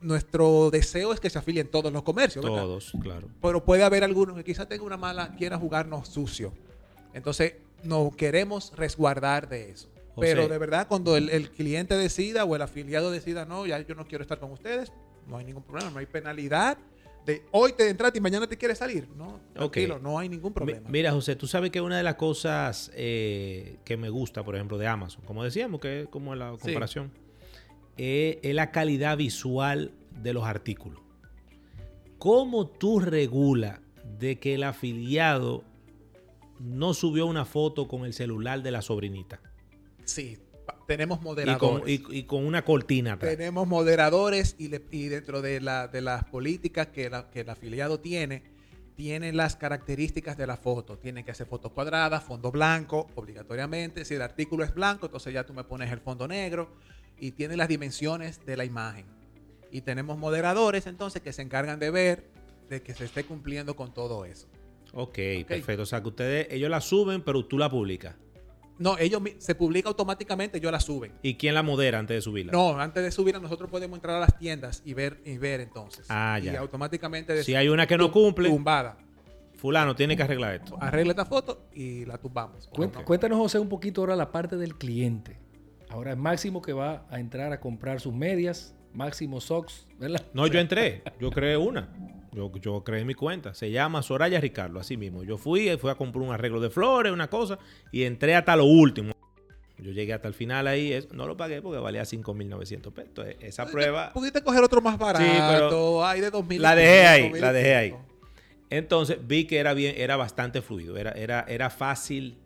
nuestro 0.00 0.70
deseo 0.70 1.12
es 1.12 1.20
que 1.20 1.28
se 1.28 1.38
afilien 1.38 1.68
todos 1.68 1.92
los 1.92 2.02
comercios, 2.02 2.44
¿verdad? 2.44 2.62
Todos, 2.62 2.92
claro. 3.02 3.28
pero 3.42 3.64
puede 3.64 3.82
haber 3.84 4.02
algunos 4.04 4.36
que 4.36 4.44
quizás 4.44 4.68
tenga 4.68 4.84
una 4.84 4.96
mala, 4.96 5.34
quiera 5.36 5.58
jugarnos 5.58 6.08
sucio. 6.08 6.52
Entonces, 7.12 7.54
nos 7.84 8.14
queremos 8.16 8.72
resguardar 8.76 9.48
de 9.48 9.70
eso. 9.70 9.88
José. 10.14 10.34
Pero 10.34 10.48
de 10.48 10.58
verdad, 10.58 10.88
cuando 10.88 11.16
el, 11.16 11.30
el 11.30 11.50
cliente 11.50 11.96
decida 11.96 12.44
o 12.44 12.56
el 12.56 12.62
afiliado 12.62 13.10
decida, 13.10 13.44
no, 13.44 13.66
ya 13.66 13.80
yo 13.80 13.94
no 13.94 14.06
quiero 14.06 14.22
estar 14.22 14.40
con 14.40 14.50
ustedes, 14.52 14.92
no 15.28 15.36
hay 15.36 15.44
ningún 15.44 15.62
problema, 15.62 15.90
no 15.90 15.98
hay 15.98 16.06
penalidad. 16.06 16.76
De 17.24 17.42
hoy 17.52 17.72
te 17.74 17.88
entraste 17.90 18.18
y 18.18 18.20
mañana 18.22 18.46
te 18.46 18.56
quieres 18.56 18.78
salir. 18.78 19.06
No, 19.14 19.38
tranquilo, 19.52 19.98
no 19.98 20.18
hay 20.18 20.28
ningún 20.30 20.50
Mi- 20.50 20.54
problema. 20.54 20.88
Mira, 20.88 21.12
José, 21.12 21.36
tú 21.36 21.46
sabes 21.46 21.70
que 21.70 21.80
una 21.80 21.98
de 21.98 22.02
las 22.02 22.14
cosas 22.14 22.90
eh, 22.94 23.76
que 23.84 23.96
me 23.98 24.08
gusta, 24.08 24.42
por 24.42 24.54
ejemplo, 24.56 24.78
de 24.78 24.86
Amazon, 24.86 25.22
como 25.26 25.44
decíamos, 25.44 25.80
que 25.80 26.02
es 26.02 26.08
como 26.08 26.34
la 26.34 26.56
comparación, 26.58 27.12
eh, 27.98 28.40
es 28.42 28.54
la 28.54 28.70
calidad 28.70 29.16
visual 29.18 29.92
de 30.22 30.32
los 30.32 30.44
artículos. 30.44 31.00
¿Cómo 32.18 32.66
tú 32.66 32.98
regulas 32.98 33.80
de 34.18 34.38
que 34.40 34.54
el 34.54 34.64
afiliado 34.64 35.62
no 36.58 36.94
subió 36.94 37.26
una 37.26 37.44
foto 37.44 37.88
con 37.88 38.04
el 38.04 38.12
celular 38.12 38.62
de 38.62 38.70
la 38.70 38.82
sobrinita? 38.82 39.40
Sí, 40.04 40.38
tenemos 40.86 41.20
Y 41.20 41.24
moderadores. 41.24 42.00
con, 42.00 42.14
y- 42.14 42.18
y 42.18 42.22
con 42.24 42.44
una 42.46 42.64
cortina 42.64 43.14
atrás. 43.14 43.36
Tenemos 43.36 43.66
moderadores 43.66 44.56
y, 44.58 44.68
le- 44.68 44.84
y 44.90 45.08
dentro 45.08 45.42
de, 45.42 45.60
la- 45.60 45.88
de 45.88 46.00
las 46.00 46.24
políticas 46.24 46.88
que, 46.88 47.10
la- 47.10 47.30
que 47.30 47.40
el 47.40 47.50
afiliado 47.50 48.00
tiene, 48.00 48.42
tienen 48.96 49.36
las 49.36 49.54
características 49.56 50.36
de 50.36 50.46
la 50.46 50.56
foto. 50.56 50.98
Tiene 50.98 51.24
que 51.24 51.32
ser 51.34 51.46
foto 51.46 51.70
cuadrada, 51.72 52.20
fondo 52.20 52.50
blanco, 52.50 53.06
obligatoriamente. 53.14 54.04
Si 54.04 54.14
el 54.14 54.22
artículo 54.22 54.64
es 54.64 54.74
blanco, 54.74 55.06
entonces 55.06 55.32
ya 55.32 55.44
tú 55.46 55.54
me 55.54 55.62
pones 55.64 55.92
el 55.92 56.00
fondo 56.00 56.26
negro 56.26 56.70
y 57.18 57.32
tiene 57.32 57.56
las 57.56 57.68
dimensiones 57.68 58.44
de 58.44 58.56
la 58.56 58.64
imagen. 58.64 59.06
Y 59.70 59.82
tenemos 59.82 60.18
moderadores 60.18 60.86
entonces 60.86 61.22
que 61.22 61.32
se 61.32 61.42
encargan 61.42 61.78
de 61.78 61.90
ver 61.90 62.30
de 62.70 62.82
que 62.82 62.94
se 62.94 63.04
esté 63.04 63.24
cumpliendo 63.24 63.76
con 63.76 63.92
todo 63.94 64.24
eso. 64.24 64.48
Ok, 65.00 65.18
perfecto. 65.46 65.82
O 65.82 65.86
sea, 65.86 66.02
que 66.02 66.08
ustedes, 66.08 66.48
ellos 66.50 66.68
la 66.68 66.80
suben, 66.80 67.22
pero 67.22 67.44
tú 67.44 67.56
la 67.56 67.70
publicas. 67.70 68.16
No, 68.78 68.96
ellos 68.98 69.20
se 69.38 69.54
publica 69.54 69.88
automáticamente, 69.88 70.58
ellos 70.58 70.70
la 70.72 70.80
suben. 70.80 71.12
¿Y 71.22 71.34
quién 71.34 71.54
la 71.54 71.62
modera 71.62 71.98
antes 71.98 72.16
de 72.16 72.20
subirla? 72.20 72.52
No, 72.52 72.78
antes 72.80 73.02
de 73.02 73.10
subirla 73.10 73.40
nosotros 73.40 73.70
podemos 73.70 73.96
entrar 73.96 74.16
a 74.16 74.20
las 74.20 74.36
tiendas 74.38 74.82
y 74.84 74.94
ver 74.94 75.20
y 75.24 75.36
ver 75.38 75.60
entonces. 75.60 76.06
Ah, 76.08 76.38
Y 76.40 76.46
ya. 76.46 76.60
automáticamente 76.60 77.42
Si 77.44 77.54
hay 77.54 77.68
una 77.68 77.86
que 77.86 77.96
no 77.96 78.10
cumple, 78.12 78.48
tumbada. 78.48 78.96
fulano 79.56 79.94
tiene 79.96 80.16
que 80.16 80.22
arreglar 80.22 80.54
esto. 80.56 80.76
Arregla 80.80 81.10
esta 81.12 81.26
foto 81.26 81.66
y 81.72 82.04
la 82.04 82.18
tumbamos. 82.18 82.68
Cuéntanos, 83.04 83.38
José, 83.38 83.58
un 83.58 83.68
poquito 83.68 84.00
ahora 84.00 84.14
la 84.16 84.30
parte 84.30 84.56
del 84.56 84.76
cliente. 84.76 85.38
Ahora 85.90 86.12
es 86.12 86.18
Máximo 86.18 86.60
que 86.62 86.72
va 86.72 87.06
a 87.10 87.18
entrar 87.18 87.52
a 87.52 87.58
comprar 87.60 88.00
sus 88.00 88.14
medias, 88.14 88.76
Máximo 88.92 89.40
Socks, 89.40 89.86
¿verdad? 89.98 90.24
No, 90.34 90.46
yo 90.46 90.60
entré, 90.60 91.02
yo 91.20 91.30
creé 91.30 91.56
una. 91.56 91.88
Yo, 92.32 92.52
yo 92.60 92.84
creé 92.84 93.04
mi 93.04 93.14
cuenta. 93.14 93.54
Se 93.54 93.70
llama 93.70 94.02
Soraya 94.02 94.40
Ricardo, 94.40 94.78
así 94.80 94.96
mismo. 94.96 95.24
Yo 95.24 95.38
fui, 95.38 95.76
fui 95.78 95.90
a 95.90 95.94
comprar 95.94 96.22
un 96.24 96.32
arreglo 96.32 96.60
de 96.60 96.70
flores, 96.70 97.12
una 97.12 97.28
cosa, 97.28 97.58
y 97.92 98.04
entré 98.04 98.34
hasta 98.34 98.54
lo 98.56 98.64
último. 98.64 99.12
Yo 99.78 99.92
llegué 99.92 100.12
hasta 100.12 100.26
el 100.26 100.34
final 100.34 100.66
ahí, 100.66 101.06
no 101.12 101.26
lo 101.26 101.36
pagué 101.36 101.62
porque 101.62 101.78
valía 101.78 102.02
5.900 102.02 102.92
pesos. 102.92 103.08
Entonces, 103.08 103.36
esa 103.40 103.66
prueba, 103.66 104.12
Pudiste 104.12 104.42
coger 104.42 104.62
otro 104.64 104.80
más 104.80 104.98
barato. 104.98 105.24
pero 105.24 106.04
hay 106.04 106.20
de 106.20 106.30
2000. 106.30 106.60
la 106.60 106.74
dejé 106.74 107.06
ahí, 107.06 107.32
la 107.32 107.52
dejé 107.52 107.74
ahí. 107.76 107.94
Entonces 108.70 109.18
vi 109.26 109.44
que 109.46 109.58
era 109.58 109.74
bien, 109.74 109.94
era 109.96 110.16
bastante 110.16 110.62
fluido, 110.62 110.96
era, 110.96 111.12
era, 111.12 111.44
era 111.48 111.70
fácil. 111.70 112.36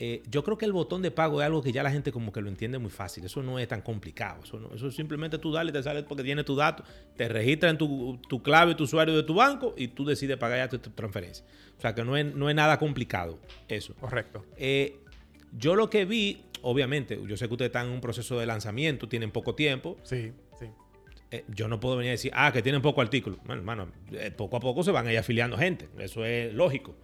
Eh, 0.00 0.22
yo 0.28 0.42
creo 0.42 0.58
que 0.58 0.64
el 0.64 0.72
botón 0.72 1.02
de 1.02 1.10
pago 1.12 1.40
es 1.40 1.46
algo 1.46 1.62
que 1.62 1.70
ya 1.70 1.82
la 1.84 1.90
gente 1.90 2.10
como 2.10 2.32
que 2.32 2.40
lo 2.40 2.48
entiende 2.48 2.78
muy 2.78 2.90
fácil. 2.90 3.24
Eso 3.24 3.42
no 3.42 3.58
es 3.60 3.68
tan 3.68 3.80
complicado. 3.80 4.42
Eso, 4.42 4.58
no- 4.58 4.74
eso 4.74 4.90
simplemente 4.90 5.38
tú 5.38 5.52
dale, 5.52 5.70
te 5.70 5.82
sale 5.82 6.02
porque 6.02 6.24
tiene 6.24 6.42
tu 6.42 6.56
dato, 6.56 6.82
te 7.16 7.28
registra 7.28 7.70
en 7.70 7.78
tu, 7.78 8.18
tu 8.28 8.42
clave, 8.42 8.74
tu 8.74 8.84
usuario 8.84 9.14
de 9.16 9.22
tu 9.22 9.34
banco 9.34 9.72
y 9.76 9.88
tú 9.88 10.04
decides 10.04 10.36
pagar 10.36 10.58
ya 10.58 10.68
tu, 10.68 10.78
tu 10.78 10.90
transferencia. 10.90 11.44
O 11.78 11.80
sea 11.80 11.94
que 11.94 12.04
no 12.04 12.16
es, 12.16 12.34
no 12.34 12.50
es 12.50 12.56
nada 12.56 12.78
complicado 12.78 13.38
eso. 13.68 13.94
Correcto. 13.94 14.44
Eh, 14.56 14.98
yo 15.56 15.76
lo 15.76 15.88
que 15.88 16.04
vi, 16.04 16.42
obviamente, 16.62 17.20
yo 17.28 17.36
sé 17.36 17.46
que 17.46 17.54
ustedes 17.54 17.68
están 17.68 17.86
en 17.86 17.92
un 17.92 18.00
proceso 18.00 18.38
de 18.40 18.46
lanzamiento, 18.46 19.08
tienen 19.08 19.30
poco 19.30 19.54
tiempo. 19.54 19.96
Sí, 20.02 20.32
sí. 20.58 20.66
Eh, 21.30 21.44
yo 21.48 21.68
no 21.68 21.78
puedo 21.78 21.96
venir 21.96 22.10
a 22.10 22.12
decir, 22.12 22.32
ah, 22.34 22.50
que 22.52 22.62
tienen 22.62 22.82
poco 22.82 23.00
artículo. 23.00 23.36
Bueno, 23.44 23.60
hermano, 23.60 23.88
poco 24.36 24.56
a 24.56 24.60
poco 24.60 24.82
se 24.82 24.90
van 24.90 25.06
a 25.06 25.12
ir 25.12 25.18
afiliando 25.18 25.56
gente. 25.56 25.88
Eso 25.98 26.24
es 26.24 26.52
lógico. 26.52 26.96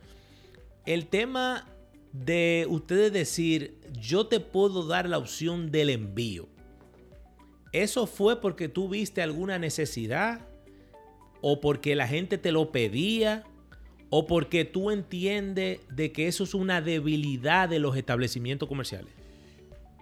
El 0.87 1.07
tema 1.07 1.67
de 2.13 2.67
ustedes 2.69 3.13
decir, 3.13 3.77
yo 4.01 4.27
te 4.27 4.41
puedo 4.41 4.87
dar 4.87 5.09
la 5.09 5.19
opción 5.19 5.71
del 5.71 5.91
envío. 5.91 6.49
¿Eso 7.73 8.07
fue 8.07 8.41
porque 8.41 8.69
tú 8.69 8.89
viste 8.89 9.23
alguna 9.23 9.59
necesidad? 9.59 10.41
¿O 11.41 11.61
porque 11.61 11.95
la 11.95 12.09
gente 12.09 12.37
te 12.37 12.51
lo 12.53 12.73
pedía? 12.73 13.45
¿O 14.11 14.27
porque 14.27 14.65
tú 14.65 14.91
entiendes 14.91 15.79
de 15.89 16.11
que 16.11 16.27
eso 16.27 16.43
es 16.45 16.55
una 16.55 16.81
debilidad 16.83 17.69
de 17.69 17.79
los 17.79 17.97
establecimientos 17.97 18.69
comerciales? 18.69 19.13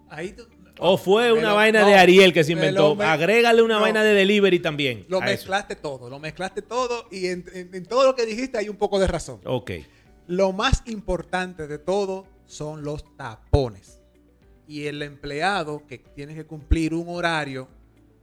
Ahí 0.08 0.34
¿O 0.80 0.96
fue 0.96 1.32
una 1.32 1.50
lo- 1.50 1.54
vaina 1.56 1.80
no, 1.82 1.88
de 1.88 1.94
Ariel 1.96 2.32
que 2.32 2.42
se 2.44 2.52
inventó? 2.52 2.94
me- 2.94 3.04
Agrégale 3.04 3.60
una 3.62 3.74
no. 3.74 3.80
vaina 3.82 4.02
de 4.02 4.14
delivery 4.14 4.60
también. 4.60 5.04
Lo 5.08 5.18
eso. 5.18 5.26
mezclaste 5.26 5.76
todo, 5.76 6.08
lo 6.08 6.18
mezclaste 6.18 6.62
todo 6.62 7.06
y 7.10 7.26
en, 7.26 7.44
en- 7.52 7.74
en 7.74 7.84
todo 7.84 8.06
lo 8.06 8.14
que 8.14 8.24
dijiste 8.24 8.56
hay 8.56 8.68
un 8.70 8.76
poco 8.76 8.98
de 8.98 9.08
razón. 9.08 9.40
Ok. 9.44 9.72
Lo 10.28 10.52
más 10.52 10.82
importante 10.84 11.66
de 11.66 11.78
todo 11.78 12.26
son 12.44 12.84
los 12.84 13.16
tapones. 13.16 14.02
Y 14.66 14.86
el 14.86 15.02
empleado 15.02 15.86
que 15.86 15.98
tiene 15.98 16.34
que 16.34 16.44
cumplir 16.44 16.92
un 16.92 17.08
horario 17.08 17.66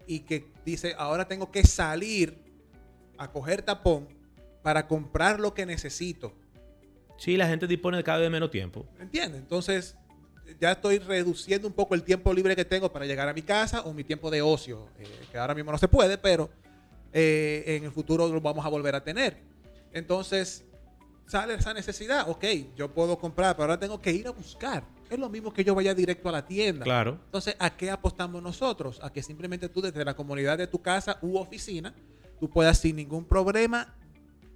y 0.05 0.19
que 0.19 0.45
dice, 0.63 0.93
ahora 0.97 1.27
tengo 1.27 1.51
que 1.51 1.63
salir 1.63 2.37
a 3.17 3.31
coger 3.31 3.63
tapón 3.63 4.07
para 4.61 4.87
comprar 4.87 5.39
lo 5.39 5.55
que 5.55 5.65
necesito. 5.65 6.31
Sí, 7.17 7.37
la 7.37 7.47
gente 7.47 7.65
dispone 7.65 7.97
de 7.97 8.03
cada 8.03 8.19
vez 8.19 8.29
menos 8.29 8.51
tiempo. 8.51 8.85
¿Entiendes? 8.99 9.41
Entonces, 9.41 9.95
ya 10.59 10.73
estoy 10.73 10.99
reduciendo 10.99 11.67
un 11.67 11.73
poco 11.73 11.95
el 11.95 12.03
tiempo 12.03 12.31
libre 12.33 12.55
que 12.55 12.65
tengo 12.65 12.91
para 12.91 13.07
llegar 13.07 13.27
a 13.27 13.33
mi 13.33 13.41
casa 13.41 13.81
o 13.81 13.93
mi 13.93 14.03
tiempo 14.03 14.29
de 14.29 14.43
ocio, 14.43 14.89
eh, 14.99 15.07
que 15.31 15.39
ahora 15.39 15.55
mismo 15.55 15.71
no 15.71 15.79
se 15.79 15.87
puede, 15.87 16.19
pero 16.19 16.51
eh, 17.13 17.63
en 17.65 17.85
el 17.85 17.91
futuro 17.91 18.27
lo 18.27 18.41
vamos 18.41 18.63
a 18.63 18.69
volver 18.69 18.93
a 18.93 19.03
tener. 19.03 19.37
Entonces, 19.91 20.64
sale 21.27 21.55
esa 21.55 21.73
necesidad. 21.73 22.29
Ok, 22.29 22.45
yo 22.75 22.93
puedo 22.93 23.17
comprar, 23.17 23.55
pero 23.55 23.63
ahora 23.63 23.79
tengo 23.79 24.01
que 24.01 24.11
ir 24.11 24.27
a 24.27 24.31
buscar. 24.31 24.83
Es 25.09 25.19
lo 25.19 25.29
mismo 25.29 25.53
que 25.53 25.63
yo 25.63 25.75
vaya 25.75 25.93
directo 25.93 26.29
a 26.29 26.31
la 26.31 26.45
tienda. 26.45 26.83
Claro. 26.83 27.19
Entonces, 27.25 27.55
¿a 27.59 27.75
qué 27.75 27.91
apostamos 27.91 28.41
nosotros? 28.41 28.99
A 29.03 29.11
que 29.11 29.21
simplemente 29.21 29.69
tú 29.69 29.81
desde 29.81 30.03
la 30.03 30.15
comunidad 30.15 30.57
de 30.57 30.67
tu 30.67 30.81
casa 30.81 31.19
u 31.21 31.37
oficina, 31.37 31.93
tú 32.39 32.49
puedas 32.49 32.79
sin 32.79 32.95
ningún 32.95 33.25
problema 33.25 33.93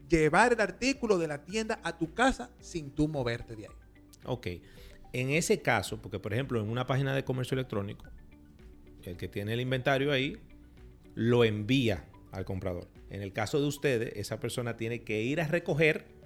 llevar 0.10 0.54
el 0.54 0.62
artículo 0.62 1.18
de 1.18 1.28
la 1.28 1.44
tienda 1.44 1.80
a 1.84 1.98
tu 1.98 2.14
casa 2.14 2.50
sin 2.60 2.92
tú 2.92 3.08
moverte 3.08 3.56
de 3.56 3.68
ahí. 3.68 3.76
Ok. 4.26 4.48
En 5.14 5.30
ese 5.30 5.62
caso, 5.62 6.02
porque 6.02 6.20
por 6.20 6.34
ejemplo 6.34 6.60
en 6.60 6.70
una 6.70 6.86
página 6.86 7.16
de 7.16 7.24
comercio 7.24 7.56
electrónico, 7.56 8.06
el 9.04 9.18
que 9.18 9.28
tiene 9.28 9.54
el 9.54 9.62
inventario 9.62 10.12
ahí, 10.12 10.38
lo 11.16 11.44
envía 11.44 12.06
al 12.32 12.46
comprador. 12.46 12.88
En 13.10 13.22
el 13.22 13.34
caso 13.34 13.60
de 13.60 13.68
ustedes, 13.68 14.14
esa 14.16 14.40
persona 14.40 14.78
tiene 14.78 15.04
que 15.04 15.22
ir 15.22 15.42
a 15.42 15.48
recoger 15.48 16.19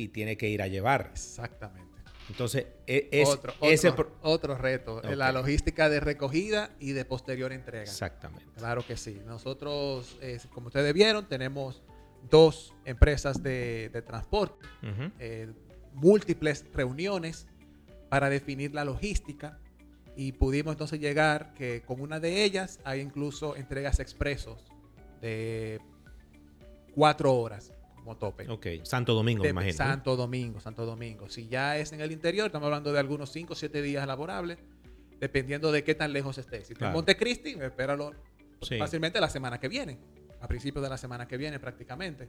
y 0.00 0.08
tiene 0.08 0.36
que 0.36 0.48
ir 0.48 0.62
a 0.62 0.66
llevar. 0.68 1.10
Exactamente. 1.12 1.88
Entonces, 2.28 2.66
e- 2.86 3.08
es, 3.10 3.28
otro, 3.28 3.52
ese... 3.62 3.88
otro, 3.88 4.16
otro 4.22 4.54
reto, 4.56 5.02
eh, 5.02 5.16
la 5.16 5.30
Ok. 5.30 5.34
logística 5.34 5.88
de 5.88 5.98
recogida 6.00 6.70
y 6.78 6.92
de 6.92 7.04
posterior 7.04 7.52
entrega. 7.52 7.82
Exactamente. 7.82 8.46
Claro 8.56 8.86
que 8.86 8.96
sí. 8.96 9.20
Nosotros, 9.26 10.16
eh, 10.20 10.38
como 10.52 10.68
ustedes 10.68 10.94
vieron, 10.94 11.28
tenemos 11.28 11.82
dos 12.30 12.72
empresas 12.84 13.42
de, 13.42 13.90
de 13.92 14.02
transporte, 14.02 14.64
eh, 15.18 15.52
múltiples 15.94 16.64
reuniones 16.72 17.48
para 18.08 18.28
definir 18.30 18.74
la 18.74 18.84
logística 18.84 19.58
y 20.16 20.32
pudimos 20.32 20.72
entonces 20.72 21.00
llegar 21.00 21.52
que 21.54 21.82
con 21.82 22.00
una 22.00 22.20
de 22.20 22.44
ellas 22.44 22.78
hay 22.84 23.00
incluso 23.00 23.56
entregas 23.56 23.98
expresos 24.00 24.66
de 25.20 25.80
cuatro 26.94 27.34
horas 27.34 27.72
como 28.00 28.16
tope. 28.16 28.48
Ok, 28.48 28.66
Santo 28.82 29.14
Domingo, 29.14 29.42
me 29.44 29.50
imagino. 29.50 29.72
¿no? 29.72 29.76
Santo 29.76 30.16
Domingo, 30.16 30.60
Santo 30.60 30.84
Domingo. 30.86 31.28
Si 31.28 31.46
ya 31.48 31.76
es 31.78 31.92
en 31.92 32.00
el 32.00 32.10
interior, 32.12 32.46
estamos 32.46 32.66
hablando 32.66 32.92
de 32.92 32.98
algunos 32.98 33.30
5 33.30 33.52
o 33.52 33.56
7 33.56 33.82
días 33.82 34.06
laborables, 34.06 34.58
dependiendo 35.20 35.70
de 35.72 35.84
qué 35.84 35.94
tan 35.94 36.12
lejos 36.12 36.38
estés. 36.38 36.66
Si 36.66 36.72
estás 36.72 36.78
Claro. 36.78 36.90
en 36.92 36.94
Montecristi, 36.96 37.50
espéralo 37.60 38.12
Sí. 38.62 38.78
fácilmente 38.78 39.20
la 39.20 39.28
semana 39.30 39.58
que 39.60 39.68
viene, 39.68 39.98
a 40.40 40.48
principios 40.48 40.82
de 40.82 40.88
la 40.90 40.96
semana 40.98 41.28
que 41.28 41.36
viene 41.36 41.58
prácticamente. 41.60 42.28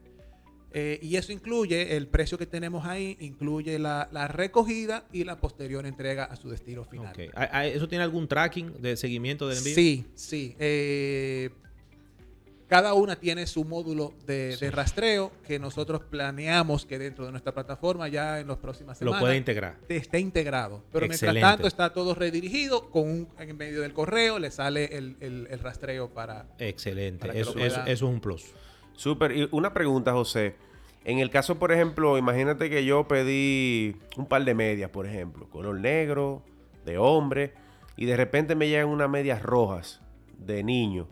Eh, 0.73 0.99
y 1.01 1.17
eso 1.17 1.33
incluye, 1.33 1.97
el 1.97 2.07
precio 2.07 2.37
que 2.37 2.45
tenemos 2.45 2.85
ahí, 2.85 3.17
incluye 3.19 3.77
la, 3.77 4.07
la 4.13 4.29
recogida 4.29 5.05
y 5.11 5.25
la 5.25 5.39
posterior 5.41 5.85
entrega 5.85 6.23
a 6.25 6.37
su 6.37 6.49
destino 6.49 6.85
final. 6.85 7.11
Ok. 7.11 7.19
¿Hay- 7.35 7.47
hay- 7.51 7.71
¿Eso 7.71 7.89
tiene 7.89 8.05
algún 8.05 8.27
tracking 8.27 8.81
de 8.81 8.95
seguimiento 8.95 9.49
del 9.49 9.57
envío? 9.57 9.75
Sí, 9.75 10.05
sí. 10.15 10.55
Eh, 10.59 11.49
cada 12.71 12.93
una 12.93 13.17
tiene 13.17 13.47
su 13.47 13.65
módulo 13.65 14.13
de, 14.25 14.55
Sí. 14.57 14.63
de 14.63 14.71
rastreo 14.71 15.33
que 15.45 15.59
nosotros 15.59 16.03
planeamos 16.09 16.85
que 16.85 16.97
dentro 16.97 17.25
de 17.25 17.31
nuestra 17.31 17.53
plataforma 17.53 18.07
ya 18.07 18.39
en 18.39 18.47
las 18.47 18.59
próximas 18.59 18.95
Lo 19.01 19.07
semanas 19.07 19.19
puede 19.19 19.35
integrar. 19.35 19.75
esté 19.89 20.19
integrado. 20.21 20.81
Pero 20.89 21.05
Excelente. 21.05 21.33
mientras 21.33 21.51
tanto 21.51 21.67
está 21.67 21.91
todo 21.93 22.15
redirigido, 22.15 22.89
con 22.89 23.09
un, 23.09 23.27
en 23.39 23.57
medio 23.57 23.81
del 23.81 23.91
correo 23.91 24.39
le 24.39 24.51
sale 24.51 24.85
el, 24.97 25.17
el- 25.19 25.49
el 25.51 25.59
rastreo 25.59 26.11
para... 26.13 26.45
Excelente. 26.59 27.27
Para 27.27 27.37
Eso, 27.37 27.53
lo 27.55 27.65
eso 27.65 27.81
es 27.85 28.01
un 28.01 28.21
plus. 28.21 28.53
Súper. 28.95 29.35
Y 29.35 29.49
una 29.51 29.73
pregunta, 29.73 30.13
José. 30.13 30.55
En 31.03 31.19
el 31.19 31.29
caso, 31.29 31.59
por 31.59 31.73
ejemplo, 31.73 32.17
imagínate 32.17 32.69
que 32.69 32.85
yo 32.85 33.05
pedí 33.05 33.97
un 34.15 34.27
par 34.27 34.45
de 34.45 34.55
medias, 34.55 34.89
por 34.91 35.05
ejemplo, 35.05 35.49
color 35.49 35.77
negro, 35.77 36.41
de 36.85 36.97
hombre, 36.97 37.53
y 37.97 38.05
de 38.05 38.15
repente 38.15 38.55
me 38.55 38.69
llegan 38.69 38.87
unas 38.87 39.09
medias 39.09 39.41
rojas 39.41 39.99
de 40.37 40.63
niño. 40.63 41.09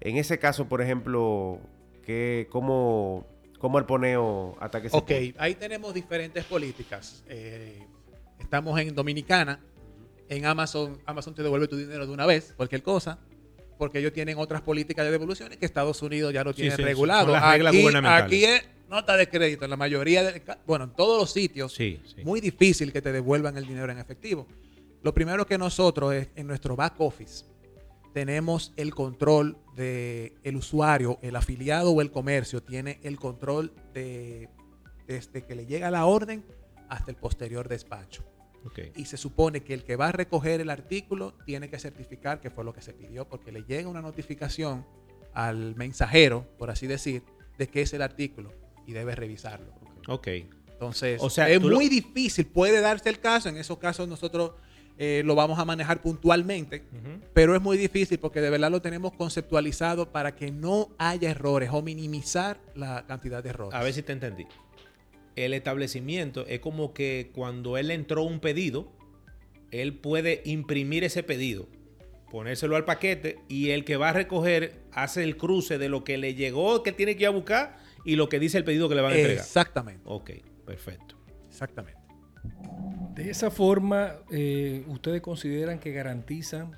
En 0.00 0.16
ese 0.16 0.38
caso, 0.38 0.68
por 0.68 0.82
ejemplo, 0.82 1.60
¿qué, 2.04 2.46
cómo, 2.50 3.26
¿cómo 3.58 3.78
arponeo 3.78 4.56
hasta 4.60 4.80
que 4.82 4.88
se 4.90 4.96
Ok, 4.96 5.10
ahí 5.38 5.54
tenemos 5.54 5.92
diferentes 5.94 6.44
políticas. 6.44 7.24
Eh, 7.28 7.82
estamos 8.38 8.78
en 8.80 8.94
Dominicana. 8.94 9.60
En 10.28 10.44
Amazon, 10.44 10.98
Amazon 11.06 11.34
te 11.34 11.42
devuelve 11.42 11.68
tu 11.68 11.76
dinero 11.76 12.06
de 12.06 12.12
una 12.12 12.26
vez, 12.26 12.52
cualquier 12.56 12.82
cosa. 12.82 13.18
Porque 13.78 13.98
ellos 13.98 14.12
tienen 14.12 14.38
otras 14.38 14.62
políticas 14.62 15.04
de 15.04 15.10
devoluciones 15.12 15.58
que 15.58 15.66
Estados 15.66 16.00
Unidos 16.02 16.32
ya 16.32 16.42
lo 16.42 16.52
Sí, 16.52 16.62
tiene 16.62 16.76
sí, 16.76 16.82
regulado. 16.82 17.26
son 17.26 17.32
las 17.34 17.52
reglas 17.52 17.72
aquí, 17.74 17.82
gubernamentales. 17.82 18.24
aquí 18.26 18.44
es 18.44 18.64
nota 18.88 19.16
de 19.16 19.28
crédito. 19.28 19.64
En 19.64 19.70
la 19.70 19.76
mayoría 19.76 20.22
de, 20.24 20.42
bueno, 20.66 20.84
en 20.86 20.90
todos 20.94 21.20
los 21.20 21.30
sitios, 21.30 21.74
Sí, 21.74 22.00
sí. 22.06 22.22
muy 22.24 22.40
difícil 22.40 22.90
que 22.92 23.02
te 23.02 23.12
devuelvan 23.12 23.56
el 23.58 23.66
dinero 23.66 23.92
en 23.92 23.98
efectivo. 23.98 24.46
Lo 25.02 25.12
primero 25.12 25.46
que 25.46 25.58
nosotros 25.58 26.14
es 26.14 26.28
en 26.36 26.46
nuestro 26.46 26.74
back 26.74 26.94
office 26.98 27.44
tenemos 28.16 28.72
el 28.78 28.94
control 28.94 29.58
de 29.76 30.32
el 30.42 30.56
usuario, 30.56 31.18
el 31.20 31.36
afiliado 31.36 31.90
o 31.92 32.00
el 32.00 32.10
comercio 32.10 32.62
tiene 32.62 32.98
el 33.02 33.18
control 33.18 33.74
de 33.92 34.48
desde 35.06 35.44
que 35.44 35.54
le 35.54 35.66
llega 35.66 35.90
la 35.90 36.06
orden 36.06 36.42
hasta 36.88 37.10
el 37.10 37.18
posterior 37.18 37.68
despacho. 37.68 38.24
Y 38.94 39.04
se 39.04 39.18
supone 39.18 39.62
que 39.62 39.74
el 39.74 39.84
que 39.84 39.96
va 39.96 40.08
a 40.08 40.12
recoger 40.12 40.62
el 40.62 40.70
artículo 40.70 41.34
tiene 41.44 41.68
que 41.68 41.78
certificar 41.78 42.40
que 42.40 42.48
fue 42.50 42.64
lo 42.64 42.72
que 42.72 42.80
se 42.80 42.94
pidió 42.94 43.28
porque 43.28 43.52
le 43.52 43.64
llega 43.64 43.86
una 43.86 44.00
notificación 44.00 44.86
al 45.34 45.76
mensajero, 45.76 46.46
por 46.58 46.70
así 46.70 46.86
decir, 46.86 47.22
de 47.58 47.68
que 47.68 47.82
es 47.82 47.92
el 47.92 48.00
artículo 48.00 48.50
y 48.86 48.92
debe 48.92 49.14
revisarlo. 49.14 49.74
Ok. 50.08 50.28
Entonces, 50.72 51.20
O 51.22 51.28
sea, 51.28 51.50
es 51.50 51.60
lo- 51.62 51.76
muy 51.76 51.90
difícil, 51.90 52.46
puede 52.46 52.80
darse 52.80 53.10
el 53.10 53.20
caso, 53.20 53.50
en 53.50 53.58
esos 53.58 53.76
casos 53.76 54.08
nosotros 54.08 54.52
eh, 54.98 55.22
lo 55.24 55.34
vamos 55.34 55.58
a 55.58 55.64
manejar 55.64 56.00
puntualmente, 56.00 56.82
pero 57.34 57.54
es 57.54 57.60
muy 57.60 57.76
difícil 57.76 58.18
porque 58.18 58.40
de 58.40 58.48
verdad 58.50 58.70
lo 58.70 58.80
tenemos 58.80 59.12
conceptualizado 59.12 60.10
para 60.10 60.34
que 60.34 60.50
no 60.50 60.88
haya 60.98 61.30
errores 61.30 61.70
o 61.72 61.82
minimizar 61.82 62.58
la 62.74 63.04
cantidad 63.06 63.42
de 63.42 63.50
errores. 63.50 63.74
A 63.74 63.82
ver 63.82 63.92
si 63.92 64.02
te 64.02 64.12
entendí. 64.12 64.46
El 65.34 65.52
establecimiento 65.52 66.46
es 66.46 66.60
como 66.60 66.94
que 66.94 67.30
cuando 67.34 67.76
él 67.76 67.90
entró 67.90 68.22
un 68.22 68.40
pedido, 68.40 68.90
él 69.70 69.92
puede 69.98 70.40
imprimir 70.46 71.04
ese 71.04 71.22
pedido, 71.22 71.68
ponérselo 72.30 72.74
al 72.76 72.86
paquete 72.86 73.38
y 73.48 73.70
el 73.70 73.84
que 73.84 73.98
va 73.98 74.08
a 74.08 74.12
recoger 74.14 74.80
hace 74.92 75.22
el 75.24 75.36
cruce 75.36 75.76
de 75.76 75.90
lo 75.90 76.04
que 76.04 76.16
le 76.16 76.34
llegó 76.34 76.82
que 76.82 76.92
tiene 76.92 77.16
que 77.16 77.24
ir 77.24 77.28
a 77.28 77.30
buscar 77.30 77.76
y 78.06 78.16
lo 78.16 78.30
que 78.30 78.38
dice 78.38 78.56
el 78.56 78.64
pedido 78.64 78.88
que 78.88 78.94
le 78.94 79.02
van 79.02 79.12
a 79.12 79.16
entregar. 79.16 79.44
Exactamente, 79.44 80.00
Ok, 80.06 80.30
perfecto. 80.64 81.16
exactamente. 81.50 82.00
De 83.16 83.30
esa 83.30 83.50
forma, 83.50 84.12
eh, 84.30 84.84
¿ustedes 84.88 85.20
consideran 85.22 85.78
que 85.78 85.92
garantizan 85.92 86.76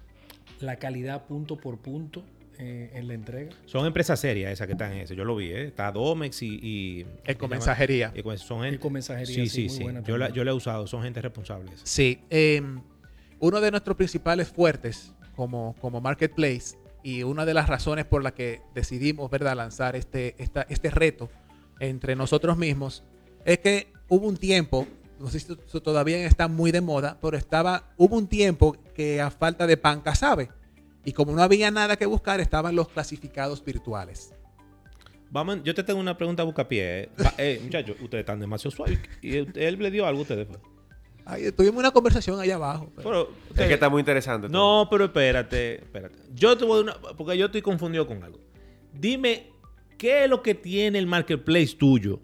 la 0.61 0.77
calidad 0.77 1.25
punto 1.27 1.57
por 1.57 1.79
punto 1.79 2.23
eh, 2.59 2.91
en 2.95 3.09
la 3.09 3.15
entrega? 3.15 3.51
Son 3.67 3.85
empresas 3.87 4.21
serias 4.21 4.53
esas 4.53 4.67
que 4.69 4.73
están 4.75 4.93
en 4.93 4.99
eso. 5.01 5.15
Yo 5.15 5.25
lo 5.25 5.35
vi, 5.35 5.51
¿eh? 5.51 5.65
Está 5.67 5.91
Domex 5.91 6.41
y... 6.43 6.59
y 6.63 7.07
Ecomensajería. 7.27 8.13
son 8.37 8.63
gente, 8.63 8.77
Ecomensajería, 8.77 9.35
Sí, 9.35 9.49
sí, 9.49 9.49
sí, 9.49 9.61
muy 9.63 9.71
sí. 9.79 9.83
buena 9.83 10.03
Yo 10.05 10.17
la, 10.17 10.29
yo 10.31 10.45
la 10.45 10.53
he 10.53 10.55
usado. 10.55 10.87
Son 10.87 11.03
gente 11.03 11.21
responsable. 11.21 11.73
esa. 11.75 11.85
Sí, 11.85 12.21
eh, 12.31 12.63
uno 13.41 13.61
de 13.61 13.71
nuestros 13.73 13.97
principales 13.97 14.49
fuertes 14.49 15.13
como, 15.35 15.75
como 15.81 16.01
marketplace 16.01 16.77
y 17.03 17.25
una 17.25 17.47
de 17.47 17.55
las 17.55 17.69
razones 17.69 18.05
por 18.05 18.23
la 18.23 18.33
que 18.33 18.61
decidimos 18.75 19.29
¿verdad? 19.31 19.57
lanzar 19.57 19.97
este, 19.97 20.35
esta- 20.39 20.67
este 20.69 20.91
reto 20.91 21.31
entre 21.81 22.15
nosotros 22.17 22.57
mismos 22.59 23.03
es 23.45 23.59
que 23.59 23.89
hubo 24.09 24.27
un 24.27 24.37
tiempo, 24.37 24.87
no 25.19 25.29
sé 25.29 25.41
si 25.41 25.57
todavía 25.81 26.25
está 26.27 26.49
muy 26.49 26.71
de 26.71 26.81
moda, 26.81 27.19
pero 27.21 27.37
estaba, 27.37 27.85
hubo 27.97 28.17
un 28.17 28.29
tiempo 28.29 28.77
que 28.95 29.21
a 29.21 29.31
falta 29.31 29.67
de 29.67 29.77
panca 29.77 30.15
sabe. 30.15 30.51
Y 31.05 31.13
como 31.13 31.33
no 31.33 31.43
había 31.43 31.71
nada 31.71 31.97
que 31.97 32.07
buscar, 32.07 32.41
estaban 32.41 32.77
los 32.77 32.89
clasificados 32.89 33.65
virtuales. 33.65 34.33
Vamos, 35.31 35.63
yo 35.63 35.75
te 35.75 35.83
tengo 35.83 36.01
una 36.01 36.17
pregunta 36.17 36.43
a 36.43 36.47
buscapié. 36.47 37.03
Eh. 37.03 37.11
Eh, 37.39 37.61
muchachos, 37.65 37.97
ustedes 38.01 38.23
están 38.23 38.41
demasiado 38.41 38.75
suaves. 38.75 38.99
¿Y 39.23 39.37
él, 39.37 39.77
le 39.79 39.91
dio 39.91 40.07
algo 40.07 40.21
a 40.21 40.23
ustedes? 40.23 40.47
pues? 40.47 40.59
Ahí, 41.25 41.53
tuvimos 41.53 41.79
una 41.81 41.91
conversación 41.91 42.41
allá 42.41 42.55
abajo. 42.55 42.91
pero- 42.97 43.29
Pero, 43.51 43.63
Es 43.63 43.69
que 43.69 43.75
está 43.75 43.89
muy 43.91 44.01
interesante. 44.01 44.49
todo. 44.49 44.57
No, 44.83 44.89
pero 44.91 45.05
espérate, 45.07 45.77
espérate. 45.83 46.19
Yo 46.35 46.57
te 46.57 46.65
voy 46.65 46.81
a 46.81 46.85
dar 46.85 46.99
una... 47.01 47.17
Porque 47.17 47.37
yo 47.37 47.47
estoy 47.47 47.61
confundido 47.61 48.07
con 48.07 48.23
algo. 48.23 48.41
Dime, 48.95 49.53
¿qué 49.99 50.25
es 50.25 50.31
lo 50.31 50.43
que 50.43 50.55
tiene 50.55 50.99
el 50.99 51.07
marketplace 51.07 51.77
tuyo 51.77 52.21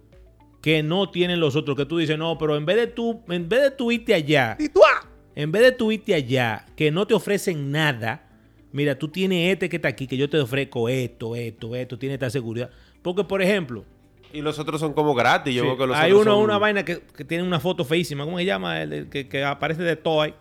que 0.65 0.83
no 0.83 1.11
tienen 1.11 1.41
los 1.41 1.57
otros? 1.57 1.77
Que 1.77 1.85
tú 1.85 1.99
dices, 1.99 2.17
no, 2.19 2.39
pero 2.39 2.57
en 2.57 2.65
vez 2.65 2.77
de 2.77 2.87
tú, 2.87 3.21
en 3.29 3.49
vez 3.49 3.63
de 3.63 3.71
tú 3.71 3.93
irte 3.93 4.15
allá, 4.15 4.57
¡Y 4.59 4.71
tú, 4.71 4.81
ah! 4.83 5.07
en 5.37 5.53
vez 5.53 5.63
de 5.63 5.73
tú 5.73 5.93
irte 5.93 6.15
allá, 6.15 6.65
que 6.75 6.91
no 6.91 7.07
te 7.07 7.13
ofrecen 7.13 7.71
nada, 7.71 8.27
mira, 8.73 8.99
tú 8.99 9.09
tienes 9.09 9.53
este 9.53 9.69
que 9.69 9.77
está 9.77 9.89
aquí, 9.89 10.07
que 10.07 10.17
yo 10.17 10.29
te 10.31 10.39
ofrezco 10.39 10.89
esto, 10.89 11.37
esto, 11.37 11.77
esto, 11.77 11.99
tiene 11.99 12.15
esta 12.15 12.31
seguridad. 12.31 12.71
Porque, 13.03 13.23
por 13.25 13.43
ejemplo, 13.43 13.85
Y 14.33 14.41
los 14.41 14.59
otros 14.59 14.81
son 14.81 14.95
como 14.95 15.15
gratis. 15.15 15.55
Yo 15.55 15.63
Sí. 15.63 15.67
veo 15.69 15.77
que 15.77 15.87
los 15.87 15.97
Hay 15.97 16.11
otros 16.11 16.23
uno, 16.27 16.35
son- 16.37 16.45
una 16.45 16.59
vaina 16.59 16.85
que, 16.85 17.01
que 17.17 17.25
tiene 17.25 17.45
una 17.45 17.61
foto 17.61 17.85
feísima. 17.85 18.25
¿Cómo 18.25 18.39
se 18.39 18.45
llama? 18.45 18.83
El, 18.83 18.93
el 18.93 19.09
que, 19.09 19.29
que 19.29 19.45
aparece 19.45 19.83
de 19.85 19.95
Toy. 19.95 20.35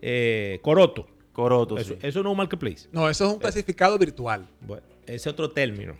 Eh, 0.00 0.58
Coroto. 0.62 1.06
Eso, 1.76 1.92
sí. 1.94 1.98
eso 2.00 2.22
no 2.22 2.30
es 2.30 2.32
un 2.32 2.36
marketplace. 2.38 2.88
No, 2.92 3.10
eso 3.10 3.26
es 3.26 3.32
un 3.34 3.38
clasificado 3.38 3.98
virtual. 3.98 4.46
Bueno, 4.62 4.84
ese 5.06 5.28
otro 5.28 5.50
término. 5.50 5.96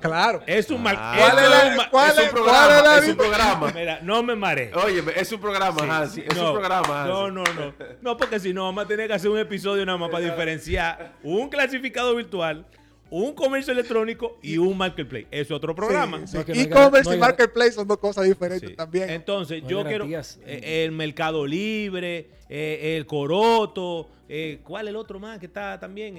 Claro. 0.00 0.42
Es 0.46 0.70
un 0.70 0.82
Ah. 0.86 1.14
¿Cuál 1.16 1.38
es 1.44 1.50
la- 1.76 1.90
cuál 1.90 2.10
es 2.10 2.18
un 2.24 2.30
programa, 2.30 2.58
cuál 2.58 2.76
es 2.76 2.82
la 2.84 2.98
es 2.98 3.08
un 3.08 3.16
programa. 3.16 3.72
Mira, 3.74 4.00
no 4.02 4.22
me 4.22 4.34
marees. 4.34 4.74
Oye, 4.76 5.02
es 5.16 5.32
un 5.32 5.40
programa, 5.40 5.80
Hansi. 5.98 6.20
Es 6.26 6.36
un 6.36 6.52
programa, 6.52 7.06
no, 7.06 7.24
Hansi. 7.26 7.34
no, 7.34 7.44
no. 7.44 7.74
No, 8.00 8.16
porque 8.16 8.40
si 8.40 8.52
no, 8.52 8.64
vamos 8.64 8.84
a 8.84 8.88
tener 8.88 9.06
que 9.08 9.14
hacer 9.14 9.30
un 9.30 9.38
episodio 9.38 9.84
nada 9.86 9.98
más 9.98 10.10
para 10.10 10.24
diferenciar 10.24 11.14
un 11.22 11.48
clasificado 11.48 12.14
virtual, 12.16 12.66
un 13.10 13.34
comercio 13.34 13.72
electrónico 13.72 14.38
y 14.42 14.56
un 14.58 14.76
marketplace. 14.76 15.26
Es 15.30 15.50
otro 15.50 15.74
programa. 15.74 16.26
Sí, 16.26 16.38
sí. 16.38 16.38
No, 16.38 16.44
no 16.54 16.60
E-commerce 16.62 17.10
no 17.10 17.16
y 17.16 17.18
marketplace 17.18 17.72
son 17.72 17.86
dos 17.86 17.98
cosas 17.98 18.24
diferentes 18.24 18.70
Sí. 18.70 18.74
también. 18.76 19.10
Entonces, 19.10 19.62
No 19.62 19.68
yo 19.68 19.84
quiero 19.84 20.06
eh, 20.06 20.84
el 20.84 20.92
Mercado 20.92 21.46
Libre, 21.46 22.30
eh, 22.48 22.96
el 22.96 23.06
Coroto, 23.06 24.08
eh, 24.28 24.60
¿cuál 24.64 24.86
es 24.86 24.90
el 24.90 24.96
otro 24.96 25.20
más 25.20 25.38
que 25.38 25.46
está 25.46 25.78
también? 25.78 26.14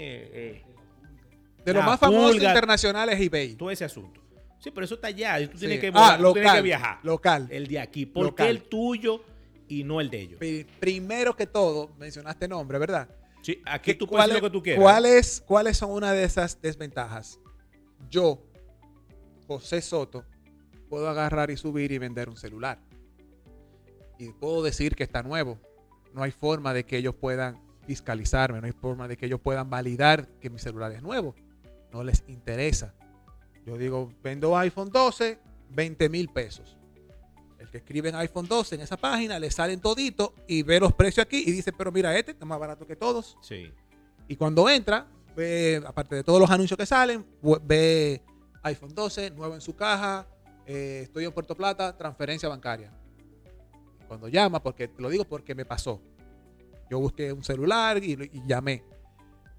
De 1.66 1.74
los 1.74 1.86
más 1.86 1.99
famosos 1.99 2.36
internacionales 2.36 3.16
es 3.16 3.22
eBay. 3.26 3.55
todo 3.55 3.72
ese 3.72 3.86
asunto. 3.86 4.22
Sí, 4.59 4.72
pero 4.72 4.86
eso 4.86 4.95
está 4.95 5.07
allá. 5.07 5.39
y 5.41 5.47
Tú 5.47 5.53
Sí. 5.57 5.59
tienes 5.66 5.80
que, 5.80 5.91
Ah, 5.93 6.16
tú 6.18 6.24
local, 6.24 6.34
tienes 6.41 6.53
que 6.53 6.61
viajar. 6.61 6.99
local. 7.03 7.47
El 7.51 7.68
de 7.68 7.80
aquí. 7.80 8.05
¿Por 8.05 8.26
Local. 8.28 8.45
qué 8.45 8.51
el 8.51 8.64
tuyo 8.64 9.22
y 9.68 9.84
no 9.84 9.99
el 9.99 10.09
de 10.09 10.22
ellos? 10.22 10.39
Pri- 10.39 10.66
Primero 10.80 11.36
que 11.36 11.47
todo, 11.47 11.91
mencionaste 11.97 12.47
nombre, 12.47 12.78
¿verdad? 12.80 13.09
Sí, 13.41 13.61
aquí 13.66 13.91
¿Qué- 13.91 13.95
tú 13.97 14.07
puedes 14.07 14.34
lo 14.34 14.39
que 14.39 14.49
tú 14.49 14.64
quieras. 14.64 14.82
¿cuáles, 14.82 15.41
¿Cuáles 15.45 15.78
son 15.78 15.91
una 15.91 16.14
de 16.14 16.24
esas 16.24 16.61
desventajas? 16.61 17.39
Yo, 18.09 18.41
José 19.47 19.82
Soto, 19.82 20.24
puedo 20.89 21.09
agarrar 21.09 21.51
y 21.51 21.57
subir 21.57 21.91
y 21.91 21.97
vender 21.97 22.30
un 22.30 22.38
celular. 22.38 22.80
Y 24.18 24.30
puedo 24.32 24.64
decir 24.64 24.95
que 24.95 25.03
está 25.03 25.24
nuevo. 25.24 25.59
No 26.14 26.24
hay 26.24 26.32
forma 26.32 26.74
de 26.74 26.86
que 26.86 26.97
ellos 26.97 27.16
puedan 27.16 27.59
fiscalizarme, 27.86 28.61
no 28.61 28.68
hay 28.68 28.72
forma 28.72 29.07
de 29.09 29.18
que 29.18 29.26
ellos 29.26 29.41
puedan 29.41 29.70
validar 29.70 30.28
que 30.39 30.49
mi 30.49 30.59
celular 30.59 30.91
es 30.93 31.01
nuevo. 31.01 31.36
No 31.93 32.03
les 32.03 32.23
interesa. 32.27 32.93
Yo 33.65 33.77
digo, 33.77 34.11
vendo 34.21 34.57
iPhone 34.57 34.89
12, 34.89 35.39
20 35.69 36.09
mil 36.09 36.27
pesos. 36.29 36.75
El 37.59 37.69
que 37.69 37.77
escribe 37.77 38.09
en 38.09 38.15
iPhone 38.15 38.47
12 38.47 38.75
en 38.75 38.81
esa 38.81 38.97
página 38.97 39.39
le 39.39 39.49
salen 39.49 39.79
todito 39.79 40.33
y 40.47 40.63
ve 40.63 40.79
los 40.79 40.91
precios 40.93 41.25
aquí 41.25 41.43
y 41.45 41.51
dice, 41.51 41.71
pero 41.71 41.91
mira, 41.91 42.17
este 42.17 42.31
está 42.31 42.45
más 42.45 42.59
barato 42.59 42.85
que 42.85 42.95
todos. 42.95 43.37
Sí. 43.41 43.71
Y 44.27 44.35
cuando 44.35 44.67
entra, 44.67 45.07
ve, 45.35 45.81
aparte 45.85 46.15
de 46.15 46.23
todos 46.23 46.41
los 46.41 46.49
anuncios 46.49 46.77
que 46.77 46.85
salen, 46.85 47.25
ve 47.63 48.21
iPhone 48.63 48.93
12, 48.93 49.31
nuevo 49.31 49.53
en 49.53 49.61
su 49.61 49.75
caja, 49.75 50.27
eh, 50.65 51.01
estoy 51.03 51.25
en 51.25 51.31
Puerto 51.31 51.55
Plata, 51.55 51.95
transferencia 51.95 52.49
bancaria. 52.49 52.91
Cuando 54.07 54.27
llama, 54.27 54.61
porque 54.61 54.87
te 54.87 55.01
lo 55.01 55.09
digo 55.09 55.25
porque 55.25 55.55
me 55.55 55.63
pasó. 55.63 56.01
Yo 56.89 56.99
busqué 56.99 57.31
un 57.31 57.43
celular 57.43 58.03
y, 58.03 58.13
y 58.13 58.43
llamé. 58.45 58.83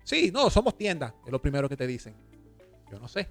Sí, 0.04 0.30
no, 0.32 0.50
somos 0.50 0.76
tienda, 0.76 1.14
es 1.24 1.32
lo 1.32 1.40
primero 1.40 1.68
que 1.68 1.76
te 1.76 1.86
dicen. 1.86 2.14
Yo 2.90 2.98
no 2.98 3.08
sé. 3.08 3.28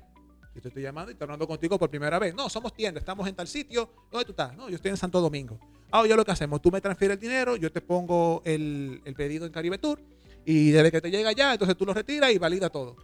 Yo 0.55 0.61
te 0.61 0.67
estoy 0.67 0.83
llamando 0.83 1.09
y 1.09 1.13
estoy 1.13 1.25
hablando 1.25 1.47
contigo 1.47 1.79
por 1.79 1.89
primera 1.89 2.19
vez. 2.19 2.35
No, 2.35 2.47
somos 2.49 2.73
tienda, 2.73 2.99
estamos 2.99 3.27
en 3.27 3.35
tal 3.35 3.47
sitio. 3.47 3.89
¿Dónde 4.11 4.25
tú 4.25 4.31
estás? 4.33 4.55
No, 4.55 4.69
yo 4.69 4.75
estoy 4.75 4.91
en 4.91 4.97
Santo 4.97 5.19
Domingo. 5.19 5.59
Ah, 5.91 6.05
yo 6.05 6.15
lo 6.15 6.25
que 6.25 6.31
hacemos, 6.31 6.61
tú 6.61 6.71
me 6.71 6.81
transfieres 6.81 7.15
el 7.15 7.21
dinero, 7.21 7.55
yo 7.55 7.71
te 7.71 7.81
pongo 7.81 8.41
el, 8.45 9.01
el 9.05 9.13
pedido 9.15 9.45
en 9.45 9.51
Caribe 9.51 9.77
Tour 9.77 9.99
y 10.45 10.71
desde 10.71 10.91
que 10.91 11.01
te 11.01 11.11
llega 11.11 11.31
ya, 11.31 11.53
entonces 11.53 11.77
tú 11.77 11.85
lo 11.85 11.93
retiras 11.93 12.31
y 12.31 12.37
valida 12.37 12.69
todo. 12.69 12.97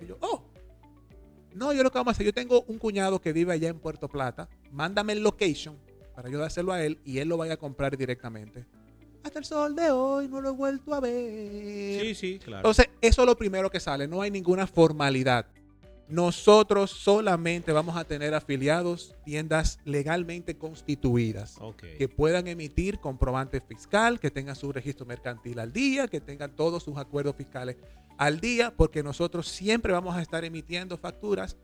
Y 0.00 0.06
yo, 0.06 0.18
oh, 0.20 0.42
no, 1.54 1.72
yo 1.72 1.82
lo 1.82 1.90
que 1.90 1.98
vamos 1.98 2.12
a 2.12 2.12
hacer, 2.12 2.26
yo 2.26 2.34
tengo 2.34 2.62
un 2.62 2.78
cuñado 2.78 3.20
que 3.20 3.32
vive 3.32 3.52
allá 3.52 3.68
en 3.68 3.78
Puerto 3.78 4.08
Plata, 4.08 4.48
mándame 4.70 5.12
el 5.12 5.22
location 5.22 5.78
para 6.14 6.28
yo 6.28 6.38
dárselo 6.38 6.72
a 6.72 6.82
él 6.82 6.98
y 7.04 7.18
él 7.18 7.28
lo 7.28 7.36
vaya 7.36 7.54
a 7.54 7.56
comprar 7.56 7.96
directamente. 7.96 8.66
Hasta 9.24 9.38
el 9.38 9.44
sol 9.44 9.76
de 9.76 9.90
hoy 9.90 10.28
no 10.28 10.40
lo 10.40 10.50
he 10.50 10.52
vuelto 10.52 10.94
a 10.94 11.00
ver. 11.00 12.00
Sí, 12.00 12.14
sí, 12.14 12.38
claro. 12.38 12.58
Entonces, 12.58 12.88
eso 13.00 13.22
es 13.22 13.26
lo 13.26 13.36
primero 13.36 13.70
que 13.70 13.80
sale, 13.80 14.08
no 14.08 14.22
hay 14.22 14.30
ninguna 14.30 14.66
formalidad. 14.66 15.46
Nosotros 16.08 16.90
solamente 16.90 17.72
vamos 17.72 17.96
a 17.96 18.04
tener 18.04 18.34
afiliados 18.34 19.14
tiendas 19.24 19.78
legalmente 19.84 20.58
constituidas 20.58 21.58
que 21.96 22.08
puedan 22.08 22.48
emitir 22.48 22.98
comprobante 22.98 23.62
fiscal, 23.62 24.20
que 24.20 24.30
tengan 24.30 24.56
su 24.56 24.72
registro 24.72 25.06
mercantil 25.06 25.58
al 25.58 25.72
día, 25.72 26.08
que 26.08 26.20
tengan 26.20 26.54
todos 26.54 26.82
sus 26.82 26.98
acuerdos 26.98 27.36
fiscales 27.36 27.76
al 28.18 28.40
día, 28.40 28.74
porque 28.76 29.02
nosotros 29.02 29.48
siempre 29.48 29.92
vamos 29.92 30.14
a 30.14 30.20
estar 30.20 30.44
emitiendo 30.44 30.98
facturas 30.98 31.56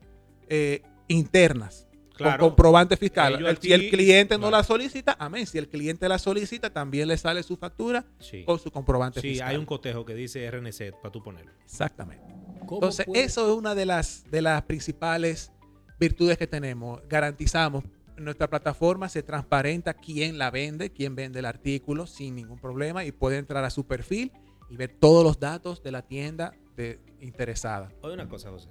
eh, 0.47 0.81
internas 1.07 1.88
Claro. 2.19 2.39
con 2.39 2.49
comprobante 2.49 2.97
fiscal. 2.97 3.45
El- 3.45 3.57
si 3.57 3.73
el 3.73 3.89
cliente 3.89 4.37
no 4.37 4.51
la 4.51 4.63
solicita, 4.63 5.15
amén. 5.19 5.47
Si 5.47 5.57
el 5.57 5.67
cliente 5.69 6.07
la 6.07 6.19
solicita, 6.19 6.69
también 6.71 7.07
le 7.07 7.17
sale 7.17 7.41
su 7.43 7.57
factura 7.57 8.05
Sí. 8.19 8.43
con 8.45 8.59
su 8.59 8.69
comprobante 8.71 9.21
Sí, 9.21 9.29
fiscal. 9.29 9.49
hay 9.49 9.57
un 9.57 9.65
cotejo 9.65 10.05
que 10.05 10.13
dice 10.15 10.45
RNC 10.45 10.91
para 11.01 11.11
tú 11.11 11.23
ponerlo. 11.23 11.51
Exactamente. 11.63 12.23
¿Cómo 12.65 12.75
Entonces, 12.77 13.05
puede- 13.05 13.23
eso 13.23 13.49
es 13.51 13.57
una 13.57 13.73
de 13.73 13.85
las, 13.85 14.23
de 14.29 14.41
las 14.41 14.61
principales 14.63 15.51
virtudes 15.99 16.37
que 16.37 16.45
tenemos. 16.47 17.01
Garantizamos, 17.09 17.83
nuestra 18.17 18.49
plataforma 18.49 19.07
se 19.09 19.23
transparenta 19.23 19.93
quién 19.93 20.37
la 20.37 20.51
vende, 20.51 20.91
quién 20.91 21.15
vende 21.15 21.39
el 21.39 21.45
artículo 21.45 22.05
sin 22.05 22.35
ningún 22.35 22.59
problema 22.59 23.05
y 23.05 23.11
puede 23.11 23.37
entrar 23.37 23.63
a 23.63 23.69
su 23.69 23.87
perfil 23.87 24.31
y 24.69 24.75
ver 24.75 24.93
todos 24.99 25.23
los 25.23 25.39
datos 25.39 25.81
de 25.81 25.91
la 25.91 26.01
tienda 26.01 26.53
de, 26.75 26.99
interesada. 27.21 27.91
Oye, 28.01 28.13
una 28.13 28.27
cosa, 28.29 28.49
José. 28.49 28.69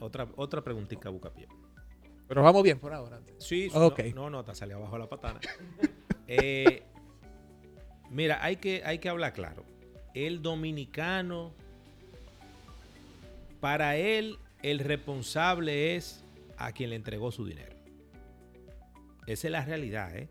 Otra, 0.00 0.26
otra 0.36 0.62
preguntita, 0.64 1.10
Bucapié. 1.10 1.46
Pero 2.30 2.44
vamos 2.44 2.62
bien 2.62 2.78
por 2.78 2.94
ahora. 2.94 3.18
Sí, 3.38 3.68
sí, 3.68 3.70
Ok. 3.74 4.04
no, 4.14 4.30
no, 4.30 4.44
te 4.44 4.54
salió 4.54 4.76
abajo 4.76 4.96
la 4.96 5.08
patana. 5.08 5.40
Eh, 6.32 6.84
mira, 8.08 8.38
hay 8.44 8.54
que, 8.58 8.82
hay 8.84 9.00
que 9.00 9.08
hablar 9.08 9.32
claro. 9.32 9.64
El 10.14 10.42
dominicano, 10.42 11.52
para 13.58 13.96
él, 13.96 14.38
el 14.62 14.78
responsable 14.78 15.96
es 15.96 16.24
a 16.56 16.70
quien 16.70 16.90
le 16.90 16.96
entregó 16.96 17.32
su 17.32 17.44
dinero. 17.44 17.74
Esa 19.26 19.48
es 19.48 19.50
la 19.50 19.64
realidad, 19.64 20.16
¿eh? 20.16 20.28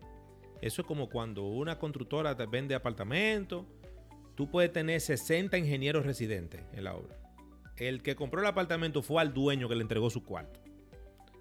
Eso 0.62 0.80
es 0.80 0.88
como 0.88 1.10
cuando 1.10 1.44
una 1.48 1.78
constructora 1.78 2.34
te 2.34 2.46
vende 2.46 2.74
apartamentos. 2.74 3.66
Tú 4.36 4.50
puedes 4.50 4.72
tener 4.72 5.02
60 5.02 5.58
ingenieros 5.58 6.06
residentes 6.06 6.62
en 6.72 6.84
la 6.84 6.94
obra. 6.94 7.14
El 7.76 8.02
que 8.02 8.16
compró 8.16 8.40
el 8.40 8.46
apartamento 8.46 9.02
fue 9.02 9.20
al 9.20 9.34
dueño 9.34 9.68
que 9.68 9.74
le 9.74 9.82
entregó 9.82 10.08
su 10.08 10.24
cuarto. 10.24 10.59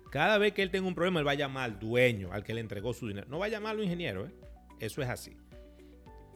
Cada 0.09 0.37
vez 0.37 0.53
que 0.53 0.61
él 0.63 0.71
tenga 0.71 0.87
un 0.87 0.95
problema, 0.95 1.19
él 1.19 1.27
va 1.27 1.31
a 1.31 1.35
llamar 1.35 1.63
al 1.65 1.79
dueño, 1.79 2.29
al 2.31 2.43
que 2.43 2.53
le 2.53 2.61
entregó 2.61 2.93
su 2.93 3.07
dinero. 3.07 3.27
No 3.29 3.39
va 3.39 3.45
a 3.45 3.49
llamar 3.49 3.71
a 3.71 3.75
los 3.75 3.83
ingenieros, 3.85 4.29
¿eh? 4.29 4.33
Eso 4.79 5.01
es 5.01 5.09
así. 5.09 5.35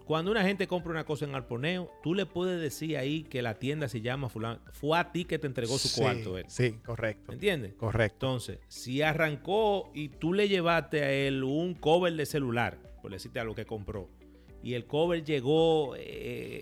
Cuando 0.06 0.32
una 0.32 0.44
gente 0.44 0.68
compra 0.68 0.92
una 0.92 1.06
cosa 1.06 1.24
en 1.24 1.34
Arponeo, 1.34 1.90
tú 2.04 2.14
le 2.14 2.26
puedes 2.26 2.60
decir 2.60 2.98
ahí 2.98 3.24
que 3.24 3.42
la 3.42 3.54
tienda 3.58 3.88
se 3.88 4.02
llama 4.02 4.28
fulano. 4.28 4.60
Fue 4.74 5.00
a 5.00 5.14
ti 5.14 5.24
que 5.24 5.40
te 5.40 5.48
entregó 5.48 5.78
su 5.78 5.88
Sí, 5.88 6.02
cuarto. 6.02 6.38
él. 6.38 6.44
Sí, 6.50 6.74
correcto. 6.86 7.24
¿Me 7.30 7.36
entiendes? 7.36 7.74
Correcto. 7.76 8.26
Entonces, 8.28 8.60
si 8.68 9.02
arrancó 9.02 9.92
y 9.94 10.10
tú 10.10 10.34
le 10.34 10.50
llevaste 10.50 11.04
a 11.04 11.10
él 11.12 11.42
un 11.46 11.74
cover 11.74 12.14
de 12.14 12.26
celular, 12.26 12.80
por 13.02 13.12
decirte 13.12 13.40
a 13.40 13.46
lo 13.46 13.56
que 13.56 13.66
compró, 13.66 14.10
y 14.64 14.76
el 14.76 14.86
cover 14.86 15.24
llegó, 15.24 15.96
eh, 15.98 16.02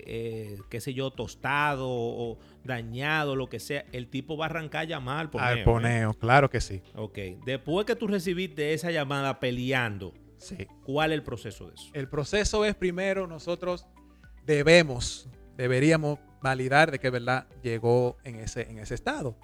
eh, 0.06 0.58
qué 0.68 0.80
sé 0.80 0.92
yo, 0.92 1.12
tostado 1.12 1.88
o 1.88 2.38
dañado, 2.64 3.36
lo 3.36 3.48
que 3.48 3.60
sea, 3.60 3.84
el 3.92 4.08
tipo 4.08 4.36
va 4.36 4.46
a 4.46 4.48
arrancar 4.48 4.82
a 4.82 4.84
llamar 4.84 5.20
al 5.20 5.30
poneo. 5.30 5.46
Al 5.48 5.58
¿eh? 5.58 5.64
poneo, 5.64 6.14
claro 6.14 6.50
que 6.50 6.60
sí. 6.60 6.82
Ok. 6.96 7.16
Después 7.46 7.86
que 7.86 7.94
tú 7.94 8.08
recibiste 8.08 8.74
esa 8.74 8.90
llamada 8.90 9.38
peleando, 9.38 10.12
Sí. 10.38 10.66
¿cuál 10.84 11.12
es 11.12 11.18
el 11.18 11.22
proceso 11.22 11.68
de 11.68 11.74
eso? 11.76 11.90
El 11.92 12.08
proceso 12.08 12.64
es 12.64 12.74
primero 12.74 13.28
nosotros 13.28 13.86
debemos, 14.44 15.28
deberíamos 15.56 16.18
validar 16.42 16.90
de 16.90 16.98
que 16.98 17.08
verdad 17.10 17.46
llegó 17.62 18.16
en 18.24 18.36
ese, 18.40 18.62
en 18.68 18.80
ese 18.80 18.94
estado. 18.94 19.36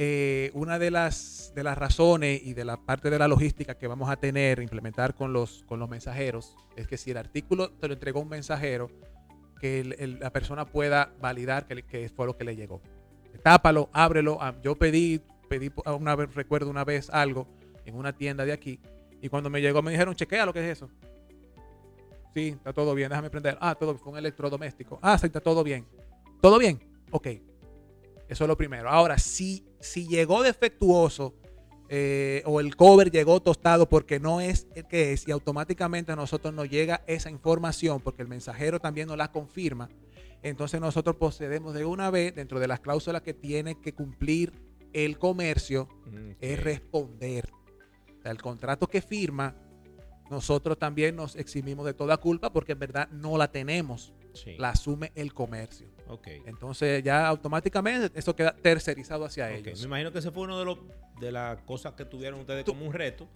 Eh, 0.00 0.52
una 0.54 0.78
de 0.78 0.92
las, 0.92 1.50
de 1.56 1.64
las 1.64 1.76
razones 1.76 2.40
y 2.44 2.54
de 2.54 2.64
la 2.64 2.76
parte 2.76 3.10
de 3.10 3.18
la 3.18 3.26
logística 3.26 3.76
que 3.76 3.88
vamos 3.88 4.08
a 4.08 4.14
tener, 4.14 4.60
implementar 4.60 5.12
con 5.16 5.32
los, 5.32 5.64
con 5.66 5.80
los 5.80 5.88
mensajeros, 5.88 6.56
es 6.76 6.86
que 6.86 6.96
si 6.96 7.10
el 7.10 7.16
artículo 7.16 7.72
te 7.72 7.88
lo 7.88 7.94
entregó 7.94 8.20
un 8.20 8.28
mensajero, 8.28 8.92
que 9.60 9.82
la 10.20 10.30
persona 10.30 10.66
pueda 10.66 11.12
validar 11.20 11.66
que, 11.66 11.82
que 11.82 12.08
fue 12.10 12.26
lo 12.26 12.36
que 12.36 12.44
le 12.44 12.54
llegó. 12.54 12.80
Tápalo, 13.42 13.90
ábrelo. 13.92 14.38
Ah, 14.40 14.54
Yo 14.62 14.76
pedí, 14.76 15.20
pedí 15.48 15.68
vez, 15.68 16.34
recuerdo 16.36 16.70
una 16.70 16.84
vez 16.84 17.10
algo 17.10 17.48
en 17.84 17.96
una 17.96 18.12
tienda 18.12 18.44
de 18.44 18.52
aquí, 18.52 18.78
y 19.20 19.28
cuando 19.28 19.50
me 19.50 19.60
llegó 19.60 19.82
me 19.82 19.90
dijeron, 19.90 20.14
chequea 20.14 20.46
lo 20.46 20.52
que 20.52 20.60
es 20.60 20.76
eso. 20.76 20.88
Sí, 22.34 22.50
está 22.50 22.72
todo 22.72 22.94
bien, 22.94 23.08
déjame 23.08 23.30
prender. 23.30 23.58
Ah, 23.60 23.74
todo 23.74 23.96
fue 23.98 24.12
un 24.12 24.18
electrodoméstico. 24.18 25.00
Ah, 25.02 25.18
sí, 25.18 25.26
está 25.26 25.40
todo 25.40 25.64
bien. 25.64 25.84
¿Todo 26.40 26.56
bien? 26.56 26.78
Ok. 27.10 27.26
Eso 28.28 28.44
es 28.44 28.48
lo 28.48 28.56
primero. 28.56 28.90
Ahora, 28.90 29.18
si, 29.18 29.64
si 29.80 30.06
llegó 30.06 30.42
defectuoso 30.42 31.34
eh, 31.88 32.42
o 32.44 32.60
el 32.60 32.76
cover 32.76 33.10
llegó 33.10 33.40
tostado 33.40 33.88
porque 33.88 34.20
no 34.20 34.40
es 34.40 34.66
el 34.74 34.86
que 34.86 35.12
es 35.12 35.26
y 35.26 35.30
automáticamente 35.30 36.12
a 36.12 36.16
nosotros 36.16 36.52
nos 36.52 36.68
llega 36.68 37.02
esa 37.06 37.30
información 37.30 38.00
porque 38.00 38.22
el 38.22 38.28
mensajero 38.28 38.78
también 38.78 39.08
nos 39.08 39.16
la 39.16 39.32
confirma, 39.32 39.88
entonces 40.42 40.80
nosotros 40.80 41.16
procedemos 41.16 41.72
de 41.72 41.86
una 41.86 42.10
vez 42.10 42.34
dentro 42.34 42.60
de 42.60 42.68
las 42.68 42.80
cláusulas 42.80 43.22
que 43.22 43.32
tiene 43.32 43.80
que 43.80 43.94
cumplir 43.94 44.52
el 44.92 45.18
comercio 45.18 45.88
Mm, 46.10 46.32
es 46.40 46.62
responder. 46.62 47.48
O 48.18 48.22
sea, 48.22 48.32
el 48.32 48.40
contrato 48.40 48.86
que 48.86 49.00
firma, 49.00 49.54
nosotros 50.30 50.78
también 50.78 51.16
nos 51.16 51.36
eximimos 51.36 51.86
de 51.86 51.94
toda 51.94 52.16
culpa 52.16 52.52
porque 52.52 52.72
en 52.72 52.78
verdad 52.78 53.08
no 53.10 53.38
la 53.38 53.50
tenemos, 53.50 54.12
Sí. 54.44 54.56
la 54.58 54.70
asume 54.70 55.12
el 55.14 55.32
comercio. 55.34 55.88
Entonces 56.46 57.02
ya 57.02 57.26
automáticamente 57.26 58.18
eso 58.18 58.34
queda 58.34 58.54
tercerizado 58.54 59.24
hacia 59.24 59.46
Ok, 59.46 59.52
ellos. 59.56 59.80
Me 59.80 59.86
imagino 59.86 60.10
que 60.12 60.18
ese 60.20 60.30
fue 60.30 60.44
uno 60.44 60.58
de, 60.58 60.64
los, 60.64 60.78
de 61.20 61.32
las 61.32 61.60
cosas 61.62 61.92
que 61.94 62.04
tuvieron 62.04 62.40
ustedes 62.40 62.64
Tú- 62.64 62.72
como 62.72 62.86
un 62.86 62.92
reto, 62.94 63.28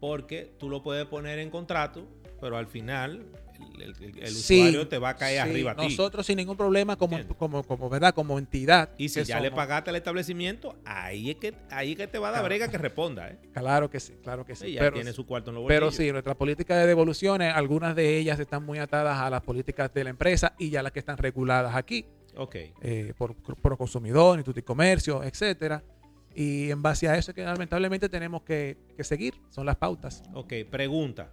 porque 0.00 0.54
tú 0.58 0.68
lo 0.68 0.82
puedes 0.82 1.06
poner 1.06 1.38
en 1.40 1.50
contrato, 1.50 2.06
pero 2.40 2.56
al 2.56 2.66
final 2.68 3.26
el, 3.74 3.82
el- 3.82 3.94
el- 4.04 4.18
el 4.18 4.28
Sí, 4.34 4.58
usuario 4.60 4.88
te 4.88 4.98
va 4.98 5.10
a 5.10 5.16
caer 5.16 5.42
sí, 5.42 5.48
arriba 5.50 5.72
a 5.72 5.76
ti. 5.76 5.84
Nosotros 5.84 6.24
sin 6.26 6.36
ningún 6.36 6.56
problema 6.56 6.96
como, 6.96 7.18
como, 7.36 7.62
como, 7.62 7.88
¿verdad? 7.88 8.14
como 8.14 8.38
entidad. 8.38 8.90
Y 8.98 9.08
si 9.08 9.22
ya 9.24 9.40
le 9.40 9.50
pagaste 9.50 9.90
al 9.90 9.96
establecimiento, 9.96 10.76
ahí 10.84 11.30
es 11.30 11.36
que, 11.36 11.54
ahí 11.70 11.92
es 11.92 11.96
que 11.96 12.06
te 12.06 12.18
va 12.18 12.28
a 12.28 12.30
dar 12.32 12.40
Claro. 12.40 12.48
brega 12.48 12.68
que 12.70 12.78
responda. 12.78 13.28
¿eh? 13.28 13.38
Claro 13.52 13.90
que 13.90 14.00
sí, 14.00 14.14
claro 14.22 14.44
que 14.44 14.54
sí. 14.54 14.66
Sí, 14.66 14.72
ya 14.74 14.80
pero, 14.80 14.94
tiene 14.94 15.12
su 15.12 15.26
cuarto 15.26 15.50
en 15.50 15.56
los 15.56 15.64
pero 15.66 15.90
sí, 15.90 16.10
nuestra 16.12 16.34
política 16.36 16.76
de 16.76 16.86
devoluciones, 16.86 17.52
algunas 17.54 17.94
de 17.96 18.16
ellas 18.18 18.38
están 18.40 18.64
muy 18.64 18.78
atadas 18.78 19.18
a 19.18 19.30
las 19.30 19.42
políticas 19.42 19.92
de 19.92 20.04
la 20.04 20.10
empresa 20.10 20.54
y 20.58 20.70
ya 20.70 20.82
las 20.82 20.92
que 20.92 20.98
están 21.00 21.16
reguladas 21.18 21.74
aquí. 21.74 22.04
Ok. 22.36 22.54
eh, 22.82 23.12
por, 23.18 23.34
por 23.34 23.76
consumidor, 23.76 24.38
Instituto 24.38 24.56
de 24.60 24.64
Comercio, 24.64 25.24
etcétera. 25.24 25.82
Y 26.34 26.70
en 26.70 26.80
base 26.82 27.08
a 27.08 27.16
eso 27.16 27.32
es 27.32 27.34
que 27.34 27.42
lamentablemente 27.42 28.08
tenemos 28.08 28.42
que, 28.42 28.76
que 28.96 29.02
seguir, 29.02 29.34
son 29.50 29.66
las 29.66 29.74
pautas. 29.74 30.22
Ok, 30.34 30.52
pregunta. 30.70 31.32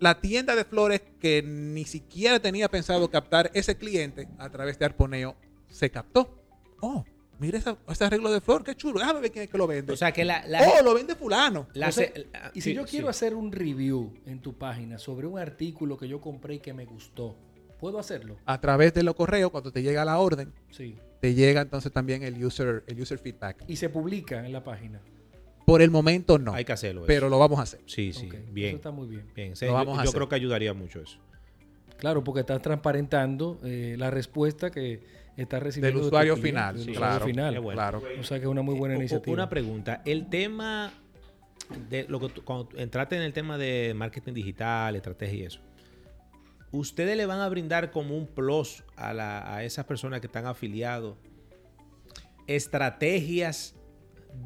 la 0.00 0.20
tienda 0.20 0.54
de 0.56 0.64
flores 0.64 1.02
que 1.20 1.42
ni 1.42 1.84
siquiera 1.84 2.40
tenía 2.40 2.68
pensado 2.68 3.10
captar 3.10 3.50
ese 3.54 3.76
cliente 3.76 4.28
a 4.38 4.50
través 4.50 4.78
de 4.78 4.84
Arponeo 4.84 5.36
se 5.68 5.90
captó. 5.90 6.42
Oh, 6.80 7.04
mira 7.38 7.58
esa- 7.58 7.78
ese 7.88 8.04
arreglo 8.04 8.30
de 8.32 8.40
flor, 8.40 8.62
qué 8.64 8.74
chulo. 8.74 8.98
Déjame 8.98 9.20
ver 9.20 9.30
quién 9.32 9.44
es 9.44 9.50
que 9.50 9.58
lo 9.58 9.66
vende. 9.66 9.92
o 9.92 9.96
sea 9.96 10.12
que 10.12 10.24
la... 10.24 10.46
la- 10.46 10.60
oh, 10.68 10.82
lo 10.82 10.94
vende 10.94 11.14
fulano. 11.14 11.68
la- 11.74 11.88
O 11.88 11.92
sea, 11.92 12.12
se- 12.12 12.26
Y 12.54 12.60
si 12.60 12.70
sí, 12.70 12.74
yo 12.74 12.84
quiero 12.84 13.06
sí. 13.06 13.10
hacer 13.10 13.34
un 13.34 13.50
review 13.52 14.12
en 14.26 14.40
tu 14.40 14.54
página 14.58 14.98
sobre 14.98 15.26
un 15.26 15.38
artículo 15.38 15.96
que 15.96 16.08
yo 16.08 16.20
compré 16.20 16.54
y 16.54 16.58
que 16.60 16.74
me 16.74 16.84
gustó, 16.84 17.36
¿puedo 17.78 17.98
hacerlo? 17.98 18.36
A 18.44 18.60
través 18.60 18.92
de 18.94 19.02
los 19.02 19.14
correos, 19.14 19.50
cuando 19.50 19.72
te 19.72 19.82
llega 19.82 20.04
la 20.04 20.18
orden, 20.18 20.52
Sí. 20.70 20.96
te 21.20 21.34
llega 21.34 21.62
entonces 21.62 21.90
también 21.92 22.22
el 22.22 22.44
user, 22.44 22.84
el 22.86 23.00
user 23.00 23.18
feedback. 23.18 23.64
Y 23.68 23.76
se 23.76 23.88
publica 23.88 24.44
en 24.44 24.52
la 24.52 24.62
página. 24.62 25.00
Por 25.66 25.80
el 25.82 25.90
momento 25.90 26.38
no, 26.38 26.52
Hay 26.54 26.64
que 26.64 26.72
hacerlo. 26.72 27.02
eso. 27.02 27.06
pero 27.06 27.28
lo 27.28 27.38
vamos 27.38 27.58
a 27.58 27.62
hacer. 27.62 27.80
Sí, 27.86 28.12
sí. 28.12 28.28
Bien. 28.50 28.68
Eso 28.68 28.76
está 28.76 28.90
muy 28.90 29.06
bien. 29.08 29.26
Bien. 29.34 29.56
Sí, 29.56 29.64
Lo 29.64 29.72
yo- 29.72 29.76
vamos 29.76 29.98
a 29.98 30.04
yo 30.04 30.12
creo 30.12 30.28
que 30.28 30.34
ayudaría 30.34 30.74
mucho 30.74 31.00
eso. 31.00 31.18
Claro, 31.96 32.22
porque 32.22 32.40
estás 32.40 32.60
transparentando 32.60 33.60
eh, 33.64 33.94
la 33.98 34.10
respuesta 34.10 34.70
que 34.70 35.00
está 35.36 35.58
recibiendo 35.60 35.98
de 35.98 36.02
tu 36.02 36.06
usuario 36.08 36.34
cliente, 36.34 36.48
final, 36.50 36.74
del 36.76 36.84
sí, 36.84 36.90
usuario 36.90 37.10
claro, 37.18 37.26
final. 37.26 37.60
bueno. 37.60 37.76
Claro. 37.78 38.02
O 38.20 38.22
sea 38.24 38.38
que 38.38 38.44
es 38.44 38.50
una 38.50 38.62
muy 38.62 38.74
buena 38.74 38.94
Eh, 38.94 38.98
iniciativa. 38.98 39.32
Una 39.32 39.48
pregunta. 39.48 40.02
El 40.04 40.28
tema 40.28 40.92
de 41.88 42.04
lo 42.08 42.20
que 42.20 42.28
tú- 42.28 42.44
cuando 42.44 42.68
entraste 42.76 43.16
en 43.16 43.22
el 43.22 43.32
tema 43.32 43.56
de 43.56 43.94
marketing 43.96 44.34
digital, 44.34 44.96
estrategia 44.96 45.34
y 45.38 45.42
eso, 45.46 45.60
¿ustedes 46.72 47.16
le 47.16 47.24
van 47.24 47.40
a 47.40 47.48
brindar 47.48 47.90
como 47.90 48.16
un 48.18 48.26
plus 48.26 48.84
a, 48.96 49.14
la- 49.14 49.54
a 49.54 49.64
esas 49.64 49.86
personas 49.86 50.20
que 50.20 50.26
están 50.26 50.46
afiliados 50.46 51.16
estrategias 52.46 53.74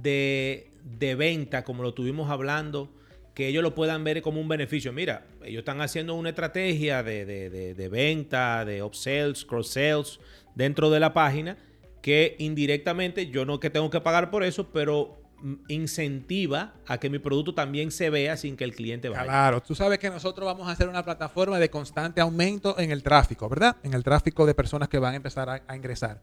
de, 0.02 0.67
de 0.84 1.14
venta, 1.14 1.64
como 1.64 1.82
lo 1.82 1.94
tuvimos 1.94 2.30
hablando, 2.30 2.90
que 3.34 3.46
ellos 3.48 3.62
lo 3.62 3.74
puedan 3.74 4.02
ver 4.04 4.20
como 4.22 4.40
un 4.40 4.48
beneficio? 4.48 4.92
Mira, 4.92 5.26
ellos 5.44 5.60
están 5.60 5.80
haciendo 5.80 6.14
una 6.14 6.30
estrategia 6.30 7.02
de, 7.02 7.24
de- 7.24 7.50
de- 7.50 7.74
de 7.74 7.88
venta, 7.88 8.64
de 8.64 8.82
upsells, 8.82 9.44
cross 9.44 9.68
sales 9.70 10.18
dentro 10.54 10.90
de 10.90 10.98
la 11.00 11.12
página 11.14 11.56
que 12.02 12.36
indirectamente 12.38 13.28
yo 13.28 13.44
no 13.44 13.60
que 13.60 13.70
tengo 13.70 13.90
que 13.90 14.00
pagar 14.00 14.30
por 14.30 14.42
eso, 14.44 14.68
pero 14.72 15.20
mm, 15.42 15.54
incentiva 15.68 16.74
a 16.86 16.98
que 16.98 17.10
mi 17.10 17.18
producto 17.18 17.54
también 17.54 17.90
se 17.90 18.08
vea 18.10 18.36
sin 18.36 18.56
que 18.56 18.64
el 18.64 18.74
cliente 18.74 19.08
vaya. 19.08 19.24
Claro, 19.24 19.60
tú 19.62 19.74
sabes 19.74 19.98
que 19.98 20.08
nosotros 20.10 20.46
vamos 20.46 20.68
a 20.68 20.72
hacer 20.72 20.88
una 20.88 21.04
plataforma 21.04 21.58
de 21.58 21.70
constante 21.70 22.20
aumento 22.20 22.78
en 22.78 22.90
el 22.92 23.02
tráfico, 23.02 23.48
¿verdad? 23.48 23.76
En 23.82 23.94
el 23.94 24.02
tráfico 24.04 24.46
de 24.46 24.54
personas 24.54 24.88
que 24.88 24.98
van 24.98 25.12
a 25.14 25.16
empezar 25.16 25.62
a 25.66 25.76
ingresar. 25.76 26.22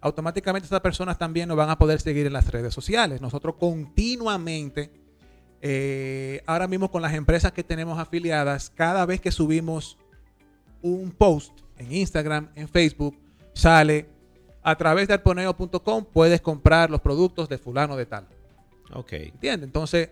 Automáticamente 0.00 0.66
estas 0.66 0.80
personas 0.80 1.18
también 1.18 1.48
nos 1.48 1.56
van 1.56 1.70
a 1.70 1.78
poder 1.78 2.00
seguir 2.00 2.26
en 2.26 2.32
las 2.32 2.50
redes 2.50 2.72
sociales. 2.72 3.20
Nosotros 3.20 3.56
continuamente, 3.58 4.92
eh, 5.60 6.40
ahora 6.46 6.68
mismo 6.68 6.90
con 6.90 7.02
las 7.02 7.14
empresas 7.14 7.52
que 7.52 7.64
tenemos 7.64 7.98
afiliadas, 7.98 8.70
cada 8.70 9.04
vez 9.06 9.20
que 9.20 9.32
subimos 9.32 9.98
un 10.82 11.10
post 11.10 11.52
en 11.78 11.92
Instagram, 11.92 12.50
en 12.54 12.68
Facebook, 12.68 13.16
sale 13.54 14.06
a 14.62 14.76
través 14.76 15.08
de 15.08 15.14
arponeo.com 15.14 16.04
puedes 16.12 16.40
comprar 16.40 16.90
los 16.90 17.00
productos 17.00 17.48
de 17.48 17.58
fulano 17.58 17.96
de 17.96 18.06
tal. 18.06 18.26
Ok. 18.92 19.12
¿Entiendes? 19.12 19.66
Entonces, 19.66 20.10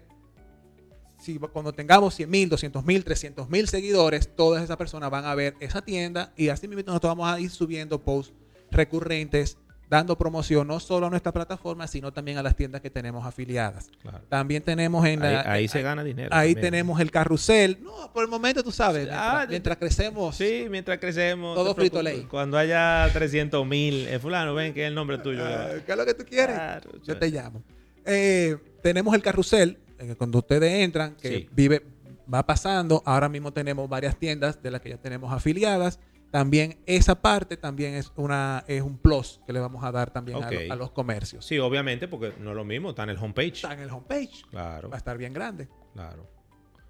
si 1.18 1.38
cuando 1.38 1.72
tengamos 1.72 2.14
100 2.14 2.30
mil, 2.30 2.48
200 2.48 2.84
mil, 2.84 3.04
300 3.04 3.48
mil 3.48 3.68
seguidores, 3.68 4.34
todas 4.34 4.62
esas 4.62 4.76
personas 4.76 5.10
van 5.10 5.24
a 5.24 5.34
ver 5.34 5.54
esa 5.60 5.82
tienda 5.82 6.32
y 6.36 6.48
así 6.48 6.68
mismo 6.68 6.82
nosotros 6.86 7.10
vamos 7.10 7.28
a 7.28 7.40
ir 7.40 7.50
subiendo 7.50 8.02
posts 8.02 8.32
recurrentes, 8.70 9.58
dando 9.88 10.18
promoción 10.18 10.66
no 10.66 10.80
solo 10.80 11.06
a 11.06 11.10
nuestra 11.10 11.32
plataforma, 11.32 11.86
sino 11.86 12.12
también 12.12 12.38
a 12.38 12.42
las 12.42 12.56
tiendas 12.56 12.80
que 12.80 12.90
tenemos 12.90 13.24
afiliadas. 13.24 13.88
Claro. 14.02 14.20
También 14.28 14.62
tenemos 14.62 15.06
en 15.06 15.20
la- 15.20 15.50
ahí 15.52 15.68
se 15.68 15.80
gana 15.82 16.02
dinero. 16.02 16.28
ahí 16.32 16.54
también. 16.54 16.72
tenemos 16.72 17.00
el 17.00 17.10
carrusel. 17.12 17.78
No, 17.82 18.12
por 18.12 18.24
el 18.24 18.28
momento 18.30 18.62
tú 18.64 18.72
sabes, 18.72 19.08
Ah, 19.12 19.28
mientras, 19.46 19.48
mientras 19.50 19.76
crecemos. 19.76 20.36
Sí, 20.36 20.66
mientras 20.70 20.98
crecemos. 20.98 21.54
Todo 21.54 21.74
frito 21.74 22.02
ley. 22.02 22.26
Cuando 22.28 22.58
haya 22.58 23.08
300 23.12 23.64
mil, 23.66 24.08
eh, 24.08 24.18
fulano, 24.18 24.54
ven 24.54 24.74
que 24.74 24.82
es 24.82 24.88
el 24.88 24.94
nombre 24.94 25.18
tuyo. 25.18 25.44
Ah, 25.44 25.68
¿Qué 25.86 25.92
es 25.92 25.98
lo 25.98 26.04
que 26.04 26.14
tú 26.14 26.24
quieres? 26.24 26.56
Claro, 26.56 26.90
Yo 27.04 27.16
te 27.16 27.30
llamo. 27.30 27.62
Eh, 28.04 28.56
tenemos 28.82 29.14
el 29.14 29.22
carrusel, 29.22 29.78
en 29.98 30.10
el- 30.10 30.16
cuando 30.16 30.38
ustedes 30.38 30.72
entran, 30.84 31.14
que 31.14 31.28
Sí. 31.28 31.48
vive, 31.52 31.84
va 32.32 32.44
pasando. 32.44 33.02
Ahora 33.06 33.28
mismo 33.28 33.52
tenemos 33.52 33.88
varias 33.88 34.16
tiendas 34.18 34.60
de 34.62 34.70
las 34.70 34.80
que 34.80 34.90
ya 34.90 34.96
tenemos 34.96 35.32
afiliadas. 35.32 35.98
También 36.30 36.78
esa 36.86 37.22
parte 37.22 37.56
también 37.56 37.94
es 37.94 38.12
una 38.16 38.64
es 38.66 38.82
un 38.82 38.98
plus 38.98 39.40
que 39.46 39.52
le 39.52 39.60
vamos 39.60 39.82
a 39.84 39.92
dar 39.92 40.10
también 40.10 40.42
a 40.42 40.50
lo- 40.50 40.72
a, 40.72 40.76
los 40.76 40.90
comercios. 40.90 41.44
Sí, 41.46 41.58
obviamente, 41.58 42.08
porque 42.08 42.32
no 42.40 42.50
es 42.50 42.56
lo 42.56 42.64
mismo, 42.64 42.90
está 42.90 43.04
en 43.04 43.10
el 43.10 43.18
homepage. 43.18 43.54
Está 43.54 43.72
en 43.72 43.80
el 43.80 43.90
homepage. 43.90 44.42
Claro, 44.50 44.90
Va 44.90 44.96
a 44.96 44.98
estar 44.98 45.16
bien 45.16 45.32
grande. 45.32 45.68
claro. 45.94 46.28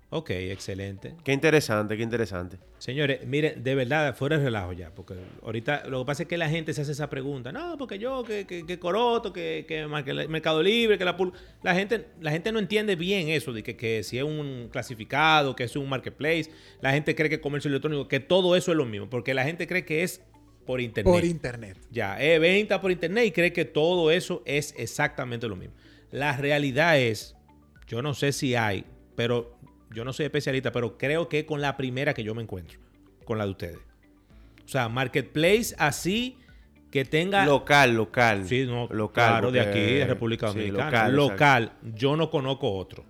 Ok, 0.08 0.30
excelente. 0.30 1.14
Qué 1.24 1.32
interesante, 1.32 1.96
qué 1.96 2.02
interesante. 2.04 2.58
Señores, 2.78 3.26
miren, 3.26 3.64
de 3.64 3.74
verdad, 3.74 4.14
fuera 4.14 4.38
de 4.38 4.44
relajo 4.44 4.72
ya, 4.72 4.94
porque 4.94 5.14
ahorita 5.42 5.88
lo 5.88 6.00
que 6.00 6.06
pasa 6.06 6.22
es 6.22 6.28
que 6.28 6.38
la 6.38 6.48
gente 6.48 6.72
se 6.72 6.82
hace 6.82 6.92
esa 6.92 7.10
pregunta, 7.10 7.50
no, 7.50 7.76
porque 7.76 7.98
yo, 7.98 8.22
que, 8.22 8.46
que, 8.46 8.64
que 8.64 8.78
Coroto, 8.78 9.32
que, 9.32 9.64
que 9.66 9.86
Mercado 9.88 10.62
Libre, 10.62 10.96
que 10.96 11.04
la 11.04 11.16
Pul... 11.16 11.32
La 11.64 11.74
gente, 11.74 12.06
la 12.20 12.30
gente 12.30 12.52
no 12.52 12.60
entiende 12.60 12.94
bien 12.94 13.28
eso, 13.30 13.52
de 13.52 13.64
que, 13.64 13.76
que 13.76 14.04
si 14.04 14.18
es 14.18 14.24
un 14.24 14.68
clasificado, 14.70 15.56
que 15.56 15.64
es 15.64 15.74
un 15.74 15.88
marketplace, 15.88 16.50
la 16.80 16.92
gente 16.92 17.16
cree 17.16 17.28
que 17.28 17.40
comercio 17.40 17.68
electrónico, 17.68 18.06
que 18.06 18.20
todo 18.20 18.54
eso 18.54 18.70
es 18.70 18.76
lo 18.76 18.86
mismo, 18.86 19.10
porque 19.10 19.34
la 19.34 19.42
gente 19.42 19.66
cree 19.66 19.84
que 19.84 20.04
es 20.04 20.20
por 20.66 20.80
internet. 20.80 21.12
Por 21.12 21.24
internet. 21.24 21.78
Ya, 21.90 22.20
es 22.20 22.40
venta 22.40 22.80
por 22.80 22.92
internet 22.92 23.26
y 23.26 23.32
cree 23.32 23.52
que 23.52 23.64
todo 23.64 24.12
eso 24.12 24.42
es 24.46 24.72
exactamente 24.76 25.48
lo 25.48 25.56
mismo. 25.56 25.74
La 26.12 26.36
realidad 26.36 26.98
es, 26.98 27.36
yo 27.88 28.02
no 28.02 28.14
sé 28.14 28.32
si 28.32 28.54
hay, 28.54 28.84
pero 29.16 29.55
yo 29.94 30.04
no 30.04 30.12
soy 30.12 30.26
especialista, 30.26 30.72
pero 30.72 30.96
creo 30.98 31.28
que 31.28 31.46
con 31.46 31.60
la 31.60 31.76
primera 31.76 32.14
que 32.14 32.22
yo 32.24 32.34
me 32.34 32.42
encuentro, 32.42 32.78
con 33.24 33.38
la 33.38 33.44
de 33.44 33.50
ustedes. 33.50 33.78
O 34.64 34.68
sea, 34.68 34.88
marketplace 34.88 35.74
así 35.78 36.38
que 36.90 37.04
tenga... 37.04 37.44
Local, 37.46 37.94
local. 37.94 38.46
Sí, 38.48 38.64
no, 38.66 38.88
local. 38.90 39.30
claro, 39.30 39.52
de 39.52 39.60
aquí, 39.60 39.80
de 39.80 40.06
República 40.06 40.48
sí, 40.48 40.58
Dominicana. 40.58 41.08
local, 41.08 41.16
Local, 41.16 41.72
yo 41.94 42.16
no 42.16 42.30
conozco 42.30 42.72
otro. 42.72 43.04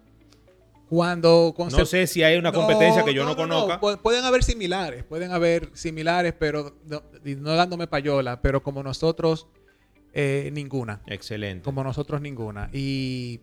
Cuando 0.89 1.53
No 1.59 1.85
sé 1.85 2.07
si 2.07 2.23
hay 2.23 2.37
una 2.37 2.53
competencia 2.53 3.05
que 3.05 3.13
yo 3.13 3.25
no, 3.25 3.31
no, 3.31 3.37
conozca. 3.37 3.81
Pu- 3.81 3.99
Pueden 4.01 4.25
haber 4.25 4.45
similares, 4.45 5.03
pueden 5.03 5.33
haber 5.33 5.71
similares, 5.75 6.33
pero 6.39 6.77
no 6.87 7.57
dándome 7.57 7.89
payola, 7.89 8.41
pero 8.41 8.63
como 8.63 8.83
nosotros, 8.85 9.49
eh, 10.13 10.51
ninguna. 10.53 11.01
Excelente. 11.07 11.65
Como 11.65 11.83
nosotros, 11.83 12.21
ninguna. 12.21 12.71
Y, 12.73 13.41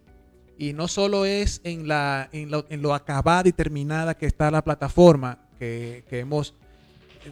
y 0.63 0.73
no 0.73 0.87
solo 0.87 1.25
es 1.25 1.59
en, 1.65 1.89
la, 1.89 2.29
en, 2.31 2.49
lo, 2.49 2.65
en 2.69 2.81
lo 2.81 2.93
acabada 2.93 3.49
y 3.49 3.51
terminada 3.51 4.15
que 4.15 4.25
está 4.25 4.49
la 4.49 4.63
plataforma, 4.63 5.39
que, 5.59 6.05
que 6.09 6.19
hemos. 6.19 6.53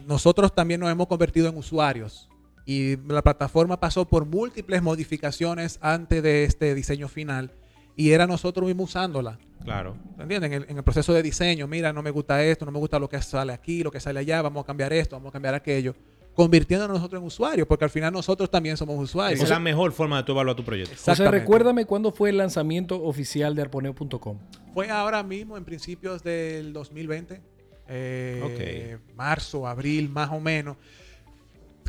Nosotros 0.06 0.54
también 0.54 0.80
nos 0.80 0.90
hemos 0.90 1.06
convertido 1.06 1.48
en 1.48 1.56
usuarios. 1.56 2.28
Y 2.66 2.96
la 3.08 3.22
plataforma 3.22 3.80
pasó 3.80 4.06
por 4.06 4.26
múltiples 4.26 4.82
modificaciones 4.82 5.78
antes 5.80 6.22
de 6.22 6.44
este 6.44 6.74
diseño 6.74 7.08
final. 7.08 7.50
y 7.96 8.12
era 8.12 8.26
nosotros 8.26 8.66
mismos 8.66 8.90
usándola. 8.90 9.38
Claro. 9.64 9.96
¿Entiendes? 10.18 10.50
En 10.50 10.62
el, 10.62 10.70
en 10.70 10.76
el 10.76 10.82
proceso 10.82 11.12
de 11.12 11.22
diseño, 11.22 11.66
mira, 11.66 11.92
no 11.92 12.02
me 12.02 12.10
gusta 12.10 12.42
esto, 12.42 12.64
no 12.64 12.72
me 12.72 12.78
gusta 12.78 12.98
lo 12.98 13.08
que 13.08 13.20
sale 13.22 13.52
aquí, 13.52 13.82
lo 13.82 13.90
que 13.90 14.00
sale 14.00 14.20
allá, 14.20 14.42
vamos 14.42 14.64
a 14.64 14.66
cambiar 14.66 14.92
esto, 14.92 15.16
vamos 15.16 15.30
a 15.30 15.32
cambiar 15.32 15.54
aquello, 15.54 15.94
convirtiéndonos 16.34 16.96
nosotros 16.96 17.20
en 17.20 17.26
usuarios, 17.26 17.66
porque 17.66 17.84
al 17.84 17.90
final 17.90 18.12
nosotros 18.12 18.50
también 18.50 18.76
somos 18.76 18.98
usuarios. 18.98 19.34
Esa 19.36 19.44
es 19.44 19.50
la 19.50 19.58
mejor 19.58 19.92
forma 19.92 20.16
de 20.18 20.22
tú 20.24 20.32
evaluar 20.32 20.56
tu 20.56 20.64
proyecto. 20.64 20.92
José, 20.94 21.10
Exactamente. 21.12 21.38
recuérdame 21.40 21.84
cuándo 21.84 22.10
fue 22.12 22.30
el 22.30 22.38
lanzamiento 22.38 23.02
oficial 23.02 23.54
de 23.54 23.62
arponeo.com. 23.62 24.38
Fue 24.72 24.90
ahora 24.90 25.22
mismo, 25.22 25.56
en 25.58 25.64
principios 25.64 26.22
del 26.22 26.72
2020, 26.72 27.42
eh, 27.88 28.98
marzo, 29.14 29.66
abril, 29.66 30.08
más 30.08 30.30
o 30.30 30.40
menos. 30.40 30.76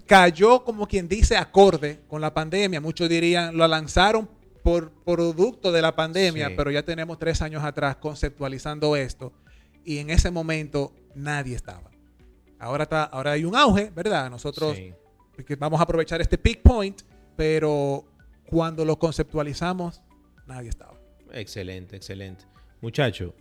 Cayó, 0.06 0.64
como 0.66 0.88
quien 0.88 1.08
dice, 1.08 1.38
acorde 1.38 2.02
con 2.10 2.20
la 2.20 2.34
pandemia. 2.34 2.82
Muchos 2.82 3.08
dirían, 3.08 3.56
lo 3.56 3.66
lanzaron 3.68 4.28
por 4.62 4.92
producto 5.06 5.72
de 5.72 5.82
la 5.82 5.96
pandemia, 5.96 6.50
Sí. 6.50 6.54
pero 6.58 6.72
ya 6.72 6.84
tenemos 6.84 7.18
tres 7.20 7.42
años 7.42 7.64
atrás 7.64 7.96
conceptualizando 7.98 8.96
esto. 8.98 9.32
Y 9.86 10.00
en 10.00 10.10
ese 10.10 10.30
momento 10.32 10.94
nadie 11.16 11.56
estaba. 11.56 11.93
Ahora, 12.60 12.84
está, 12.84 13.04
ahora 13.04 13.32
hay 13.34 13.44
un 13.46 13.56
auge, 13.56 13.92
¿verdad? 13.96 14.30
Nosotros 14.30 14.76
Sí. 14.78 14.94
que 15.46 15.56
vamos 15.56 15.80
a 15.80 15.84
aprovechar 15.84 16.22
este 16.22 16.38
peak 16.38 16.62
point, 16.62 17.02
pero 17.36 18.06
cuando 18.46 18.86
lo 18.86 18.98
conceptualizamos, 18.98 20.02
nadie 20.48 20.70
estaba. 20.70 21.00
Excelente, 21.32 21.96
excelente. 21.96 22.46
Muchachos, 22.82 23.32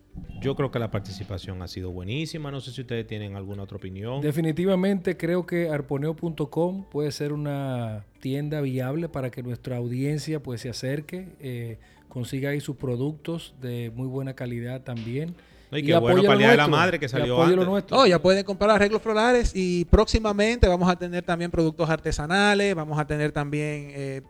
yo 0.41 0.55
creo 0.55 0.71
que 0.71 0.79
la 0.79 0.91
participación 0.91 1.63
ha 1.63 1.69
sido 1.69 1.91
buenísima. 1.91 2.51
No 2.53 2.61
sé 2.61 2.71
si 2.71 2.81
ustedes 2.83 3.07
tienen 3.09 3.35
alguna 3.35 3.65
otra 3.65 3.77
opinión. 3.77 4.21
Definitivamente 4.21 5.17
creo 5.17 5.45
que 5.47 5.69
arponeo.com 5.69 6.85
puede 6.89 7.11
ser 7.11 7.33
una 7.33 8.05
tienda 8.21 8.61
viable 8.61 9.09
para 9.09 9.31
que 9.31 9.43
nuestra 9.43 9.77
audiencia 9.79 10.41
pues 10.41 10.61
se 10.61 10.69
acerque, 10.69 11.29
eh, 11.41 11.79
consiga 12.09 12.51
ahí 12.51 12.61
sus 12.61 12.77
productos 12.77 13.55
de 13.61 13.91
muy 13.95 14.07
buena 14.07 14.35
calidad 14.35 14.83
también. 14.83 15.35
No, 15.73 15.79
y 15.79 15.83
qué 15.83 15.97
bueno 15.97 16.23
para 16.23 16.51
de 16.51 16.57
la 16.57 16.69
Madre 16.69 16.99
que 17.01 17.07
y 17.07 17.09
salió 17.09 17.43
antes. 17.43 17.67
nuestro. 17.67 17.99
Oh, 17.99 18.07
ya 18.07 18.21
pueden 18.21 18.45
comprar 18.45 18.71
arreglos 18.71 19.01
florales 19.03 19.53
y 19.55 19.87
próximamente 19.87 20.69
vamos 20.69 20.89
a 20.89 20.97
tener 20.97 21.25
también 21.25 21.51
productos 21.51 21.89
artesanales, 21.89 22.75
vamos 22.75 22.99
a 23.01 23.07
tener 23.07 23.33
también 23.33 23.91
eh, 23.95 24.23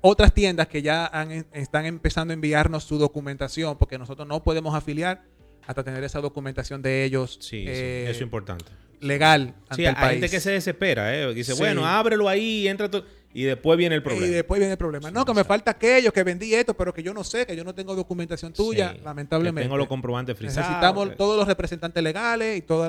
otras 0.00 0.34
tiendas 0.34 0.66
que 0.66 0.82
ya 0.82 1.06
han- 1.06 1.46
están 1.52 1.86
empezando 1.86 2.32
a 2.32 2.34
enviarnos 2.34 2.82
su 2.82 2.98
documentación, 2.98 3.78
porque 3.78 3.96
nosotros 3.96 4.26
no 4.26 4.42
podemos 4.42 4.74
afiliar 4.74 5.22
hasta 5.66 5.84
tener 5.84 6.02
esa 6.02 6.20
documentación 6.20 6.82
de 6.82 7.04
ellos 7.04 7.38
Sí, 7.40 7.64
eh, 7.68 8.02
sí, 8.06 8.10
eso 8.10 8.16
es 8.18 8.20
importante. 8.22 8.64
legal 9.00 9.54
ante 9.68 9.74
Sí, 9.76 9.82
el 9.82 9.88
hay 9.90 9.94
país. 9.94 10.10
gente 10.14 10.30
que 10.30 10.40
se 10.40 10.50
desespera, 10.50 11.14
¿eh? 11.16 11.32
Dice, 11.32 11.52
Sí. 11.52 11.58
bueno, 11.60 11.86
ábrelo 11.86 12.28
ahí, 12.28 12.66
entra 12.66 12.90
todo. 12.90 13.04
Y 13.34 13.44
después 13.44 13.78
viene 13.78 13.94
el 13.94 14.02
problema. 14.02 14.26
Y 14.26 14.30
después 14.30 14.58
viene 14.58 14.72
el 14.72 14.78
problema. 14.78 15.10
No, 15.10 15.24
que 15.24 15.32
me 15.32 15.44
falta 15.44 15.70
aquello, 15.70 16.12
que 16.12 16.22
vendí 16.22 16.54
esto, 16.54 16.74
pero 16.74 16.92
que 16.92 17.02
yo 17.02 17.14
no 17.14 17.24
sé, 17.24 17.46
que 17.46 17.56
yo 17.56 17.64
no 17.64 17.74
tengo 17.74 17.94
documentación 17.94 18.52
tuya, 18.52 18.92
Sí, 18.94 19.00
lamentablemente. 19.02 19.60
que 19.62 19.64
tengo 19.64 19.78
los 19.78 19.86
comprobantes 19.88 20.36
frisados. 20.36 20.68
Necesitamos 20.68 21.08
que- 21.10 21.16
todos 21.16 21.38
los 21.38 21.46
representantes 21.48 22.02
legales 22.02 22.58
y 22.58 22.62
todos 22.62 22.88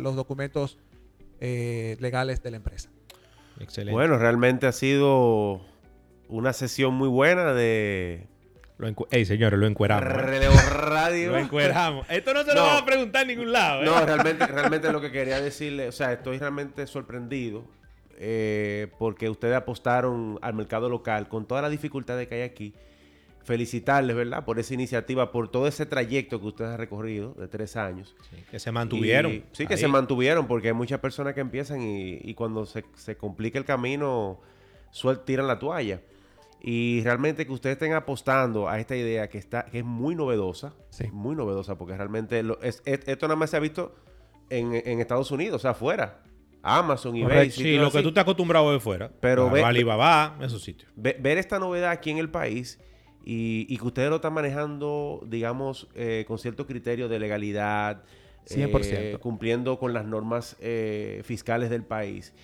los 0.00 0.16
documentos 0.16 0.78
eh, 1.40 1.96
legales 2.00 2.42
de 2.42 2.50
la 2.50 2.56
empresa. 2.56 2.88
Excelente. 3.60 3.92
Bueno, 3.92 4.16
realmente 4.18 4.66
ha 4.66 4.72
sido 4.72 5.60
una 6.28 6.52
sesión 6.54 6.94
muy 6.94 7.08
buena 7.08 7.52
de 7.52 8.26
Lo 8.78 8.88
Ey, 9.10 9.24
señores, 9.26 9.58
lo 9.58 9.66
encueramos. 9.66 10.08
¿eh? 10.12 10.16
Relevo 10.16 10.54
Radio. 10.70 11.30
Lo 11.32 11.38
encueramos. 11.38 12.06
Esto 12.10 12.32
no 12.34 12.42
se 12.44 12.54
lo 12.54 12.60
No. 12.62 12.66
van 12.66 12.82
a 12.82 12.86
preguntar 12.86 13.22
en 13.22 13.28
ningún 13.28 13.52
lado. 13.52 13.82
¿eh? 13.82 13.84
No, 13.86 14.04
realmente, 14.04 14.46
realmente 14.46 14.90
lo 14.92 15.00
que 15.00 15.10
quería 15.10 15.40
decirle, 15.40 15.88
o 15.88 15.92
sea, 15.92 16.12
estoy 16.14 16.38
realmente 16.38 16.86
sorprendido 16.86 17.64
eh, 18.18 18.88
porque 18.98 19.28
ustedes 19.30 19.54
apostaron 19.56 20.38
al 20.42 20.54
mercado 20.54 20.88
local 20.88 21.28
con 21.28 21.46
todas 21.46 21.62
las 21.62 21.70
dificultades 21.70 22.26
que 22.28 22.36
hay 22.36 22.42
aquí. 22.42 22.74
Felicitarles, 23.44 24.16
¿verdad? 24.16 24.44
Por 24.44 24.58
esa 24.58 24.74
iniciativa, 24.74 25.30
por 25.30 25.48
todo 25.48 25.68
ese 25.68 25.86
trayecto 25.86 26.40
que 26.40 26.46
ustedes 26.46 26.72
han 26.72 26.78
recorrido 26.78 27.32
de 27.34 27.46
tres 27.46 27.76
años. 27.76 28.16
Sí, 28.28 28.36
que 28.50 28.58
se 28.58 28.72
mantuvieron. 28.72 29.32
Y- 29.32 29.44
sí, 29.52 29.68
que 29.68 29.74
ahí. 29.74 29.80
se 29.80 29.86
mantuvieron 29.86 30.48
porque 30.48 30.68
hay 30.68 30.74
muchas 30.74 30.98
personas 30.98 31.32
que 31.34 31.40
empiezan 31.42 31.80
y, 31.80 32.18
y 32.22 32.34
cuando 32.34 32.66
se, 32.66 32.84
se 32.96 33.16
complica 33.16 33.56
el 33.58 33.64
camino, 33.64 34.40
suel- 34.92 35.22
tiran 35.24 35.46
la 35.46 35.60
toalla. 35.60 36.00
Y 36.60 37.02
realmente 37.04 37.46
que 37.46 37.52
ustedes 37.52 37.74
estén 37.74 37.92
apostando 37.92 38.68
a 38.68 38.80
esta 38.80 38.96
idea 38.96 39.28
que 39.28 39.38
está 39.38 39.66
que 39.66 39.78
es 39.78 39.84
muy 39.84 40.16
novedosa, 40.16 40.72
Sí. 40.90 41.04
muy 41.12 41.36
novedosa, 41.36 41.78
porque 41.78 41.96
realmente 41.96 42.42
lo- 42.42 42.60
es- 42.62 42.82
es- 42.84 43.06
esto 43.06 43.28
nada 43.28 43.36
más 43.36 43.50
se 43.50 43.58
ha 43.58 43.60
visto 43.60 43.94
en, 44.50 44.74
en 44.74 44.98
Estados 45.00 45.30
Unidos, 45.30 45.56
o 45.56 45.58
sea, 45.60 45.70
afuera. 45.72 46.24
Amazon, 46.66 47.14
eBay. 47.16 47.50
Sí, 47.50 47.76
lo 47.76 47.90
que 47.90 48.02
tú 48.02 48.08
estás 48.08 48.22
acostumbrado 48.22 48.68
a 48.68 48.72
ver 48.72 48.80
fuera. 48.80 49.10
Pero 49.20 49.42
Claro, 49.44 49.54
ve- 49.54 49.64
Alibaba, 49.64 50.36
esos 50.40 50.62
sitios. 50.62 50.90
Ve- 50.96 51.16
ver 51.20 51.38
esta 51.38 51.58
novedad 51.58 51.90
aquí 51.90 52.10
en 52.10 52.18
el 52.18 52.28
país 52.30 52.80
y, 53.24 53.66
y 53.68 53.76
que 53.78 53.84
ustedes 53.84 54.10
lo 54.10 54.16
están 54.16 54.32
manejando, 54.32 55.20
digamos, 55.26 55.88
eh, 55.94 56.24
con 56.26 56.38
cierto 56.38 56.66
criterio 56.66 57.08
de 57.08 57.18
legalidad, 57.18 58.02
100%. 58.46 59.16
eh, 59.16 59.18
cumpliendo 59.20 59.78
con 59.78 59.92
las 59.94 60.04
normas 60.04 60.56
eh, 60.60 61.22
fiscales 61.24 61.70
del 61.70 61.84
país. 61.84 62.34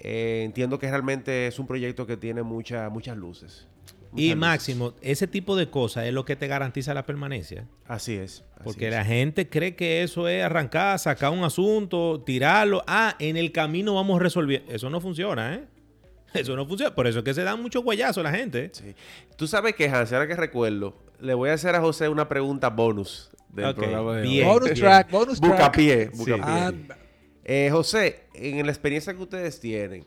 Eh, 0.00 0.42
entiendo 0.44 0.78
que 0.78 0.88
realmente 0.90 1.46
es 1.46 1.58
un 1.58 1.66
proyecto 1.66 2.06
que 2.06 2.16
tiene 2.16 2.42
mucha, 2.42 2.88
muchas 2.90 3.16
luces. 3.16 3.68
Y 4.14 4.34
Máximo, 4.34 4.94
ese 5.00 5.26
tipo 5.26 5.56
de 5.56 5.70
cosas 5.70 6.04
es 6.06 6.12
lo 6.12 6.24
que 6.24 6.36
te 6.36 6.46
garantiza 6.46 6.92
la 6.94 7.06
permanencia. 7.06 7.66
Así 7.86 8.14
es. 8.16 8.44
así 8.54 8.60
Porque 8.64 8.88
es. 8.88 8.94
la 8.94 9.04
gente 9.04 9.48
cree 9.48 9.74
que 9.74 10.02
eso 10.02 10.28
es 10.28 10.44
arrancar, 10.44 10.98
sacar 10.98 11.30
un 11.32 11.44
asunto, 11.44 12.22
tirarlo. 12.24 12.82
Ah, 12.86 13.16
en 13.18 13.36
el 13.36 13.52
camino 13.52 13.94
vamos 13.94 14.20
a 14.20 14.22
resolver. 14.22 14.62
Eso 14.68 14.90
no 14.90 15.00
funciona, 15.00 15.54
¿eh? 15.54 15.64
Eso 16.34 16.56
no 16.56 16.66
funciona. 16.66 16.94
Por 16.94 17.06
eso 17.06 17.18
es 17.18 17.24
que 17.24 17.34
se 17.34 17.42
dan 17.42 17.60
muchos 17.60 17.82
guayazos 17.84 18.22
la 18.24 18.32
gente. 18.32 18.70
Sí. 18.72 18.94
Tú 19.36 19.46
sabes 19.46 19.74
que, 19.74 19.86
Hans, 19.88 20.12
ahora 20.14 20.26
que 20.26 20.34
recuerdo, 20.36 20.96
le 21.20 21.34
voy 21.34 21.50
a 21.50 21.54
hacer 21.54 21.74
a 21.74 21.80
José 21.80 22.08
una 22.08 22.26
pregunta 22.28 22.70
bonus 22.70 23.30
del 23.50 23.74
programa 23.74 24.14
de 24.16 24.22
hoy. 24.22 24.28
bien. 24.28 24.48
bonus 24.48 24.72
track, 24.74 25.10
bonus 25.10 25.40
track. 25.40 25.52
Bucapié, 25.52 26.10
Sí. 26.14 26.32
Anda. 26.32 26.96
Eh, 27.44 27.68
José, 27.72 28.24
en 28.34 28.64
la 28.64 28.72
experiencia 28.72 29.12
que 29.14 29.22
ustedes 29.22 29.60
tienen, 29.60 30.06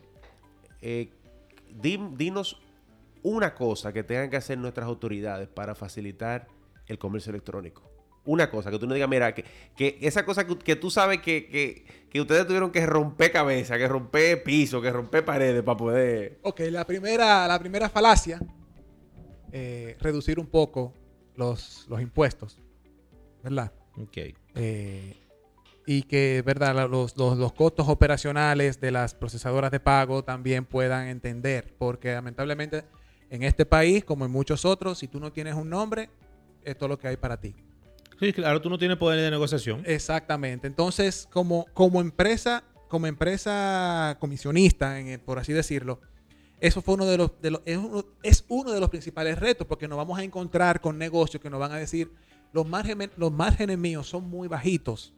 eh, 0.82 1.10
di- 1.80 2.00
dinos 2.16 2.60
una 3.28 3.54
cosa 3.54 3.92
que 3.92 4.04
tengan 4.04 4.30
que 4.30 4.36
hacer 4.36 4.56
nuestras 4.56 4.86
autoridades 4.86 5.48
para 5.48 5.74
facilitar 5.74 6.46
el 6.86 6.96
comercio 6.98 7.30
electrónico. 7.30 7.82
Una 8.24 8.48
cosa, 8.50 8.70
que 8.70 8.78
tú 8.78 8.86
no 8.86 8.94
digas, 8.94 9.08
mira, 9.08 9.34
que, 9.34 9.44
que 9.76 9.98
esa 10.00 10.24
cosa 10.24 10.46
que, 10.46 10.56
que 10.58 10.76
tú 10.76 10.90
sabes 10.90 11.20
que, 11.20 11.46
que- 11.48 12.06
que 12.08 12.20
ustedes 12.20 12.46
tuvieron 12.46 12.70
que 12.70 12.86
romper 12.86 13.32
cabeza, 13.32 13.76
que 13.78 13.88
romper 13.88 14.42
piso, 14.44 14.80
que 14.80 14.90
romper 14.92 15.24
paredes 15.24 15.62
para 15.64 15.76
poder... 15.76 16.38
Ok, 16.42 16.60
la 16.70 16.84
primera, 16.86 17.46
la 17.48 17.58
primera 17.58 17.88
falacia, 17.88 18.40
eh, 19.52 19.96
reducir 20.00 20.38
un 20.38 20.46
poco 20.46 20.94
los, 21.34 21.86
los 21.88 22.00
impuestos, 22.00 22.60
¿verdad? 23.42 23.72
Ok. 24.00 24.16
Eh, 24.54 25.16
y 25.86 26.02
que, 26.02 26.42
¿verdad? 26.46 26.88
Los, 26.88 27.16
los- 27.16 27.36
los 27.38 27.52
costos 27.52 27.88
operacionales 27.88 28.80
de 28.80 28.90
las 28.92 29.14
procesadoras 29.14 29.70
de 29.70 29.80
pago 29.80 30.22
también 30.24 30.64
puedan 30.64 31.08
entender, 31.08 31.74
porque 31.78 32.12
lamentablemente 32.12 32.84
en 33.30 33.42
este 33.42 33.66
país, 33.66 34.04
como 34.04 34.24
en 34.24 34.30
muchos 34.30 34.64
otros, 34.64 34.98
si 34.98 35.08
tú 35.08 35.18
no 35.20 35.32
tienes 35.32 35.54
un 35.54 35.68
nombre, 35.70 36.10
esto 36.64 36.84
es 36.86 36.88
lo 36.88 36.98
que 36.98 37.08
hay 37.08 37.16
para 37.16 37.38
ti. 37.40 37.54
Sí, 38.18 38.32
claro, 38.32 38.60
tú 38.62 38.70
no 38.70 38.78
tienes 38.78 38.96
poder 38.96 39.20
de 39.20 39.30
negociación. 39.30 39.82
Exactamente. 39.84 40.66
Entonces, 40.66 41.28
como, 41.32 41.66
como 41.74 42.00
empresa, 42.00 42.64
como 42.88 43.06
empresa 43.06 44.16
comisionista, 44.20 44.98
en- 45.00 45.20
por 45.20 45.38
así 45.38 45.52
decirlo, 45.52 46.00
eso 46.60 46.80
fue 46.80 46.94
uno 46.94 47.04
de 47.04 47.18
los, 47.18 47.32
de 47.42 47.50
los- 47.50 47.60
es, 47.66 47.76
uno, 47.76 48.04
es 48.22 48.44
uno 48.48 48.72
de 48.72 48.80
los 48.80 48.88
principales 48.88 49.38
retos, 49.38 49.66
porque 49.66 49.86
nos 49.88 49.98
vamos 49.98 50.18
a 50.18 50.22
encontrar 50.24 50.80
con 50.80 50.96
negocios 50.96 51.42
que 51.42 51.50
nos 51.50 51.60
van 51.60 51.72
a 51.72 51.76
decir, 51.76 52.10
los 52.52 52.66
márgenes, 52.66 53.10
los 53.16 53.30
márgenes 53.32 53.76
míos 53.76 54.08
son 54.08 54.30
muy 54.30 54.48
bajitos 54.48 55.12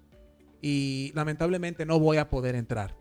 y 0.60 1.12
lamentablemente 1.14 1.86
no 1.86 2.00
voy 2.00 2.16
a 2.16 2.28
poder 2.28 2.56
entrar. 2.56 2.96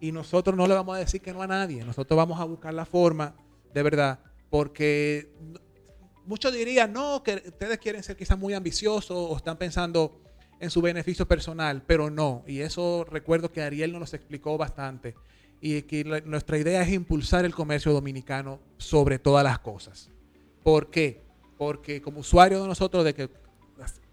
Y 0.00 0.12
nosotros 0.12 0.56
no 0.56 0.66
le 0.66 0.74
vamos 0.74 0.96
a 0.96 1.00
decir 1.00 1.20
que 1.20 1.32
no 1.32 1.42
a 1.42 1.46
nadie, 1.48 1.84
nosotros 1.84 2.16
vamos 2.16 2.40
a 2.40 2.44
buscar 2.44 2.74
la 2.74 2.84
forma, 2.84 3.34
de 3.74 3.82
verdad, 3.82 4.20
porque 4.52 5.30
muchos 6.26 6.52
dirían, 6.52 6.92
no, 6.92 7.22
que 7.22 7.42
ustedes 7.46 7.78
quieren 7.78 8.02
ser 8.02 8.18
quizás 8.18 8.38
muy 8.38 8.52
ambiciosos 8.52 9.16
o 9.16 9.34
están 9.34 9.56
pensando 9.56 10.20
en 10.60 10.68
su 10.68 10.82
beneficio 10.82 11.26
personal, 11.26 11.82
pero 11.86 12.10
no. 12.10 12.44
Y 12.46 12.60
eso 12.60 13.06
recuerdo 13.10 13.50
que 13.50 13.62
Ariel 13.62 13.92
nos 13.92 14.12
lo 14.12 14.16
explicó 14.18 14.58
bastante. 14.58 15.14
Y 15.62 15.80
que 15.80 16.04
nuestra 16.26 16.58
idea 16.58 16.82
es 16.82 16.92
impulsar 16.92 17.46
el 17.46 17.54
comercio 17.54 17.94
dominicano 17.94 18.60
sobre 18.76 19.18
todas 19.18 19.42
las 19.42 19.58
cosas. 19.60 20.10
¿Por 20.62 20.90
qué? 20.90 21.22
Porque 21.56 22.02
como 22.02 22.20
usuario 22.20 22.60
de 22.60 22.68
nosotros 22.68 23.06
de, 23.06 23.14
que, 23.14 23.30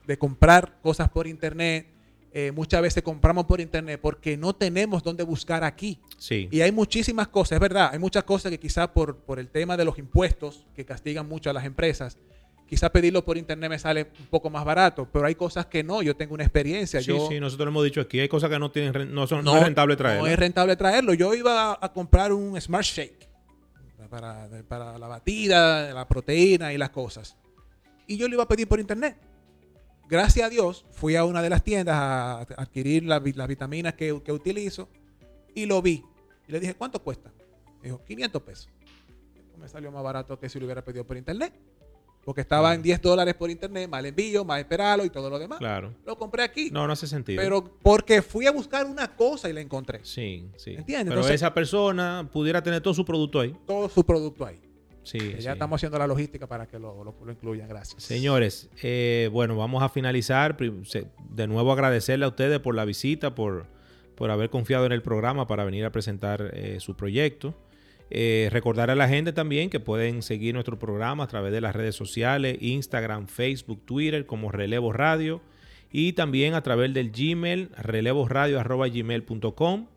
de 0.07 0.17
comprar 0.17 0.79
cosas 0.81 1.09
por 1.09 1.27
internet, 1.27 1.85
eh, 2.31 2.51
muchas 2.51 2.81
veces 2.81 3.03
compramos 3.03 3.45
por 3.45 3.59
internet 3.59 3.99
porque 4.01 4.37
no 4.37 4.53
tenemos 4.53 5.03
dónde 5.03 5.23
buscar 5.23 5.63
aquí. 5.63 5.99
Sí. 6.17 6.47
Y 6.51 6.61
hay 6.61 6.71
muchísimas 6.71 7.27
cosas, 7.27 7.53
es 7.53 7.59
verdad, 7.59 7.89
hay 7.91 7.99
muchas 7.99 8.23
cosas 8.23 8.51
que 8.51 8.59
quizá 8.59 8.93
por, 8.93 9.17
por 9.17 9.39
el 9.39 9.49
tema 9.49 9.75
de 9.77 9.85
los 9.85 9.97
impuestos 9.97 10.65
que 10.75 10.85
castigan 10.85 11.27
mucho 11.27 11.49
a 11.49 11.53
las 11.53 11.65
empresas, 11.65 12.17
quizá 12.67 12.91
pedirlo 12.91 13.25
por 13.25 13.35
internet 13.35 13.69
me 13.69 13.79
sale 13.79 14.11
un 14.19 14.27
poco 14.27 14.49
más 14.51 14.63
barato, 14.63 15.07
pero 15.11 15.25
hay 15.25 15.33
cosas 15.33 15.65
que 15.65 15.83
no, 15.83 16.03
yo 16.03 16.15
tengo 16.15 16.35
una 16.35 16.43
experiencia. 16.43 17.01
Sí, 17.01 17.07
yo, 17.07 17.27
sí, 17.27 17.39
nosotros 17.39 17.65
lo 17.65 17.71
hemos 17.71 17.83
dicho 17.83 17.99
aquí. 18.01 18.19
Hay 18.19 18.29
cosas 18.29 18.49
que 18.49 18.59
no 18.59 18.69
tienen 18.69 19.13
no 19.13 19.25
son 19.25 19.43
no, 19.43 19.57
es 19.57 19.63
rentable 19.63 19.95
traer. 19.95 20.19
No 20.19 20.27
es 20.27 20.37
rentable 20.37 20.75
traerlo. 20.75 21.15
Yo 21.15 21.33
iba 21.33 21.71
a, 21.71 21.79
a 21.81 21.91
comprar 21.91 22.31
un 22.31 22.61
Smart 22.61 22.85
Shake 22.85 23.27
para, 24.09 24.47
para 24.67 24.97
la 24.97 25.07
batida, 25.07 25.93
la 25.93 26.07
proteína 26.07 26.71
y 26.73 26.77
las 26.77 26.89
cosas. 26.91 27.35
y 28.07 28.17
yo 28.17 28.27
lo 28.27 28.35
iba 28.35 28.43
a 28.43 28.47
pedir 28.47 28.67
por 28.67 28.79
internet. 28.79 29.17
Gracias 30.09 30.47
a 30.47 30.49
Dios, 30.49 30.85
fui 30.91 31.15
a 31.15 31.23
una 31.23 31.41
de 31.43 31.51
las 31.51 31.63
tiendas 31.63 31.95
a 31.95 32.39
adquirir 32.41 33.03
la 33.03 33.19
las 33.19 33.47
vitaminas 33.47 33.93
que, 33.93 34.19
que 34.23 34.31
utilizo 34.31 34.89
y 35.53 35.67
lo 35.67 35.83
vi. 35.83 36.03
Y 36.47 36.51
le 36.51 36.59
dije, 36.59 36.73
¿cuánto 36.73 37.01
cuesta? 37.03 37.31
Me 37.81 37.89
dijo, 37.89 38.03
500 38.03 38.41
pesos. 38.41 38.69
Me 39.59 39.67
salió 39.67 39.91
más 39.91 40.01
barato 40.03 40.39
que 40.39 40.49
si 40.49 40.59
lo 40.59 40.65
hubiera 40.65 40.83
pedido 40.83 41.05
por 41.05 41.15
internet. 41.15 41.53
Porque 42.25 42.41
estaba 42.41 42.73
en 42.73 42.81
10 42.81 43.01
dólares 43.01 43.33
por 43.35 43.49
internet, 43.49 43.89
el 43.91 44.05
envío, 44.05 44.43
más 44.43 44.59
esperarlo 44.59 45.05
y 45.05 45.09
todo 45.09 45.29
lo 45.29 45.39
demás. 45.39 45.59
Claro. 45.59 45.93
Lo 46.05 46.17
compré 46.17 46.43
aquí. 46.43 46.69
No, 46.71 46.85
no 46.85 46.93
hace 46.93 47.07
sentido. 47.07 47.41
pero 47.41 47.63
porque 47.81 48.21
fui 48.21 48.45
a 48.45 48.51
buscar 48.51 48.85
una 48.85 49.15
cosa 49.15 49.49
y 49.49 49.53
la 49.53 49.61
encontré. 49.61 50.01
Sí, 50.03 50.49
sí. 50.57 50.71
¿Entiendes? 50.71 51.05
Pero 51.09 51.21
Entonces- 51.21 51.35
esa 51.35 51.53
persona 51.53 52.27
pudiera 52.31 52.61
tener 52.61 52.81
todo 52.81 52.93
su 52.93 53.05
producto 53.05 53.39
ahí. 53.39 53.55
Todo 53.65 53.87
su 53.89 54.03
producto 54.03 54.45
ahí. 54.45 54.59
Sí, 55.11 55.17
Que 55.19 55.37
sí. 55.37 55.41
Ya 55.43 55.53
estamos 55.53 55.79
haciendo 55.79 55.97
la 55.97 56.07
logística 56.07 56.47
para 56.47 56.67
que 56.67 56.77
lo, 56.79 57.03
lo- 57.03 57.15
lo 57.25 57.31
incluyan. 57.31 57.67
Gracias. 57.67 58.03
Señores, 58.03 58.69
eh, 58.83 59.29
bueno, 59.31 59.55
vamos 59.57 59.81
a 59.83 59.89
finalizar. 59.89 60.55
De 60.57 61.47
nuevo 61.47 61.71
agradecerle 61.71 62.25
a 62.25 62.29
ustedes 62.29 62.59
por 62.59 62.75
la 62.75 62.85
visita, 62.85 63.33
por, 63.35 63.65
por 64.15 64.31
haber 64.31 64.49
confiado 64.49 64.85
en 64.85 64.91
el 64.91 65.01
programa 65.01 65.47
para 65.47 65.63
venir 65.63 65.85
a 65.85 65.91
presentar 65.91 66.51
eh, 66.53 66.77
su 66.79 66.95
proyecto. 66.95 67.55
Eh, 68.11 68.49
recordar 68.51 68.89
a 68.89 68.95
la 68.95 69.07
gente 69.07 69.33
también 69.33 69.69
que 69.69 69.79
pueden 69.79 70.23
seguir 70.23 70.55
nuestro 70.55 70.79
programa 70.79 71.25
a 71.25 71.27
través 71.27 71.51
de 71.51 71.61
las 71.61 71.75
redes 71.75 71.95
sociales, 71.95 72.57
Instagram, 72.59 73.27
Facebook, 73.27 73.85
Twitter, 73.85 74.25
como 74.25 74.51
Relevo 74.51 74.91
Radio. 74.93 75.41
Y 75.91 76.13
también 76.13 76.53
a 76.53 76.61
través 76.61 76.93
del 76.93 77.11
Gmail, 77.11 77.69
relevosradio.gmail.com. 77.77 79.87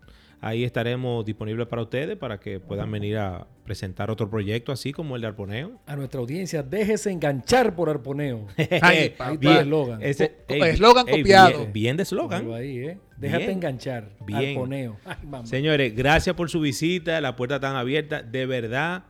Ahí 0.45 0.65
estaremos 0.65 1.25
disponibles 1.25 1.69
para 1.69 1.83
ustedes 1.83 2.17
para 2.17 2.41
que 2.41 2.59
puedan 2.59 2.91
venir 2.91 3.17
a 3.17 3.47
presentar 3.65 4.11
otro 4.11 4.29
proyecto 4.29 4.73
así 4.73 4.93
como 4.93 5.15
el 5.15 5.23
de 5.23 5.29
Arponeo. 5.29 5.79
A 5.87 5.95
nuestra 5.95 6.19
audiencia, 6.21 6.65
déjese 6.65 7.13
enganchar 7.13 7.77
por 7.77 7.89
arponeo. 7.89 8.49
Ay. 8.83 9.15
Ahí 9.21 9.39
el 9.41 9.47
eslogan. 9.59 10.03
Ese- 10.03 10.31
Co- 10.49 10.55
ey, 10.55 10.63
eslogan 10.63 11.09
ey, 11.09 11.21
copiado. 11.21 11.59
Bien, 11.61 11.73
bien 11.73 11.97
de 11.97 12.03
eslogan. 12.03 12.53
Ahí, 12.53 12.77
¿eh? 12.79 12.99
Déjate 13.19 13.45
Bien. 13.45 13.57
enganchar. 13.59 14.11
Bien. 14.27 14.57
Arponeo. 14.57 14.97
Ay. 15.05 15.17
Señores, 15.45 15.95
gracias 15.95 16.35
por 16.35 16.51
su 16.51 16.61
visita. 16.61 17.21
La 17.21 17.37
puerta 17.37 17.61
tan 17.61 17.77
abierta. 17.77 18.21
De 18.25 18.45
verdad, 18.45 19.05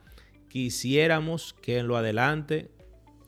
quisiéramos 0.49 1.55
que 1.63 1.79
en 1.79 1.89
lo 1.89 1.97
adelante, 1.97 2.71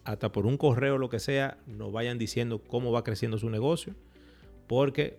hasta 0.05 0.31
por 0.31 0.45
un 0.45 0.59
correo 0.59 0.97
o 0.97 0.99
lo 0.99 1.09
que 1.09 1.19
sea, 1.21 1.57
nos 1.67 1.91
vayan 1.91 2.19
diciendo 2.19 2.63
cómo 2.63 2.93
va 2.93 3.03
creciendo 3.03 3.39
su 3.39 3.49
negocio. 3.49 3.95
Porque 4.67 5.17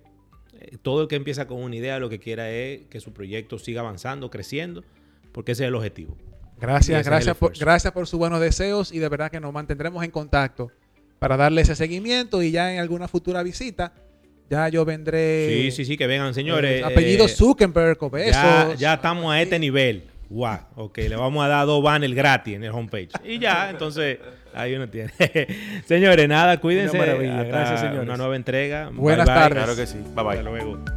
eh, 0.60 0.78
todo 0.82 1.03
el 1.03 1.08
que 1.08 1.16
empieza 1.16 1.47
con 1.47 1.62
una 1.62 1.76
idea 1.76 1.99
lo 1.99 2.10
que 2.10 2.20
quiera 2.20 2.49
es 2.51 2.82
que 2.89 2.99
su 2.99 3.14
proyecto 3.14 3.60
siga 3.60 3.82
avanzando, 3.82 4.30
creciendo, 4.30 4.84
porque 5.32 5.53
ese 5.53 5.64
es 5.64 5.68
el 5.68 5.76
objetivo. 5.76 6.18
Gracias, 6.60 7.06
gracias 7.06 7.36
por, 7.36 7.58
gracias 7.58 7.91
por 7.91 8.08
sus 8.08 8.18
buenos 8.18 8.39
deseos 8.39 8.91
y 8.91 8.99
de 8.99 9.10
verdad 9.10 9.30
que 9.30 9.39
nos 9.39 9.51
mantendremos 9.51 10.03
en 10.03 10.12
contacto 10.12 10.72
para 11.20 11.38
darle 11.38 11.62
ese 11.62 11.76
seguimiento 11.76 12.41
y 12.41 12.51
ya 12.51 12.74
en 12.74 12.80
alguna 12.80 13.08
futura 13.08 13.43
visita 13.43 13.93
ya 14.49 14.70
yo 14.70 14.86
vendré. 14.86 15.49
sí, 15.49 15.72
sí, 15.72 15.86
sí, 15.86 15.97
que 15.97 16.08
vengan, 16.08 16.34
señores. 16.34 16.82
eh, 16.82 16.84
apellido 16.84 17.26
eh, 17.26 17.30
Zuckerberg 17.30 17.97
o 18.03 18.10
besos. 18.10 18.34
Ya, 18.34 18.74
ya 18.78 18.93
estamos 18.95 19.34
a 19.34 19.41
este 19.41 19.58
nivel. 19.58 20.03
Guau, 20.30 20.60
ok, 20.76 20.97
le 20.97 21.16
vamos 21.16 21.43
a 21.43 21.47
dar 21.47 21.66
dos 21.66 21.84
banners 21.84 22.14
gratis 22.14 22.56
en 22.56 22.64
el 22.64 22.72
homepage. 22.72 23.10
Y 23.24 23.39
ya, 23.39 23.70
entonces, 23.70 24.20
ahí 24.56 24.76
uno 24.76 24.88
tiene. 24.89 25.12
señores, 25.86 26.28
nada, 26.28 26.60
cuídense. 26.60 26.97
Una 26.97 27.06
maravilla. 27.06 27.41
Hasta 27.41 27.58
Gracias, 27.58 27.80
señores. 27.82 28.03
Una 28.03 28.18
nueva 28.18 28.36
entrega. 28.36 28.89
Buenas 28.93 29.26
Bye, 29.26 29.34
bye. 29.36 29.43
tardes. 29.43 29.64
Claro 29.64 29.76
que 29.76 29.88
sí. 29.88 29.97
Bye 30.16 30.24
bye. 30.24 30.38
Hasta 30.38 30.49
luego. 30.49 30.95